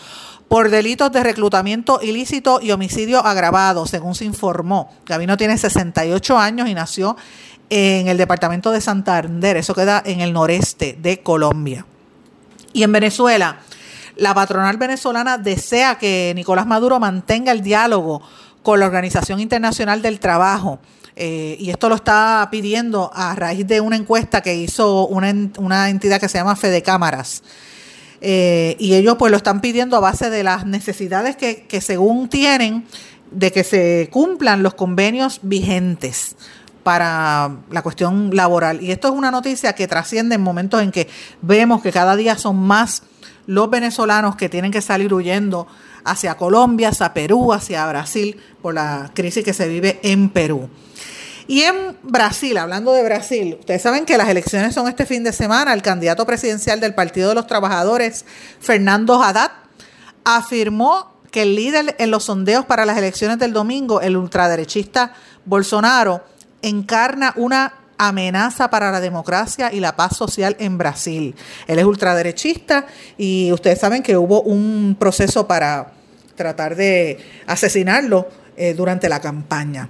por 0.47 0.69
delitos 0.69 1.11
de 1.11 1.23
reclutamiento 1.23 1.99
ilícito 2.01 2.59
y 2.61 2.71
homicidio 2.71 3.25
agravado, 3.25 3.87
según 3.87 4.15
se 4.15 4.25
informó. 4.25 4.91
Gavino 5.05 5.37
tiene 5.37 5.57
68 5.57 6.37
años 6.37 6.69
y 6.69 6.73
nació 6.73 7.17
en 7.69 8.07
el 8.07 8.17
departamento 8.17 8.71
de 8.71 8.81
Santander, 8.81 9.57
eso 9.57 9.73
queda 9.73 10.01
en 10.05 10.21
el 10.21 10.33
noreste 10.33 10.97
de 11.01 11.21
Colombia. 11.21 11.85
Y 12.73 12.83
en 12.83 12.91
Venezuela, 12.91 13.59
la 14.17 14.33
patronal 14.33 14.77
venezolana 14.77 15.37
desea 15.37 15.97
que 15.97 16.33
Nicolás 16.35 16.67
Maduro 16.67 16.99
mantenga 16.99 17.51
el 17.51 17.61
diálogo 17.61 18.21
con 18.61 18.79
la 18.79 18.85
Organización 18.85 19.39
Internacional 19.39 20.01
del 20.01 20.19
Trabajo. 20.19 20.79
Eh, 21.15 21.55
y 21.59 21.69
esto 21.69 21.87
lo 21.87 21.95
está 21.95 22.47
pidiendo 22.51 23.09
a 23.13 23.35
raíz 23.35 23.65
de 23.65 23.79
una 23.79 23.95
encuesta 23.95 24.41
que 24.41 24.55
hizo 24.55 25.07
una, 25.07 25.33
una 25.57 25.89
entidad 25.89 26.19
que 26.19 26.27
se 26.27 26.37
llama 26.37 26.55
Fede 26.55 26.81
Cámaras. 26.81 27.41
Eh, 28.27 28.75
y 28.79 28.95
ellos 28.95 29.17
pues 29.19 29.29
lo 29.29 29.37
están 29.37 29.61
pidiendo 29.61 29.95
a 29.95 29.99
base 29.99 30.31
de 30.31 30.41
las 30.41 30.65
necesidades 30.65 31.35
que, 31.35 31.67
que 31.67 31.79
según 31.79 32.27
tienen 32.27 32.83
de 33.29 33.51
que 33.51 33.63
se 33.63 34.09
cumplan 34.11 34.63
los 34.63 34.73
convenios 34.73 35.41
vigentes 35.43 36.35
para 36.81 37.57
la 37.69 37.83
cuestión 37.83 38.31
laboral. 38.35 38.81
Y 38.81 38.89
esto 38.89 39.09
es 39.09 39.13
una 39.13 39.29
noticia 39.29 39.73
que 39.73 39.87
trasciende 39.87 40.33
en 40.33 40.41
momentos 40.41 40.81
en 40.81 40.91
que 40.91 41.07
vemos 41.43 41.83
que 41.83 41.91
cada 41.91 42.15
día 42.15 42.35
son 42.35 42.55
más 42.55 43.03
los 43.45 43.69
venezolanos 43.69 44.35
que 44.35 44.49
tienen 44.49 44.71
que 44.71 44.81
salir 44.81 45.13
huyendo 45.13 45.67
hacia 46.03 46.35
Colombia, 46.35 46.89
hacia 46.89 47.13
Perú, 47.13 47.53
hacia 47.53 47.85
Brasil, 47.85 48.39
por 48.59 48.73
la 48.73 49.11
crisis 49.13 49.43
que 49.43 49.53
se 49.53 49.67
vive 49.67 49.99
en 50.01 50.29
Perú. 50.29 50.67
Y 51.47 51.61
en 51.61 51.97
Brasil, 52.01 52.57
hablando 52.57 52.91
de 52.93 53.03
Brasil, 53.03 53.57
ustedes 53.59 53.81
saben 53.81 54.05
que 54.05 54.17
las 54.17 54.29
elecciones 54.29 54.73
son 54.73 54.87
este 54.87 55.05
fin 55.05 55.23
de 55.23 55.31
semana. 55.31 55.73
El 55.73 55.83
candidato 55.83 56.25
presidencial 56.25 56.79
del 56.79 56.95
Partido 56.95 57.29
de 57.29 57.35
los 57.35 57.45
Trabajadores, 57.45 58.25
Fernando 58.59 59.21
Haddad, 59.21 59.51
afirmó 60.23 61.13
que 61.29 61.43
el 61.43 61.55
líder 61.55 61.95
en 61.99 62.09
los 62.09 62.23
sondeos 62.23 62.65
para 62.65 62.85
las 62.85 62.97
elecciones 62.97 63.37
del 63.37 63.53
domingo, 63.53 64.01
el 64.01 64.17
ultraderechista 64.17 65.13
Bolsonaro, 65.45 66.23
encarna 66.61 67.33
una 67.35 67.73
amenaza 67.97 68.69
para 68.69 68.91
la 68.91 68.99
democracia 68.99 69.71
y 69.71 69.79
la 69.79 69.95
paz 69.95 70.17
social 70.17 70.55
en 70.59 70.77
Brasil. 70.77 71.35
Él 71.67 71.77
es 71.77 71.85
ultraderechista 71.85 72.87
y 73.17 73.51
ustedes 73.51 73.79
saben 73.79 74.01
que 74.01 74.17
hubo 74.17 74.41
un 74.41 74.95
proceso 74.99 75.47
para 75.47 75.91
tratar 76.35 76.75
de 76.75 77.19
asesinarlo 77.45 78.27
eh, 78.57 78.73
durante 78.73 79.09
la 79.09 79.19
campaña. 79.21 79.89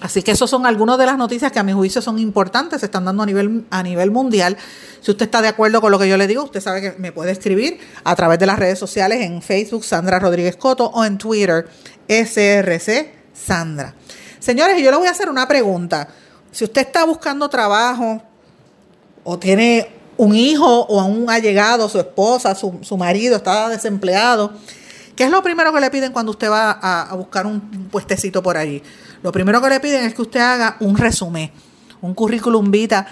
Así 0.00 0.22
que 0.22 0.30
esos 0.30 0.48
son 0.48 0.64
algunas 0.64 0.96
de 0.96 1.06
las 1.06 1.18
noticias 1.18 1.50
que 1.50 1.58
a 1.58 1.62
mi 1.64 1.72
juicio 1.72 2.00
son 2.00 2.18
importantes, 2.18 2.80
se 2.80 2.86
están 2.86 3.04
dando 3.04 3.24
a 3.24 3.26
nivel, 3.26 3.64
a 3.70 3.82
nivel 3.82 4.10
mundial. 4.10 4.56
Si 5.00 5.10
usted 5.10 5.26
está 5.26 5.42
de 5.42 5.48
acuerdo 5.48 5.80
con 5.80 5.90
lo 5.90 5.98
que 5.98 6.08
yo 6.08 6.16
le 6.16 6.26
digo, 6.26 6.44
usted 6.44 6.60
sabe 6.60 6.80
que 6.80 6.92
me 6.98 7.10
puede 7.10 7.32
escribir 7.32 7.80
a 8.04 8.14
través 8.14 8.38
de 8.38 8.46
las 8.46 8.58
redes 8.58 8.78
sociales 8.78 9.22
en 9.22 9.42
Facebook 9.42 9.84
Sandra 9.84 10.18
Rodríguez 10.18 10.56
Coto 10.56 10.86
o 10.86 11.04
en 11.04 11.18
Twitter 11.18 11.68
SRC 12.08 13.12
Sandra. 13.34 13.94
Señores, 14.38 14.80
yo 14.80 14.90
le 14.90 14.96
voy 14.96 15.08
a 15.08 15.10
hacer 15.10 15.28
una 15.28 15.48
pregunta. 15.48 16.08
Si 16.52 16.64
usted 16.64 16.82
está 16.82 17.04
buscando 17.04 17.48
trabajo 17.48 18.22
o 19.24 19.38
tiene 19.38 19.88
un 20.16 20.34
hijo 20.34 20.66
o 20.66 21.04
un 21.04 21.28
allegado, 21.30 21.88
su 21.88 21.98
esposa, 21.98 22.54
su, 22.54 22.96
marido 22.96 23.36
está 23.36 23.68
desempleado, 23.68 24.52
¿qué 25.16 25.24
es 25.24 25.30
lo 25.30 25.42
primero 25.42 25.72
que 25.72 25.80
le 25.80 25.90
piden 25.90 26.12
cuando 26.12 26.32
usted 26.32 26.50
va 26.50 26.70
a, 26.70 27.14
buscar 27.14 27.46
un 27.46 27.88
puestecito 27.90 28.42
por 28.42 28.56
allí? 28.56 28.82
Lo 29.22 29.32
primero 29.32 29.60
que 29.60 29.68
le 29.68 29.80
piden 29.80 30.04
es 30.04 30.14
que 30.14 30.22
usted 30.22 30.40
haga 30.40 30.76
un 30.80 30.96
resumen, 30.96 31.50
un 32.00 32.14
currículum 32.14 32.70
vita. 32.70 33.06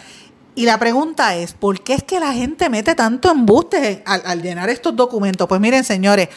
Y 0.55 0.65
la 0.65 0.79
pregunta 0.79 1.35
es, 1.37 1.53
¿por 1.53 1.83
qué 1.83 1.95
es 1.95 2.03
que 2.03 2.21
la 2.21 2.33
gente 2.33 2.71
mete 2.71 2.95
tanto 2.95 3.31
embuste 3.31 4.03
al, 4.07 4.23
al 4.25 4.43
llenar 4.43 4.71
estos 4.71 4.97
documentos? 4.97 5.47
Pues 5.47 5.61
miren, 5.61 5.85
señores, 5.85 6.29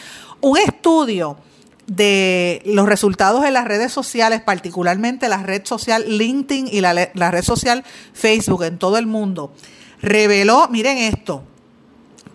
un 0.42 0.58
estudio 0.58 1.38
de 1.90 2.62
los 2.66 2.88
resultados 2.88 3.44
en 3.46 3.54
las 3.54 3.66
redes 3.66 3.92
sociales, 3.92 4.42
particularmente 4.42 5.28
la 5.28 5.42
red 5.42 5.66
social 5.66 6.06
LinkedIn 6.08 6.70
y 6.72 6.82
la, 6.82 6.94
red 6.94 7.44
social 7.44 7.84
Facebook 8.14 8.64
en 8.64 8.78
todo 8.78 8.98
el 8.98 9.08
mundo, 9.08 9.52
reveló, 10.00 10.68
miren 10.70 11.00
esto, 11.00 11.44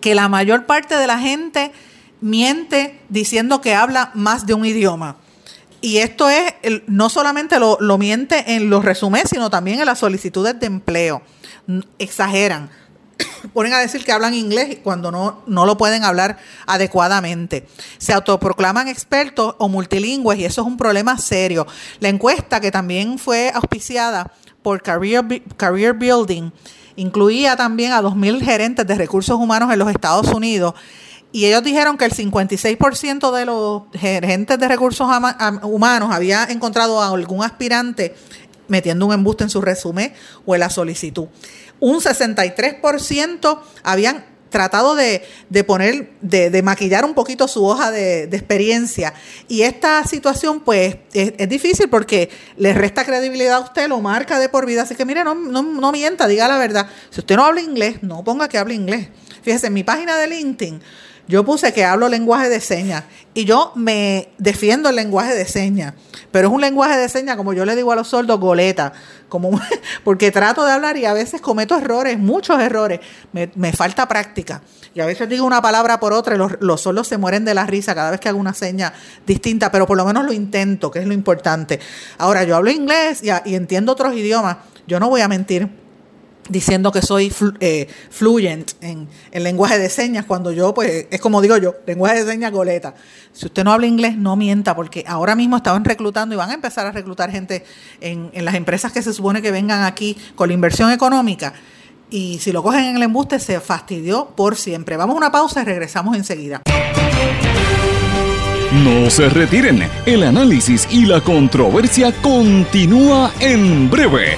que 0.01 0.13
la 0.13 0.27
mayor 0.27 0.65
parte 0.65 0.97
de 0.97 1.07
la 1.07 1.19
gente 1.19 1.71
miente 2.19 2.99
diciendo 3.07 3.61
que 3.61 3.73
habla 3.73 4.11
más 4.13 4.45
de 4.45 4.53
un 4.53 4.65
idioma. 4.65 5.15
Y 5.85 5.99
esto 5.99 6.31
es, 6.31 6.51
no 6.87 7.11
solamente 7.11 7.59
lo, 7.59 7.97
miente 7.99 8.55
en 8.55 8.71
los 8.71 8.83
resúmenes, 8.83 9.29
sino 9.29 9.51
también 9.51 9.79
en 9.79 9.85
las 9.85 9.99
solicitudes 9.99 10.59
de 10.59 10.65
empleo. 10.65 11.21
Exageran 11.99 12.71
ponen 13.53 13.71
a 13.71 13.77
decir 13.77 14.03
que 14.03 14.11
hablan 14.11 14.33
inglés 14.33 14.79
cuando 14.83 15.11
no, 15.11 15.43
no 15.45 15.67
lo 15.67 15.77
pueden 15.77 16.03
hablar 16.03 16.39
adecuadamente. 16.65 17.67
Se 17.99 18.13
autoproclaman 18.13 18.87
expertos 18.87 19.53
o 19.59 19.69
multilingües 19.69 20.39
y 20.39 20.45
eso 20.45 20.61
es 20.61 20.67
un 20.67 20.75
problema 20.75 21.19
serio. 21.19 21.67
La 21.99 22.09
encuesta, 22.09 22.59
que 22.59 22.71
también 22.71 23.19
fue 23.19 23.51
auspiciada 23.53 24.31
por 24.63 24.81
Career, 24.81 25.43
Career 25.55 25.93
Building, 25.93 26.49
incluía 26.95 27.55
también 27.55 27.91
a 27.91 28.01
2.000 28.01 28.41
gerentes 28.43 28.87
de 28.87 28.95
recursos 28.95 29.37
humanos 29.37 29.71
en 29.71 29.77
los 29.77 29.91
Estados 29.91 30.29
Unidos. 30.29 30.73
Y 31.35 31.47
ellos 31.47 31.65
dijeron 31.65 31.97
que 31.97 32.05
el 32.05 32.13
56% 32.13 33.31
de 33.33 33.45
los 33.45 33.83
gerentes 33.93 34.57
de 34.57 34.67
recursos 34.69 35.05
humanos 35.63 36.09
había 36.13 36.45
encontrado 36.45 37.01
a 37.01 37.09
algún 37.09 37.43
aspirante 37.43 38.15
metiendo 38.69 39.05
un 39.05 39.11
embuste 39.11 39.43
en 39.43 39.49
su 39.49 39.59
resumen 39.59 40.13
o 40.45 40.55
en 40.55 40.61
la 40.61 40.69
solicitud 40.69 41.27
un 41.81 41.99
63% 41.99 43.59
habían 43.83 44.25
tratado 44.49 44.95
de, 44.95 45.21
poner, 45.65 46.13
de, 46.21 46.61
maquillar 46.63 47.03
un 47.03 47.13
poquito 47.13 47.47
su 47.47 47.65
hoja 47.65 47.91
de, 47.91 48.23
experiencia. 48.23 49.13
Y 49.49 49.63
esta 49.63 50.05
situación, 50.05 50.61
pues, 50.61 50.95
es, 51.13 51.49
difícil 51.49 51.89
porque 51.89 52.29
le 52.55 52.73
resta 52.73 53.03
credibilidad 53.03 53.55
a 53.55 53.59
usted, 53.59 53.89
lo 53.89 53.99
marca 53.99 54.39
de 54.39 54.47
por 54.47 54.65
vida. 54.65 54.83
Así 54.83 54.95
que, 54.95 55.03
mire, 55.03 55.25
no, 55.25 55.35
no, 55.35 55.61
no 55.61 55.91
mienta, 55.91 56.27
diga 56.27 56.47
la 56.47 56.57
verdad. 56.57 56.87
Si 57.09 57.19
usted 57.19 57.35
no 57.35 57.43
habla 57.43 57.59
inglés, 57.59 58.01
no 58.01 58.23
ponga 58.23 58.47
que 58.47 58.57
hable 58.57 58.75
inglés. 58.75 59.09
Fíjese, 59.41 59.67
en 59.67 59.73
mi 59.73 59.83
página 59.83 60.15
de 60.15 60.27
LinkedIn, 60.27 60.81
yo 61.27 61.43
puse 61.43 61.73
que 61.73 61.83
hablo 61.83 62.07
lenguaje 62.07 62.49
de 62.49 62.59
señas 62.59 63.03
y 63.33 63.45
yo 63.45 63.71
me 63.75 64.29
defiendo 64.37 64.89
el 64.89 64.95
lenguaje 64.95 65.33
de 65.33 65.45
señas, 65.45 65.93
pero 66.31 66.49
es 66.49 66.53
un 66.53 66.61
lenguaje 66.61 66.97
de 66.97 67.09
señas, 67.09 67.35
como 67.35 67.53
yo 67.53 67.65
le 67.65 67.75
digo 67.75 67.91
a 67.91 67.95
los 67.95 68.09
sordos, 68.09 68.39
goleta, 68.39 68.93
como, 69.27 69.59
porque 70.03 70.31
trato 70.31 70.63
de 70.63 70.71
hablar 70.71 70.97
y 70.97 71.05
a 71.05 71.13
veces 71.13 71.41
cometo 71.41 71.75
errores, 71.77 72.19
muchos 72.19 72.59
errores, 72.59 72.99
me, 73.31 73.73
falta 73.73 74.07
práctica. 74.07 74.61
Y 74.93 75.01
a 75.01 75.05
veces 75.05 75.27
digo 75.27 75.45
una 75.45 75.61
palabra 75.61 75.99
por 75.99 76.13
otra 76.13 76.35
y 76.35 76.37
los, 76.37 76.53
los 76.59 76.81
sordos 76.81 77.07
se 77.07 77.17
mueren 77.17 77.43
de 77.43 77.53
la 77.53 77.65
risa 77.65 77.95
cada 77.95 78.11
vez 78.11 78.19
que 78.19 78.29
hago 78.29 78.39
una 78.39 78.53
seña 78.53 78.93
distinta, 79.25 79.71
pero 79.71 79.87
por 79.87 79.97
lo 79.97 80.05
menos 80.05 80.25
lo 80.25 80.31
intento, 80.31 80.91
que 80.91 80.99
es 80.99 81.07
lo 81.07 81.13
importante. 81.13 81.79
Ahora, 82.17 82.43
yo 82.43 82.55
hablo 82.55 82.69
inglés 82.69 83.21
y 83.23 83.55
entiendo 83.55 83.91
otros 83.91 84.13
idiomas, 84.13 84.57
yo 84.87 84.99
no 84.99 85.09
voy 85.09 85.21
a 85.21 85.27
mentir 85.27 85.84
diciendo 86.49 86.91
que 86.91 87.01
soy 87.01 87.33
eh, 87.59 87.87
fluent 88.09 88.71
en, 88.81 89.07
en, 89.31 89.43
lenguaje 89.43 89.79
de 89.79 89.89
señas, 89.89 90.25
cuando 90.25 90.51
yo, 90.51 90.73
pues, 90.73 91.07
es 91.09 91.19
como 91.19 91.41
digo 91.41 91.57
yo, 91.57 91.75
lenguaje 91.85 92.23
de 92.23 92.31
señas 92.31 92.51
goleta. 92.51 92.93
Si 93.33 93.47
usted 93.47 93.63
no 93.63 93.73
habla 93.73 93.87
inglés, 93.87 94.15
no 94.17 94.35
mienta, 94.35 94.75
porque 94.75 95.03
ahora 95.07 95.35
mismo 95.35 95.57
estaban 95.57 95.83
reclutando 95.83 96.35
y 96.35 96.37
van 96.37 96.51
a 96.51 96.53
empezar 96.53 96.85
a 96.85 96.91
reclutar 96.91 97.31
gente 97.31 97.65
en, 98.01 98.29
en 98.33 98.45
las 98.45 98.55
empresas 98.55 98.91
que 98.91 99.01
se 99.01 99.13
supone 99.13 99.41
que 99.41 99.51
vengan 99.51 99.83
aquí 99.83 100.17
con 100.35 100.47
la 100.47 100.53
inversión 100.53 100.91
económica. 100.91 101.53
Y 102.09 102.37
si 102.39 102.51
lo 102.51 102.61
cogen 102.61 102.85
en 102.85 102.95
el 102.97 103.03
embuste, 103.03 103.39
se 103.39 103.59
fastidió 103.59 104.27
por 104.35 104.55
siempre. 104.55 104.95
Vamos 104.95 105.15
a 105.15 105.17
una 105.17 105.31
pausa 105.31 105.61
y 105.61 105.65
regresamos 105.65 106.15
enseguida. 106.15 106.61
No 108.83 109.09
se 109.09 109.29
retiren, 109.29 109.87
el 110.05 110.23
análisis 110.23 110.87
y 110.91 111.05
la 111.05 111.21
controversia 111.21 112.11
continúa 112.21 113.31
en 113.39 113.89
breve, 113.89 114.37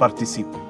Participe. 0.00 0.69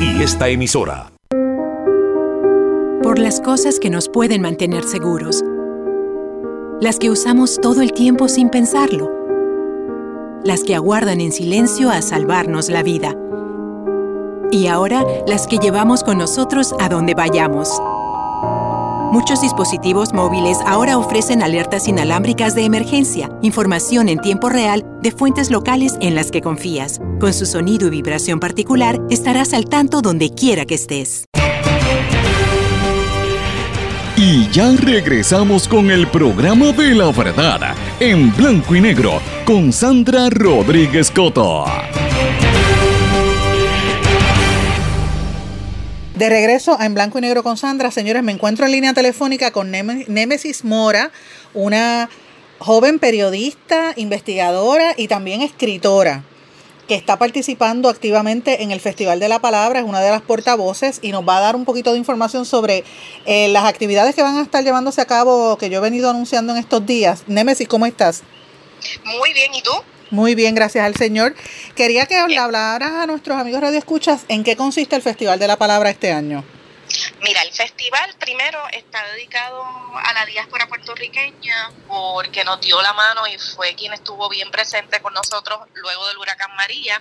y 0.00 0.22
esta 0.22 0.48
emisora. 0.48 1.12
Por 3.02 3.18
las 3.18 3.40
cosas 3.40 3.78
que 3.78 3.90
nos 3.90 4.08
pueden 4.08 4.40
mantener 4.40 4.84
seguros. 4.84 5.44
Las 6.80 6.98
que 6.98 7.10
usamos 7.10 7.60
todo 7.60 7.82
el 7.82 7.92
tiempo 7.92 8.28
sin 8.28 8.48
pensarlo. 8.48 9.10
Las 10.42 10.64
que 10.64 10.74
aguardan 10.74 11.20
en 11.20 11.32
silencio 11.32 11.90
a 11.90 12.00
salvarnos 12.00 12.70
la 12.70 12.82
vida. 12.82 13.14
Y 14.50 14.68
ahora 14.68 15.04
las 15.26 15.46
que 15.46 15.58
llevamos 15.58 16.02
con 16.02 16.16
nosotros 16.16 16.74
a 16.80 16.88
donde 16.88 17.14
vayamos. 17.14 17.70
Muchos 19.12 19.42
dispositivos 19.42 20.14
móviles 20.14 20.56
ahora 20.66 20.96
ofrecen 20.96 21.42
alertas 21.42 21.88
inalámbricas 21.88 22.54
de 22.54 22.64
emergencia, 22.64 23.28
información 23.42 24.08
en 24.08 24.20
tiempo 24.20 24.48
real 24.48 24.86
de 25.02 25.10
fuentes 25.10 25.50
locales 25.50 25.98
en 26.00 26.14
las 26.14 26.30
que 26.30 26.40
confías. 26.40 27.00
Con 27.20 27.34
su 27.34 27.44
sonido 27.44 27.86
y 27.88 27.90
vibración 27.90 28.40
particular, 28.40 28.98
estarás 29.10 29.52
al 29.52 29.66
tanto 29.66 30.00
donde 30.00 30.30
quiera 30.30 30.64
que 30.64 30.74
estés. 30.74 31.26
Y 34.16 34.48
ya 34.48 34.72
regresamos 34.74 35.68
con 35.68 35.90
el 35.90 36.08
programa 36.08 36.72
de 36.72 36.94
la 36.94 37.12
verdad, 37.12 37.74
en 38.00 38.34
blanco 38.34 38.74
y 38.74 38.80
negro, 38.80 39.20
con 39.44 39.70
Sandra 39.70 40.30
Rodríguez 40.30 41.10
Coto. 41.10 41.66
De 46.14 46.28
regreso 46.30 46.78
a 46.80 46.86
En 46.86 46.94
Blanco 46.94 47.18
y 47.18 47.20
Negro 47.20 47.42
con 47.42 47.58
Sandra, 47.58 47.90
señores, 47.90 48.22
me 48.22 48.32
encuentro 48.32 48.64
en 48.64 48.72
línea 48.72 48.94
telefónica 48.94 49.50
con 49.50 49.70
Némesis 49.70 50.64
Mora, 50.64 51.10
una 51.52 52.08
joven 52.58 52.98
periodista, 52.98 53.92
investigadora 53.96 54.94
y 54.96 55.08
también 55.08 55.42
escritora 55.42 56.24
que 56.90 56.96
está 56.96 57.20
participando 57.20 57.88
activamente 57.88 58.64
en 58.64 58.72
el 58.72 58.80
Festival 58.80 59.20
de 59.20 59.28
la 59.28 59.38
Palabra, 59.38 59.78
es 59.78 59.84
una 59.84 60.00
de 60.00 60.10
las 60.10 60.22
portavoces 60.22 60.98
y 61.02 61.12
nos 61.12 61.22
va 61.22 61.36
a 61.36 61.40
dar 61.40 61.54
un 61.54 61.64
poquito 61.64 61.92
de 61.92 61.98
información 61.98 62.44
sobre 62.44 62.82
eh, 63.26 63.46
las 63.46 63.64
actividades 63.64 64.16
que 64.16 64.22
van 64.22 64.38
a 64.38 64.42
estar 64.42 64.64
llevándose 64.64 65.00
a 65.00 65.04
cabo, 65.04 65.56
que 65.56 65.70
yo 65.70 65.78
he 65.78 65.80
venido 65.80 66.10
anunciando 66.10 66.52
en 66.52 66.58
estos 66.58 66.84
días. 66.84 67.22
Némesis, 67.28 67.68
¿cómo 67.68 67.86
estás? 67.86 68.24
Muy 69.04 69.32
bien, 69.32 69.54
¿y 69.54 69.62
tú? 69.62 69.70
Muy 70.10 70.34
bien, 70.34 70.56
gracias 70.56 70.84
al 70.84 70.96
Señor. 70.96 71.36
Quería 71.76 72.06
que 72.06 72.16
hablaras 72.16 72.90
a 72.90 73.06
nuestros 73.06 73.38
amigos 73.38 73.60
Radio 73.60 73.78
Escuchas 73.78 74.22
en 74.26 74.42
qué 74.42 74.56
consiste 74.56 74.96
el 74.96 75.02
Festival 75.02 75.38
de 75.38 75.46
la 75.46 75.58
Palabra 75.58 75.90
este 75.90 76.10
año. 76.10 76.42
Mira, 77.22 77.42
el 77.42 77.52
festival 77.52 78.14
primero 78.18 78.58
está 78.72 79.04
dedicado 79.12 79.64
a 79.94 80.12
la 80.12 80.26
diáspora 80.26 80.66
puertorriqueña 80.66 81.70
porque 81.86 82.44
nos 82.44 82.60
dio 82.60 82.80
la 82.82 82.92
mano 82.92 83.26
y 83.26 83.38
fue 83.38 83.74
quien 83.74 83.92
estuvo 83.92 84.28
bien 84.28 84.50
presente 84.50 85.00
con 85.00 85.12
nosotros 85.12 85.60
luego 85.74 86.06
del 86.08 86.18
huracán 86.18 86.54
María. 86.56 87.00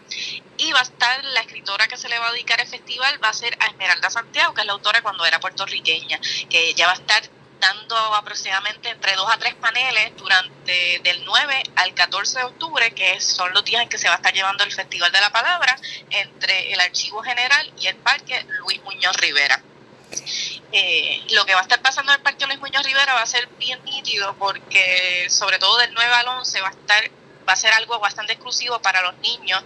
Y 0.58 0.72
va 0.72 0.80
a 0.80 0.84
estar 0.84 1.24
la 1.24 1.42
escritora 1.42 1.88
que 1.88 1.98
se 1.98 2.10
le 2.10 2.20
va 2.20 2.28
a 2.28 2.32
dedicar 2.32 2.60
el 2.60 2.68
festival, 2.68 3.24
va 3.24 3.30
a 3.30 3.34
ser 3.34 3.58
a 3.60 3.68
Esmeralda 3.68 4.10
Santiago, 4.10 4.54
que 4.54 4.62
es 4.62 4.68
la 4.68 4.74
autora 4.74 5.02
cuando 5.02 5.26
era 5.26 5.40
puertorriqueña, 5.40 6.20
que 6.50 6.74
ya 6.74 6.88
va 6.88 6.94
a 6.94 6.96
estar 6.96 7.24
dando 7.60 7.96
aproximadamente 8.16 8.90
entre 8.90 9.16
dos 9.16 9.30
a 9.30 9.38
tres 9.38 9.54
paneles 9.56 10.16
durante 10.16 11.00
del 11.04 11.24
9 11.26 11.64
al 11.76 11.94
14 11.94 12.40
de 12.40 12.46
octubre, 12.46 12.92
que 12.92 13.20
son 13.20 13.54
los 13.54 13.64
días 13.66 13.82
en 13.82 13.90
que 13.90 13.98
se 13.98 14.08
va 14.08 14.16
a 14.16 14.18
estar 14.18 14.34
llevando 14.34 14.64
el 14.64 14.72
Festival 14.72 15.12
de 15.12 15.22
la 15.22 15.30
Palabra 15.30 15.76
entre 16.10 16.72
el 16.74 16.80
Archivo 16.80 17.22
General 17.22 17.72
y 17.80 17.88
el 17.88 17.96
Parque 17.98 18.46
Luis 18.60 18.82
Muñoz 18.84 19.16
Rivera. 19.18 19.62
Eh, 20.72 21.26
lo 21.32 21.46
que 21.46 21.54
va 21.54 21.60
a 21.60 21.64
estar 21.64 21.82
pasando 21.82 22.12
en 22.12 22.18
el 22.18 22.24
Parque 22.24 22.46
Luis 22.46 22.60
Muñoz 22.60 22.84
Rivera 22.84 23.14
va 23.14 23.22
a 23.22 23.26
ser 23.26 23.48
bien 23.58 23.84
nítido 23.86 24.36
porque 24.38 25.28
sobre 25.30 25.58
todo 25.58 25.78
del 25.78 25.94
9 25.94 26.14
al 26.14 26.28
11 26.28 26.62
va 26.62 26.68
a 26.68 26.72
estar 26.72 27.12
va 27.50 27.54
a 27.54 27.58
ser 27.58 27.74
algo 27.74 28.00
bastante 28.00 28.34
exclusivo 28.34 28.80
para 28.80 29.02
los 29.02 29.18
niños 29.18 29.64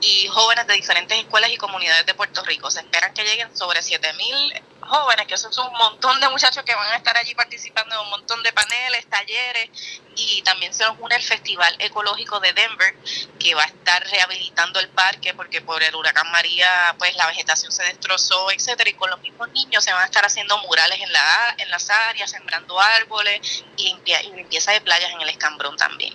y 0.00 0.26
jóvenes 0.28 0.66
de 0.66 0.74
diferentes 0.74 1.18
escuelas 1.18 1.50
y 1.50 1.58
comunidades 1.58 2.06
de 2.06 2.14
Puerto 2.14 2.42
Rico. 2.42 2.70
Se 2.70 2.80
esperan 2.80 3.12
que 3.12 3.24
lleguen 3.24 3.54
sobre 3.54 3.80
7.000 3.80 4.62
jóvenes, 4.80 5.26
que 5.26 5.34
eso 5.34 5.50
es 5.50 5.58
un 5.58 5.72
montón 5.72 6.18
de 6.20 6.28
muchachos 6.30 6.64
que 6.64 6.74
van 6.74 6.92
a 6.92 6.96
estar 6.96 7.16
allí 7.16 7.34
participando 7.34 7.94
en 7.94 8.00
un 8.00 8.10
montón 8.10 8.42
de 8.42 8.52
paneles, 8.52 9.06
talleres 9.06 9.70
y 10.14 10.40
también 10.42 10.72
se 10.72 10.84
nos 10.84 10.96
une 10.98 11.14
el 11.14 11.22
Festival 11.22 11.76
Ecológico 11.78 12.40
de 12.40 12.52
Denver, 12.52 12.94
que 13.38 13.54
va 13.54 13.64
a 13.64 13.66
estar 13.66 14.02
rehabilitando 14.08 14.80
el 14.80 14.88
parque 14.88 15.34
porque 15.34 15.60
por 15.60 15.82
el 15.82 15.94
huracán 15.94 16.30
María 16.30 16.94
pues 16.98 17.14
la 17.16 17.26
vegetación 17.26 17.70
se 17.70 17.82
destrozó, 17.84 18.50
etcétera, 18.50 18.88
y 18.88 18.94
con 18.94 19.10
los 19.10 19.20
mismos 19.20 19.50
niños 19.50 19.84
se 19.84 19.92
van 19.92 20.02
a 20.02 20.06
estar 20.06 20.24
haciendo 20.24 20.56
murales 20.58 21.00
en, 21.00 21.12
la, 21.12 21.54
en 21.58 21.70
las 21.70 21.90
áreas, 21.90 22.30
sembrando 22.30 22.80
árboles 22.80 23.64
y, 23.76 23.94
limpieza 24.34 24.72
de 24.72 24.80
playas 24.80 25.10
en 25.12 25.20
el 25.20 25.28
escambrón 25.28 25.76
también. 25.76 26.14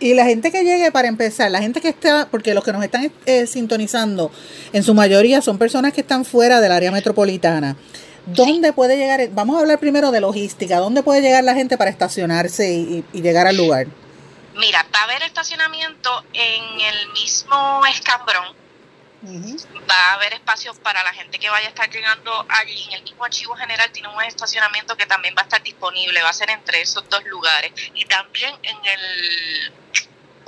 Y 0.00 0.14
la 0.14 0.24
gente 0.24 0.52
que 0.52 0.62
llegue 0.62 0.92
para 0.92 1.08
empezar, 1.08 1.50
la 1.50 1.60
gente 1.60 1.80
que 1.80 1.88
está, 1.88 2.28
porque 2.30 2.54
los 2.54 2.62
que 2.62 2.72
nos 2.72 2.84
están 2.84 3.12
eh, 3.26 3.46
sintonizando, 3.46 4.30
en 4.72 4.82
su 4.84 4.94
mayoría 4.94 5.42
son 5.42 5.58
personas 5.58 5.92
que 5.92 6.02
están 6.02 6.24
fuera 6.24 6.60
del 6.60 6.70
área 6.70 6.92
metropolitana. 6.92 7.76
¿Dónde 8.26 8.72
puede 8.72 8.96
llegar? 8.96 9.28
Vamos 9.30 9.56
a 9.56 9.60
hablar 9.60 9.80
primero 9.80 10.10
de 10.10 10.20
logística. 10.20 10.78
¿Dónde 10.78 11.02
puede 11.02 11.22
llegar 11.22 11.42
la 11.44 11.54
gente 11.54 11.78
para 11.78 11.90
estacionarse 11.90 12.70
y, 12.70 13.04
llegar 13.12 13.46
al 13.46 13.56
lugar? 13.56 13.86
Mira, 14.54 14.86
va 14.94 15.00
a 15.00 15.04
haber 15.04 15.22
estacionamiento 15.22 16.10
en 16.34 16.80
el 16.80 17.12
mismo 17.12 17.80
escambrón. 17.90 18.54
Va 19.22 20.10
a 20.10 20.14
haber 20.14 20.34
espacios 20.34 20.78
para 20.78 21.02
la 21.02 21.12
gente 21.12 21.38
que 21.38 21.50
vaya 21.50 21.66
a 21.66 21.70
estar 21.70 21.90
llegando 21.90 22.46
allí. 22.48 22.84
En 22.88 22.94
el 22.94 23.02
mismo 23.02 23.24
archivo 23.24 23.54
general 23.56 23.90
tiene 23.92 24.08
un 24.08 24.22
estacionamiento 24.22 24.96
que 24.96 25.06
también 25.06 25.34
va 25.36 25.42
a 25.42 25.44
estar 25.44 25.62
disponible. 25.62 26.22
Va 26.22 26.30
a 26.30 26.32
ser 26.32 26.50
entre 26.50 26.80
esos 26.80 27.08
dos 27.08 27.24
lugares. 27.24 27.72
Y 27.94 28.04
también 28.04 28.54
en 28.62 28.76
el 28.76 29.72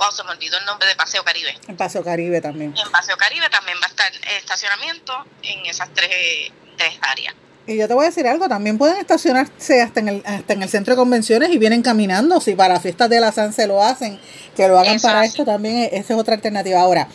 wow, 0.01 0.11
se 0.11 0.23
me 0.23 0.31
olvidó 0.31 0.57
el 0.57 0.65
nombre 0.65 0.87
de 0.87 0.95
Paseo 0.95 1.23
Caribe. 1.23 1.55
En 1.67 1.77
Paseo 1.77 2.03
Caribe 2.03 2.41
también. 2.41 2.73
En 2.75 2.91
Paseo 2.91 3.17
Caribe 3.17 3.49
también 3.49 3.77
va 3.81 3.85
a 3.85 3.89
estar 3.89 4.11
estacionamiento 4.37 5.13
en 5.43 5.65
esas 5.67 5.93
tres, 5.93 6.51
tres 6.77 6.97
áreas. 7.01 7.35
Y 7.67 7.77
yo 7.77 7.87
te 7.87 7.93
voy 7.93 8.05
a 8.05 8.07
decir 8.07 8.27
algo, 8.27 8.49
también 8.49 8.79
pueden 8.79 8.97
estacionarse 8.97 9.81
hasta 9.81 9.99
en 9.99 10.09
el, 10.09 10.23
hasta 10.25 10.53
en 10.53 10.63
el 10.63 10.69
centro 10.69 10.95
de 10.95 10.97
convenciones 10.97 11.51
y 11.51 11.59
vienen 11.59 11.83
caminando, 11.83 12.41
si 12.41 12.55
para 12.55 12.79
fiestas 12.79 13.09
de 13.09 13.19
la 13.19 13.31
San 13.31 13.53
se 13.53 13.67
lo 13.67 13.83
hacen, 13.83 14.19
que 14.55 14.67
lo 14.67 14.79
hagan 14.79 14.99
para 14.99 15.23
esto 15.23 15.45
también, 15.45 15.77
e, 15.77 15.89
esa 15.93 16.13
es 16.13 16.19
otra 16.19 16.33
alternativa. 16.33 16.81
Ahora, 16.81 17.07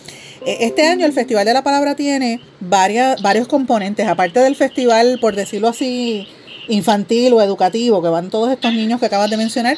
este 0.47 0.87
año 0.87 1.07
el 1.07 1.13
Festival 1.13 1.45
de 1.45 1.53
la 1.53 1.65
Palabra 1.65 1.97
tiene 1.97 2.41
varias, 2.61 3.21
varios 3.21 3.49
componentes, 3.49 4.07
aparte 4.07 4.41
del 4.41 4.55
festival, 4.55 5.19
por 5.21 5.35
decirlo 5.35 5.69
así, 5.69 6.29
infantil 6.69 7.33
o 7.33 7.43
educativo, 7.43 8.01
que 8.01 8.09
van 8.09 8.31
todos 8.31 8.51
estos 8.51 8.73
niños 8.73 9.01
que 9.01 9.07
acabas 9.07 9.29
de 9.29 9.37
mencionar, 9.37 9.77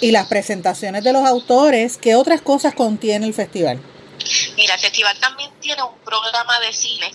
y 0.00 0.12
las 0.12 0.28
presentaciones 0.28 1.02
de 1.02 1.12
los 1.12 1.26
autores, 1.26 1.98
¿qué 1.98 2.14
otras 2.14 2.40
cosas 2.42 2.74
contiene 2.74 3.26
el 3.26 3.34
festival? 3.34 3.80
Mira, 4.56 4.74
el 4.74 4.80
festival 4.80 5.18
también 5.18 5.50
tiene 5.60 5.82
un 5.82 5.98
programa 6.04 6.60
de 6.60 6.72
cine 6.72 7.10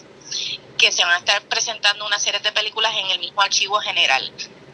que 0.78 0.92
se 0.92 1.04
van 1.04 1.14
a 1.14 1.18
estar 1.20 1.42
presentando 1.44 2.06
una 2.06 2.20
serie 2.20 2.40
de 2.42 2.52
películas 2.52 2.92
en 2.98 3.12
el 3.12 3.20
mismo 3.20 3.42
archivo 3.42 3.80
general. 3.80 4.32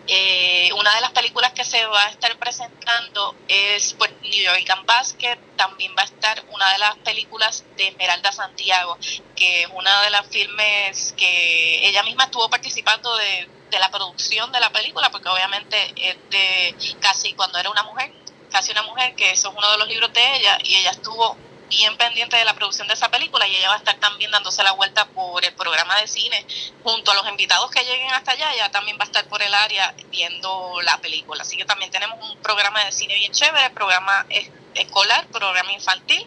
Eh, 0.07 0.69
una 0.73 0.93
de 0.93 1.01
las 1.01 1.11
películas 1.11 1.53
que 1.53 1.63
se 1.63 1.83
va 1.87 2.05
a 2.05 2.09
estar 2.09 2.37
presentando 2.37 3.35
es 3.47 3.93
pues, 3.97 4.11
New 4.21 4.43
York 4.43 4.85
Basket, 4.85 5.37
también 5.55 5.95
va 5.97 6.03
a 6.03 6.05
estar 6.05 6.43
una 6.51 6.71
de 6.73 6.77
las 6.77 6.95
películas 6.97 7.63
de 7.75 7.87
Esmeralda 7.87 8.31
Santiago, 8.31 8.97
que 9.35 9.63
es 9.63 9.69
una 9.73 10.03
de 10.03 10.09
las 10.11 10.27
filmes 10.27 11.13
que 11.17 11.87
ella 11.87 12.03
misma 12.03 12.25
estuvo 12.25 12.47
participando 12.49 13.15
de, 13.17 13.49
de 13.71 13.79
la 13.79 13.89
producción 13.89 14.51
de 14.51 14.59
la 14.59 14.71
película, 14.71 15.09
porque 15.09 15.29
obviamente 15.29 15.93
es 15.95 16.17
de 16.29 16.75
casi 16.99 17.33
cuando 17.33 17.57
era 17.57 17.69
una 17.69 17.83
mujer, 17.83 18.13
casi 18.51 18.71
una 18.71 18.83
mujer, 18.83 19.15
que 19.15 19.31
eso 19.31 19.49
es 19.49 19.55
uno 19.57 19.71
de 19.71 19.77
los 19.77 19.87
libros 19.87 20.13
de 20.13 20.35
ella, 20.37 20.57
y 20.63 20.75
ella 20.75 20.91
estuvo 20.91 21.37
bien 21.69 21.97
pendiente 21.97 22.37
de 22.37 22.45
la 22.45 22.53
producción 22.53 22.87
de 22.87 22.93
esa 22.93 23.09
película 23.09 23.47
y 23.47 23.55
ella 23.55 23.69
va 23.69 23.75
a 23.75 23.77
estar 23.77 23.99
también 23.99 24.31
dándose 24.31 24.63
la 24.63 24.73
vuelta 24.73 25.05
por 25.07 25.43
el 25.43 25.53
programa 25.53 25.99
de 25.99 26.07
cine 26.07 26.45
junto 26.83 27.11
a 27.11 27.15
los 27.15 27.27
invitados 27.29 27.69
que 27.71 27.83
lleguen 27.83 28.11
hasta 28.11 28.31
allá, 28.31 28.53
ella 28.53 28.69
también 28.71 28.97
va 28.97 29.03
a 29.03 29.07
estar 29.07 29.25
por 29.27 29.41
el 29.41 29.53
área 29.53 29.93
viendo 30.11 30.81
la 30.83 30.99
película. 30.99 31.41
Así 31.41 31.57
que 31.57 31.65
también 31.65 31.91
tenemos 31.91 32.17
un 32.29 32.37
programa 32.37 32.83
de 32.85 32.91
cine 32.91 33.15
bien 33.15 33.31
chévere, 33.31 33.69
programa 33.71 34.25
escolar, 34.75 35.27
programa 35.27 35.71
infantil 35.73 36.25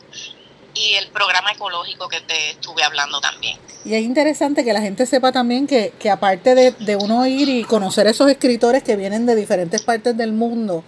y 0.74 0.94
el 0.94 1.08
programa 1.08 1.52
ecológico 1.52 2.08
que 2.08 2.20
te 2.20 2.50
estuve 2.50 2.82
hablando 2.82 3.20
también. 3.20 3.58
Y 3.84 3.94
es 3.94 4.02
interesante 4.02 4.64
que 4.64 4.72
la 4.72 4.80
gente 4.80 5.06
sepa 5.06 5.32
también 5.32 5.66
que, 5.66 5.92
que 5.98 6.10
aparte 6.10 6.54
de, 6.54 6.72
de 6.72 6.96
uno 6.96 7.26
ir 7.26 7.48
y 7.48 7.64
conocer 7.64 8.06
esos 8.06 8.30
escritores 8.30 8.82
que 8.82 8.96
vienen 8.96 9.24
de 9.24 9.34
diferentes 9.34 9.82
partes 9.82 10.16
del 10.16 10.32
mundo, 10.32 10.84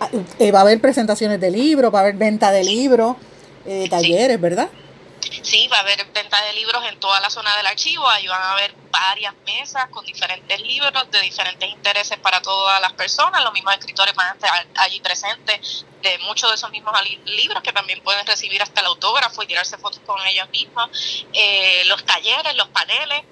ah, 0.00 0.08
eh, 0.38 0.52
va 0.52 0.60
a 0.60 0.62
haber 0.62 0.80
presentaciones 0.80 1.40
de 1.40 1.50
libros, 1.50 1.92
va 1.92 2.00
a 2.00 2.02
haber 2.02 2.14
venta 2.14 2.52
de 2.52 2.62
libros 2.62 3.16
eh, 3.66 3.88
talleres, 3.88 4.40
¿verdad? 4.40 4.68
Sí, 5.42 5.68
va 5.68 5.78
a 5.78 5.80
haber 5.80 6.04
venta 6.12 6.42
de 6.44 6.52
libros 6.54 6.82
en 6.88 6.98
toda 6.98 7.20
la 7.20 7.30
zona 7.30 7.56
del 7.56 7.66
archivo, 7.66 8.08
ahí 8.08 8.26
van 8.26 8.42
a 8.42 8.52
haber 8.52 8.74
varias 8.90 9.34
mesas 9.46 9.88
con 9.90 10.04
diferentes 10.04 10.60
libros 10.60 10.92
de 11.10 11.20
diferentes 11.20 11.68
intereses 11.68 12.18
para 12.18 12.40
todas 12.40 12.80
las 12.80 12.92
personas, 12.94 13.42
los 13.44 13.52
mismos 13.52 13.74
escritores 13.74 14.14
van 14.14 14.28
a 14.28 14.32
estar 14.32 14.66
allí 14.76 15.00
presentes 15.00 15.84
de 16.02 16.18
muchos 16.20 16.50
de 16.50 16.56
esos 16.56 16.70
mismos 16.70 16.94
libros 17.26 17.62
que 17.62 17.72
también 17.72 18.02
pueden 18.02 18.26
recibir 18.26 18.62
hasta 18.62 18.80
el 18.80 18.86
autógrafo 18.86 19.42
y 19.42 19.46
tirarse 19.46 19.76
fotos 19.78 20.00
con 20.06 20.18
ellos 20.26 20.48
mismos, 20.50 21.26
eh, 21.32 21.82
los 21.86 22.04
talleres, 22.04 22.54
los 22.56 22.68
paneles, 22.68 23.22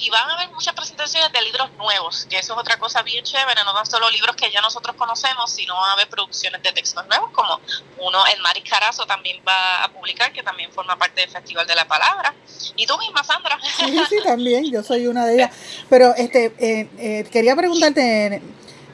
y 0.00 0.10
van 0.10 0.30
a 0.30 0.34
haber 0.34 0.50
muchas 0.50 0.74
presentaciones 0.74 1.32
de 1.32 1.42
libros 1.42 1.70
nuevos, 1.76 2.26
que 2.30 2.38
eso 2.38 2.54
es 2.54 2.58
otra 2.58 2.78
cosa 2.78 3.02
bien 3.02 3.24
chévere, 3.24 3.64
no 3.64 3.74
tan 3.74 3.84
solo 3.86 4.08
libros 4.10 4.36
que 4.36 4.50
ya 4.50 4.60
nosotros 4.60 4.94
conocemos, 4.96 5.50
sino 5.50 5.74
van 5.74 5.90
a 5.90 5.92
haber 5.94 6.08
producciones 6.08 6.62
de 6.62 6.72
textos 6.72 7.06
nuevos, 7.08 7.30
como 7.32 7.60
uno, 7.98 8.18
el 8.34 8.40
Maris 8.40 8.64
Carazo 8.68 9.04
también 9.06 9.42
va 9.46 9.84
a 9.84 9.92
publicar, 9.92 10.32
que 10.32 10.42
también 10.42 10.72
forma 10.72 10.96
parte 10.96 11.22
del 11.22 11.30
Festival 11.30 11.66
de 11.66 11.74
la 11.74 11.86
Palabra, 11.86 12.34
y 12.76 12.86
tú 12.86 12.96
misma, 12.98 13.24
Sandra. 13.24 13.58
Sí, 13.78 14.00
sí, 14.08 14.16
también, 14.24 14.70
yo 14.70 14.82
soy 14.82 15.06
una 15.06 15.24
de 15.24 15.34
ellas. 15.34 15.56
Pero 15.88 16.14
este 16.16 16.52
eh, 16.58 16.88
eh, 16.98 17.28
quería 17.30 17.56
preguntarte, 17.56 18.42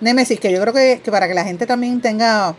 Nemesis, 0.01 0.41
que 0.41 0.53
yo 0.53 0.61
creo 0.61 0.73
que, 0.73 1.01
que 1.03 1.11
para 1.11 1.29
que 1.29 1.35
la 1.35 1.45
gente 1.45 1.67
también 1.67 2.01
tenga 2.01 2.55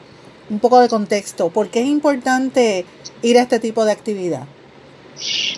un 0.50 0.60
poco 0.60 0.80
de 0.80 0.90
contexto, 0.90 1.50
¿por 1.50 1.70
qué 1.70 1.82
es 1.82 1.88
importante 1.88 2.86
ir 3.22 3.38
a 3.38 3.42
este 3.42 3.60
tipo 3.60 3.86
de 3.86 3.92
actividad? 3.92 4.48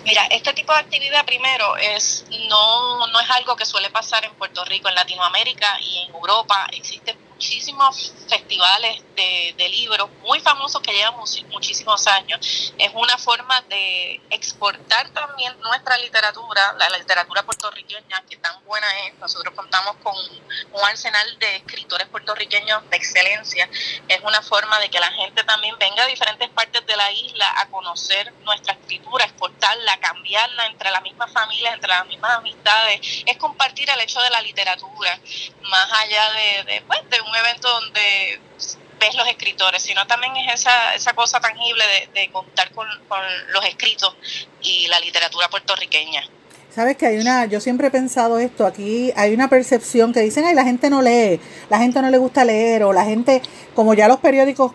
Mira, 0.04 0.26
este 0.30 0.52
tipo 0.52 0.72
de 0.72 0.78
actividad 0.78 1.24
primero 1.24 1.76
es 1.76 2.24
no, 2.48 3.06
no 3.08 3.20
es 3.20 3.30
algo 3.30 3.56
que 3.56 3.66
suele 3.66 3.90
pasar 3.90 4.24
en 4.24 4.34
Puerto 4.34 4.64
Rico, 4.64 4.88
en 4.88 4.94
Latinoamérica 4.94 5.78
y 5.80 5.98
en 5.98 6.14
Europa. 6.14 6.68
Existen 6.72 7.27
muchísimos 7.38 8.12
festivales 8.28 9.00
de, 9.14 9.54
de 9.56 9.68
libros 9.68 10.10
muy 10.22 10.40
famosos 10.40 10.82
que 10.82 10.92
llevan 10.92 11.14
muchísimos 11.14 12.06
años. 12.08 12.74
Es 12.76 12.90
una 12.94 13.16
forma 13.16 13.60
de 13.62 14.20
exportar 14.30 15.08
también 15.10 15.54
nuestra 15.60 15.96
literatura, 15.98 16.74
la, 16.78 16.98
literatura 16.98 17.44
puertorriqueña, 17.44 18.22
que 18.28 18.36
tan 18.38 18.64
buena 18.64 18.86
es. 19.06 19.18
Nosotros 19.18 19.54
contamos 19.54 19.96
con 20.02 20.14
un 20.16 20.84
arsenal 20.84 21.38
de 21.38 21.56
escritores 21.56 22.08
puertorriqueños 22.08 22.90
de 22.90 22.96
excelencia. 22.96 23.70
Es 24.08 24.20
una 24.22 24.42
forma 24.42 24.80
de 24.80 24.90
que 24.90 24.98
la 24.98 25.12
gente 25.12 25.44
también 25.44 25.76
venga 25.78 26.04
de 26.04 26.10
diferentes 26.10 26.48
partes 26.50 26.84
de 26.86 26.96
la 26.96 27.12
isla 27.12 27.54
a 27.58 27.66
conocer 27.68 28.32
nuestra 28.42 28.74
escritura, 28.74 29.24
exportarla, 29.24 29.98
cambiarla 30.00 30.66
entre 30.66 30.90
las 30.90 31.02
mismas 31.02 31.32
familias, 31.32 31.74
entre 31.74 31.88
las 31.88 32.06
mismas 32.06 32.36
amistades. 32.36 33.00
Es 33.24 33.36
compartir 33.36 33.88
el 33.90 34.00
hecho 34.00 34.20
de 34.20 34.30
la 34.30 34.42
literatura, 34.42 35.20
más 35.62 35.92
allá 35.92 36.32
de, 36.32 36.64
de, 36.64 36.82
pues, 36.82 37.08
de 37.08 37.20
un 37.20 37.27
evento 37.34 37.68
donde 37.68 38.40
ves 38.98 39.14
los 39.14 39.28
escritores, 39.28 39.82
sino 39.82 40.06
también 40.06 40.36
es 40.36 40.60
esa, 40.60 40.94
esa 40.94 41.12
cosa 41.14 41.40
tangible 41.40 41.84
de, 42.14 42.30
contar 42.30 42.70
con, 42.72 42.86
los 43.52 43.64
escritos 43.64 44.16
y 44.60 44.86
la 44.88 45.00
literatura 45.00 45.48
puertorriqueña. 45.48 46.22
Sabes 46.74 46.96
que 46.96 47.06
hay 47.06 47.18
una, 47.18 47.46
yo 47.46 47.60
siempre 47.60 47.88
he 47.88 47.90
pensado 47.90 48.38
esto, 48.38 48.66
aquí 48.66 49.12
hay 49.16 49.34
una 49.34 49.48
percepción 49.48 50.12
que 50.12 50.20
dicen, 50.20 50.44
ay, 50.44 50.54
la 50.54 50.64
gente 50.64 50.90
no 50.90 51.02
lee, 51.02 51.40
la 51.70 51.78
gente 51.78 52.00
no 52.02 52.10
le 52.10 52.18
gusta 52.18 52.44
leer, 52.44 52.84
o 52.84 52.92
la 52.92 53.04
gente, 53.04 53.42
como 53.74 53.94
ya 53.94 54.06
los 54.06 54.18
periódicos 54.18 54.72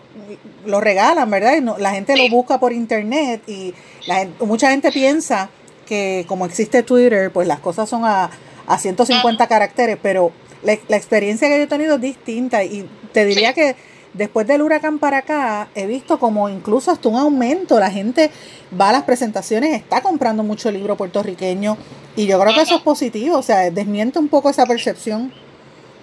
lo 0.66 0.80
regalan, 0.80 1.30
¿verdad? 1.30 1.54
Y 1.56 1.82
la 1.82 1.92
gente 1.92 2.16
lo 2.16 2.28
busca 2.28 2.58
por 2.58 2.72
internet 2.72 3.42
y 3.46 3.74
la 4.06 4.26
mucha 4.40 4.70
gente 4.70 4.90
piensa 4.90 5.50
que 5.86 6.24
como 6.26 6.46
existe 6.46 6.82
Twitter, 6.82 7.30
pues 7.30 7.46
las 7.46 7.60
cosas 7.60 7.88
son 7.88 8.04
a, 8.04 8.30
a 8.66 8.78
150 8.78 9.46
caracteres, 9.46 9.98
pero 10.02 10.32
la, 10.64 10.96
experiencia 10.96 11.48
que 11.48 11.58
yo 11.58 11.64
he 11.64 11.66
tenido 11.66 11.96
es 11.96 12.00
distinta 12.00 12.64
y 12.64 12.88
te 13.12 13.24
diría 13.24 13.52
que 13.52 13.76
después 14.14 14.46
del 14.46 14.62
huracán 14.62 14.98
para 14.98 15.18
acá 15.18 15.68
he 15.74 15.86
visto 15.86 16.18
como 16.18 16.48
incluso 16.48 16.90
hasta 16.90 17.08
un 17.08 17.16
aumento, 17.16 17.78
la 17.78 17.90
gente 17.90 18.30
va 18.78 18.88
a 18.88 18.92
las 18.92 19.02
presentaciones, 19.02 19.74
está 19.74 20.00
comprando 20.00 20.42
mucho 20.42 20.70
libro 20.70 20.96
puertorriqueño 20.96 21.76
y 22.16 22.26
yo 22.26 22.40
creo 22.40 22.54
que 22.54 22.62
eso 22.62 22.76
es 22.76 22.82
positivo, 22.82 23.38
o 23.38 23.42
sea, 23.42 23.70
desmiente 23.70 24.18
un 24.18 24.28
poco 24.28 24.48
esa 24.50 24.66
percepción. 24.66 25.32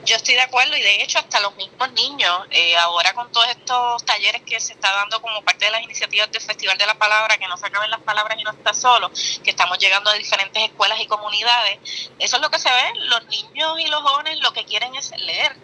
Yo 0.03 0.15
estoy 0.15 0.33
de 0.33 0.41
acuerdo 0.41 0.75
y 0.75 0.81
de 0.81 1.03
hecho 1.03 1.19
hasta 1.19 1.39
los 1.39 1.55
mismos 1.55 1.91
niños, 1.93 2.47
eh, 2.49 2.75
ahora 2.77 3.13
con 3.13 3.31
todos 3.31 3.47
estos 3.49 4.03
talleres 4.03 4.41
que 4.43 4.59
se 4.59 4.73
está 4.73 4.91
dando 4.91 5.21
como 5.21 5.43
parte 5.43 5.65
de 5.65 5.71
las 5.71 5.83
iniciativas 5.83 6.31
del 6.31 6.41
Festival 6.41 6.77
de 6.77 6.87
la 6.87 6.95
Palabra, 6.95 7.37
que 7.37 7.47
no 7.47 7.55
se 7.55 7.67
acaben 7.67 7.91
las 7.91 8.01
palabras 8.01 8.37
y 8.39 8.43
no 8.43 8.51
está 8.51 8.73
solo, 8.73 9.11
que 9.43 9.51
estamos 9.51 9.77
llegando 9.77 10.09
a 10.09 10.13
diferentes 10.15 10.63
escuelas 10.63 10.99
y 10.99 11.05
comunidades, 11.05 11.79
eso 12.17 12.35
es 12.37 12.41
lo 12.41 12.49
que 12.49 12.59
se 12.59 12.69
ve, 12.69 12.91
los 12.95 13.27
niños 13.27 13.79
y 13.79 13.87
los 13.87 14.01
jóvenes 14.01 14.39
lo 14.41 14.51
que 14.53 14.65
quieren 14.65 14.95
es 14.95 15.11
leer, 15.17 15.55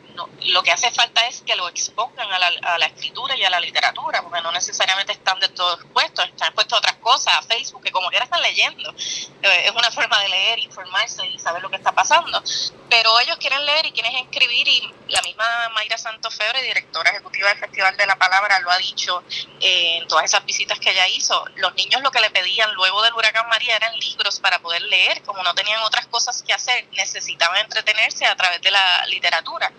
lo 0.46 0.64
que 0.64 0.72
hace 0.72 0.90
falta 0.92 1.28
es 1.28 1.42
que 1.42 1.56
lo 1.56 1.68
expongan 1.68 2.32
a 2.32 2.78
la, 2.78 2.86
escritura 2.86 3.36
y 3.36 3.44
a 3.44 3.50
la 3.50 3.60
literatura, 3.60 4.22
porque 4.22 4.42
no 4.42 4.52
necesariamente 4.52 5.12
están 5.12 5.40
de 5.40 5.50
todos 5.50 5.80
expuestos, 5.82 6.26
están 6.26 6.48
expuestos 6.48 6.74
a 6.74 6.78
otras 6.78 6.96
cosas, 6.96 7.34
a 7.38 7.42
Facebook, 7.42 7.84
que 7.84 7.92
como 7.92 8.10
quiera 8.10 8.26
están 8.26 8.42
leyendo. 8.42 8.90
Eh, 8.92 9.66
es 9.66 9.72
una 9.72 9.92
forma 9.98 10.20
de 10.22 10.30
leer, 10.30 10.60
informarse 10.60 11.26
y 11.28 11.38
saber 11.38 11.62
lo 11.62 11.70
que 11.70 11.76
está 11.76 11.92
pasando. 11.92 12.42
Pero 12.90 13.20
ellos 13.20 13.38
quieren 13.38 13.66
leer 13.66 13.86
y 13.86 13.92
quieren 13.92 14.16
escribir 14.16 14.68
y 14.68 14.94
la 15.10 15.22
misma 15.22 15.46
Mayra 15.76 15.98
Santos 15.98 16.34
Febre, 16.36 16.62
directora 16.62 17.12
ejecutiva 17.12 17.50
del 17.50 17.60
Festival 17.60 17.96
de 17.98 18.06
la 18.06 18.16
Palabra, 18.16 18.60
lo 18.60 18.72
ha 18.72 18.78
dicho 18.78 19.24
eh, 19.60 19.98
en 19.98 20.08
todas 20.08 20.26
esas 20.26 20.46
visitas 20.46 20.80
que 20.80 20.92
ella 20.92 21.08
hizo. 21.08 21.46
Los 21.56 21.76
niños 21.76 22.02
lo 22.02 22.12
que 22.12 22.20
le 22.20 22.30
pedían 22.30 22.74
luego 22.74 23.02
del 23.04 23.14
huracán 23.14 23.48
María 23.50 23.76
eran 23.76 23.94
libros 23.98 24.40
para 24.40 24.60
poder 24.60 24.82
leer, 24.84 25.22
como 25.24 25.44
no 25.44 25.54
tenían 25.54 25.82
otras 25.84 26.08
cosas 26.08 26.44
que 26.44 26.54
hacer, 26.54 26.88
necesitaban 26.94 27.58
entretenerse 27.60 28.26
a 28.26 28.36
través 28.36 28.62
de 28.62 28.72
la 28.72 29.06
literatura. 29.08 29.72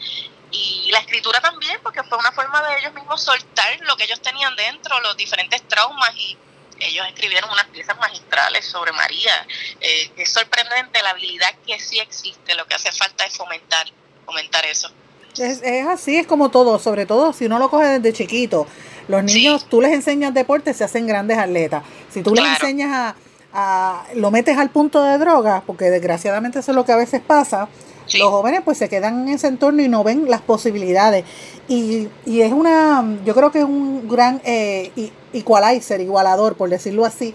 Y 0.50 0.90
la 0.90 1.00
escritura 1.00 1.40
también, 1.40 1.78
porque 1.82 2.02
fue 2.04 2.16
una 2.16 2.32
forma 2.32 2.62
de 2.68 2.78
ellos 2.78 2.94
mismos 2.94 3.22
soltar 3.22 3.78
lo 3.82 3.96
que 3.96 4.04
ellos 4.04 4.20
tenían 4.22 4.56
dentro, 4.56 4.98
los 5.00 5.16
diferentes 5.16 5.62
traumas 5.68 6.14
y 6.16 6.38
ellos 6.80 7.06
escribieron 7.08 7.50
unas 7.50 7.66
piezas 7.66 7.98
magistrales 7.98 8.64
sobre 8.64 8.92
María. 8.92 9.46
Eh, 9.80 10.10
es 10.16 10.32
sorprendente 10.32 11.02
la 11.02 11.10
habilidad 11.10 11.54
que 11.66 11.78
sí 11.78 11.98
existe, 11.98 12.54
lo 12.54 12.66
que 12.66 12.74
hace 12.74 12.92
falta 12.92 13.26
es 13.26 13.36
fomentar, 13.36 13.86
fomentar 14.24 14.64
eso. 14.66 14.90
Es, 15.36 15.60
es 15.62 15.86
así, 15.86 16.16
es 16.16 16.26
como 16.26 16.50
todo, 16.50 16.78
sobre 16.78 17.06
todo 17.06 17.32
si 17.32 17.46
uno 17.46 17.58
lo 17.58 17.68
coge 17.68 17.98
desde 17.98 18.12
chiquito. 18.12 18.66
Los 19.08 19.24
niños, 19.24 19.66
tú 19.68 19.80
les 19.80 19.92
enseñas 19.92 20.34
deporte, 20.34 20.74
se 20.74 20.84
hacen 20.84 21.06
grandes 21.06 21.38
atletas. 21.38 21.82
Si 22.10 22.22
tú 22.22 22.34
les 22.34 22.44
enseñas 22.44 22.92
a, 22.92 23.16
a, 23.54 24.04
lo 24.14 24.30
metes 24.30 24.58
al 24.58 24.70
punto 24.70 25.02
de 25.02 25.16
droga, 25.16 25.62
porque 25.66 25.86
desgraciadamente 25.86 26.58
eso 26.58 26.72
es 26.72 26.74
lo 26.74 26.84
que 26.84 26.92
a 26.92 26.96
veces 26.96 27.22
pasa, 27.26 27.68
los 28.14 28.30
jóvenes 28.30 28.62
pues 28.64 28.78
se 28.78 28.88
quedan 28.88 29.28
en 29.28 29.34
ese 29.34 29.48
entorno 29.48 29.82
y 29.82 29.88
no 29.88 30.04
ven 30.04 30.30
las 30.30 30.40
posibilidades. 30.40 31.24
Y, 31.68 32.08
y 32.24 32.40
es 32.40 32.52
una, 32.52 33.18
yo 33.24 33.34
creo 33.34 33.50
que 33.50 33.58
es 33.58 33.64
un 33.64 34.08
gran 34.08 34.40
eh, 34.44 35.10
equalizer, 35.32 36.00
igualador, 36.00 36.56
por 36.56 36.70
decirlo 36.70 37.04
así, 37.04 37.34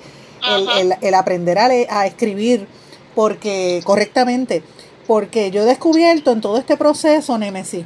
el, 0.79 0.95
el, 1.01 1.13
aprender 1.13 1.59
a, 1.59 1.65
a 1.65 2.07
escribir 2.07 2.67
porque 3.15 3.81
correctamente. 3.83 4.63
Porque 5.05 5.51
yo 5.51 5.63
he 5.63 5.65
descubierto 5.65 6.31
en 6.31 6.39
todo 6.39 6.57
este 6.57 6.77
proceso, 6.77 7.37
Nemesis, 7.37 7.85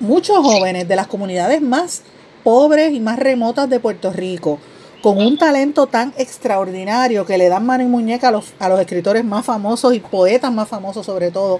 muchos 0.00 0.38
jóvenes 0.38 0.86
de 0.86 0.96
las 0.96 1.08
comunidades 1.08 1.60
más 1.60 2.02
pobres 2.44 2.92
y 2.92 3.00
más 3.00 3.18
remotas 3.18 3.68
de 3.68 3.80
Puerto 3.80 4.12
Rico, 4.12 4.58
con 5.02 5.18
un 5.18 5.36
talento 5.36 5.86
tan 5.86 6.14
extraordinario 6.16 7.26
que 7.26 7.38
le 7.38 7.48
dan 7.48 7.66
mano 7.66 7.82
y 7.82 7.86
muñeca 7.86 8.28
a 8.28 8.30
los, 8.30 8.52
a 8.58 8.68
los 8.68 8.78
escritores 8.78 9.24
más 9.24 9.44
famosos 9.44 9.94
y 9.94 10.00
poetas 10.00 10.52
más 10.52 10.68
famosos 10.68 11.04
sobre 11.04 11.30
todo, 11.30 11.58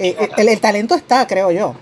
eh, 0.00 0.16
eh, 0.18 0.30
el, 0.36 0.60
talento 0.60 0.94
está, 0.94 1.26
creo 1.26 1.50
yo. 1.50 1.74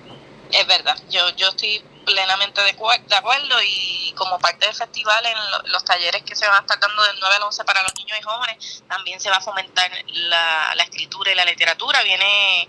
Es 0.50 0.66
verdad, 0.66 0.96
yo, 1.08 1.28
yo 1.36 1.48
estoy 1.48 1.82
plenamente 2.04 2.60
de, 2.62 2.72
de 2.72 3.16
acuerdo 3.16 3.56
y 3.62 4.12
como 4.16 4.38
parte 4.38 4.66
del 4.66 4.74
festival 4.74 5.24
en 5.26 5.72
los 5.72 5.84
talleres 5.84 6.22
que 6.22 6.34
se 6.34 6.46
van 6.46 6.56
a 6.56 6.60
estar 6.60 6.80
dando 6.80 7.02
del 7.04 7.16
9 7.20 7.36
al 7.36 7.42
11 7.42 7.64
para 7.64 7.82
los 7.82 7.94
niños 7.96 8.18
y 8.18 8.22
jóvenes, 8.22 8.82
también 8.88 9.20
se 9.20 9.30
va 9.30 9.36
a 9.36 9.40
fomentar 9.40 9.90
la, 10.06 10.74
la 10.74 10.82
escritura 10.82 11.30
y 11.30 11.34
la 11.34 11.44
literatura. 11.44 12.02
Viene 12.02 12.68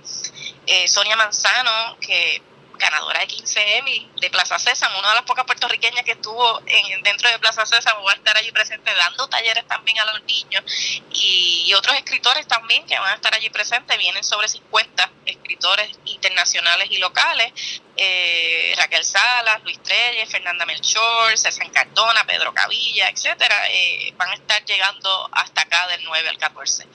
eh, 0.67 0.87
Sonia 0.87 1.15
Manzano, 1.15 1.97
que 1.99 2.41
ganadora 2.79 3.19
de 3.19 3.27
15 3.27 3.77
Emmy 3.77 4.09
de 4.19 4.29
Plaza 4.29 4.57
César, 4.57 4.89
una 4.97 5.09
de 5.09 5.15
las 5.15 5.23
pocas 5.23 5.45
puertorriqueñas 5.45 6.03
que 6.03 6.13
estuvo 6.13 6.61
en, 6.65 7.03
dentro 7.03 7.29
de 7.29 7.37
Plaza 7.39 7.65
César, 7.65 7.95
va 8.05 8.11
a 8.11 8.15
estar 8.15 8.35
allí 8.37 8.51
presente 8.51 8.91
dando 8.95 9.27
talleres 9.27 9.67
también 9.67 9.99
a 9.99 10.05
los 10.05 10.23
niños 10.23 10.63
y, 11.11 11.71
otros 11.77 11.95
escritores 11.97 12.47
también 12.47 12.83
que 12.87 12.97
van 12.97 13.11
a 13.11 13.15
estar 13.15 13.33
allí 13.33 13.49
presentes, 13.51 13.97
vienen 13.97 14.23
sobre 14.23 14.47
50 14.47 15.11
escritores 15.27 15.97
internacionales 16.05 16.87
y 16.89 16.97
locales, 16.97 17.53
eh, 17.95 18.73
Raquel 18.75 19.05
Salas, 19.05 19.63
Luis 19.63 19.81
Treyes, 19.83 20.29
Fernanda 20.29 20.65
Melchor, 20.65 21.37
César 21.37 21.71
Cardona, 21.71 22.25
Pedro 22.25 22.53
Cavilla, 22.53 23.07
etcétera, 23.09 23.55
eh, 23.69 24.13
van 24.17 24.29
a 24.29 24.33
estar 24.33 24.65
llegando 24.65 25.29
hasta 25.31 25.61
acá 25.61 25.87
del 25.87 26.03
9 26.03 26.27
al 26.27 26.37
14. 26.37 26.87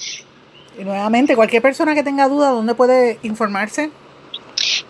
Y 0.76 0.85
nuevamente, 0.85 1.37
cualquier 1.37 1.62
persona 1.62 1.95
que 1.95 2.03
tenga 2.03 2.28
duda, 2.28 2.51
¿dónde 2.51 2.74
puede 2.74 3.20
informarse? 3.22 3.91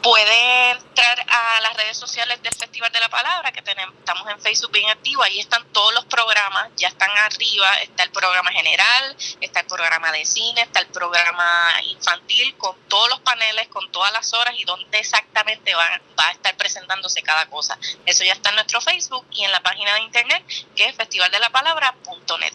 Puede 0.02 0.70
entrar 0.72 1.26
a 1.28 1.60
las 1.60 1.76
redes 1.76 1.96
sociales 1.96 2.42
del 2.42 2.54
Festival 2.54 2.92
de 2.92 3.00
la 3.00 3.08
Palabra, 3.08 3.52
que 3.52 3.62
tenemos, 3.62 3.94
estamos 3.98 4.28
en 4.30 4.40
Facebook 4.40 4.72
bien 4.72 4.88
activo, 4.90 5.22
ahí 5.22 5.38
están 5.40 5.64
todos 5.72 5.94
los 5.94 6.04
programas, 6.06 6.70
ya 6.76 6.88
están 6.88 7.10
arriba, 7.10 7.74
está 7.82 8.02
el 8.02 8.10
programa 8.10 8.50
general, 8.52 9.16
está 9.40 9.60
el 9.60 9.66
programa 9.66 10.12
de 10.12 10.24
cine, 10.24 10.62
está 10.62 10.80
el 10.80 10.86
programa 10.86 11.44
infantil, 11.88 12.54
con 12.56 12.76
todos 12.88 13.08
los 13.08 13.20
paneles, 13.20 13.68
con 13.68 13.90
todas 13.90 14.12
las 14.12 14.32
horas 14.34 14.54
y 14.58 14.64
dónde 14.64 14.98
exactamente 14.98 15.74
va, 15.74 16.00
va 16.18 16.28
a 16.28 16.32
estar 16.32 16.56
presentándose 16.56 17.22
cada 17.22 17.46
cosa. 17.46 17.78
Eso 18.06 18.24
ya 18.24 18.32
está 18.32 18.50
en 18.50 18.56
nuestro 18.56 18.80
Facebook 18.80 19.26
y 19.32 19.44
en 19.44 19.52
la 19.52 19.60
página 19.60 19.94
de 19.94 20.00
internet, 20.02 20.44
que 20.74 20.86
es 20.86 20.96
festivaldelapalabra.net. 20.96 22.54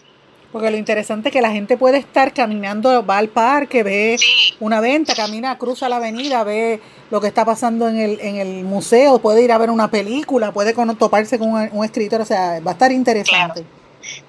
Porque 0.52 0.70
lo 0.70 0.76
interesante 0.76 1.28
es 1.28 1.32
que 1.32 1.42
la 1.42 1.52
gente 1.52 1.76
puede 1.76 1.98
estar 1.98 2.34
caminando, 2.34 3.06
va 3.06 3.18
al 3.18 3.28
parque, 3.28 3.84
ve 3.84 4.18
una 4.58 4.80
venta, 4.80 5.14
camina, 5.14 5.56
cruza 5.58 5.88
la 5.88 5.96
avenida, 5.96 6.42
ve 6.42 6.80
lo 7.10 7.20
que 7.20 7.26
está 7.26 7.44
pasando 7.44 7.88
en 7.88 7.98
el, 7.98 8.20
en 8.20 8.36
el 8.36 8.64
museo, 8.64 9.18
puede 9.18 9.42
ir 9.42 9.52
a 9.52 9.58
ver 9.58 9.70
una 9.70 9.90
película, 9.90 10.52
puede 10.52 10.74
toparse 10.94 11.38
con 11.38 11.50
un, 11.50 11.84
escritor, 11.84 12.20
o 12.20 12.24
sea, 12.24 12.60
va 12.60 12.72
a 12.72 12.74
estar 12.74 12.92
interesante 12.92 13.64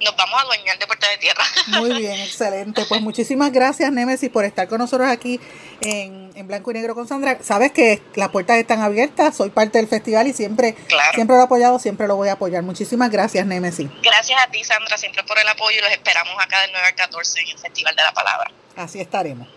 nos 0.03 0.15
vamos 0.15 0.39
a 0.39 0.43
adueñar 0.43 0.77
de 0.77 0.87
Puerta 0.87 1.07
de 1.09 1.17
Tierra. 1.17 1.43
Muy 1.67 1.93
bien, 1.93 2.19
excelente. 2.19 2.85
Pues 2.87 3.01
muchísimas 3.01 3.51
gracias, 3.51 3.91
Nemesis, 3.91 4.29
por 4.29 4.45
estar 4.45 4.67
con 4.67 4.79
nosotros 4.79 5.07
aquí 5.09 5.39
en, 5.81 6.31
en, 6.35 6.47
Blanco 6.47 6.71
y 6.71 6.73
Negro 6.75 6.95
con 6.95 7.07
Sandra. 7.07 7.37
Sabes 7.41 7.71
que 7.71 8.01
las 8.15 8.29
puertas 8.29 8.57
están 8.57 8.81
abiertas, 8.81 9.35
soy 9.35 9.49
parte 9.49 9.77
del 9.77 9.87
festival 9.87 10.27
y 10.27 10.33
siempre, 10.33 10.75
siempre 11.13 11.35
lo 11.35 11.41
he 11.41 11.45
apoyado, 11.45 11.79
siempre 11.79 12.07
lo 12.07 12.15
voy 12.15 12.29
a 12.29 12.33
apoyar. 12.33 12.63
Muchísimas 12.63 13.09
gracias, 13.09 13.45
Nemesis. 13.45 13.89
Gracias 14.03 14.41
a 14.41 14.47
ti, 14.51 14.63
Sandra, 14.63 14.97
siempre 14.97 15.23
por 15.23 15.39
el 15.39 15.47
apoyo 15.47 15.77
y 15.77 15.81
los 15.81 15.91
esperamos 15.91 16.33
acá 16.39 16.61
del 16.61 16.71
9 16.71 16.87
al 16.87 16.95
14 16.95 17.39
en 17.41 17.49
el 17.49 17.57
Festival 17.57 17.95
de 17.95 18.03
la 18.03 18.13
Palabra. 18.13 18.51
Así 18.75 18.99
estaremos. 18.99 19.47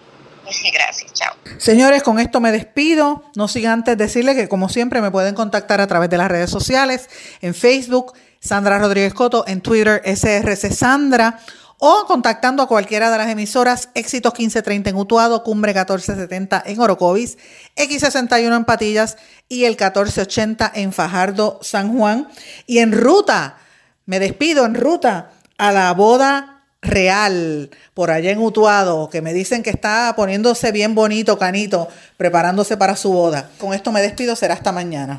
Gracias, 0.73 1.13
chao. 1.13 1.35
Señores, 1.59 2.03
con 2.03 2.19
esto 2.19 2.41
me 2.41 2.53
despido. 2.53 3.25
No 3.37 3.49
siga 3.49 3.73
antes 3.73 3.97
decirles 3.97 4.37
que 4.37 4.49
como 4.49 4.69
siempre 4.69 5.01
me 5.01 5.11
pueden 5.11 5.35
contactar 5.35 5.81
a 5.81 5.87
través 5.87 6.11
de 6.11 6.19
las 6.19 6.29
redes 6.29 6.51
sociales, 6.51 7.09
en 7.41 7.55
Facebook, 7.55 8.13
Sandra 8.41 8.79
Rodríguez 8.79 9.15
Coto, 9.15 9.45
en 9.47 9.61
Twitter, 9.61 10.03
SRC 10.05 10.73
Sandra, 10.73 11.41
o 11.79 12.05
contactando 12.07 12.63
a 12.63 12.69
cualquiera 12.69 13.11
de 13.11 13.19
las 13.19 13.29
emisoras 13.29 13.91
Éxitos 13.95 14.33
1530 14.33 14.91
en 14.91 14.97
Utuado, 14.97 15.43
Cumbre 15.43 15.73
1470 15.73 16.63
en 16.67 16.81
Orocovis, 16.81 17.37
X61 17.77 18.57
en 18.57 18.65
Patillas 18.65 19.17
y 19.49 19.65
el 19.65 19.73
1480 19.73 20.73
en 20.75 20.93
Fajardo, 20.93 21.59
San 21.63 21.97
Juan. 21.97 22.29
Y 22.67 22.79
en 22.79 22.93
ruta, 22.93 23.59
me 24.07 24.19
despido 24.19 24.65
en 24.65 24.75
ruta 24.75 25.33
a 25.59 25.73
la 25.73 25.93
boda 25.93 26.54
real 26.85 27.71
por 27.95 28.11
allá 28.11 28.31
en 28.31 28.39
Utuado, 28.39 29.09
que 29.11 29.23
me 29.23 29.33
dicen 29.33 29.63
que 29.63 29.71
está 29.71 30.15
poniéndose 30.17 30.73
bien 30.73 30.95
bonito, 30.95 31.39
canito, 31.39 31.89
preparándose 32.17 32.77
para 32.77 32.97
su 32.97 33.13
boda. 33.13 33.51
Con 33.59 33.75
esto 33.75 33.93
me 33.93 34.03
despido, 34.03 34.37
será 34.37 34.55
hasta 34.55 34.73
mañana. 34.73 35.19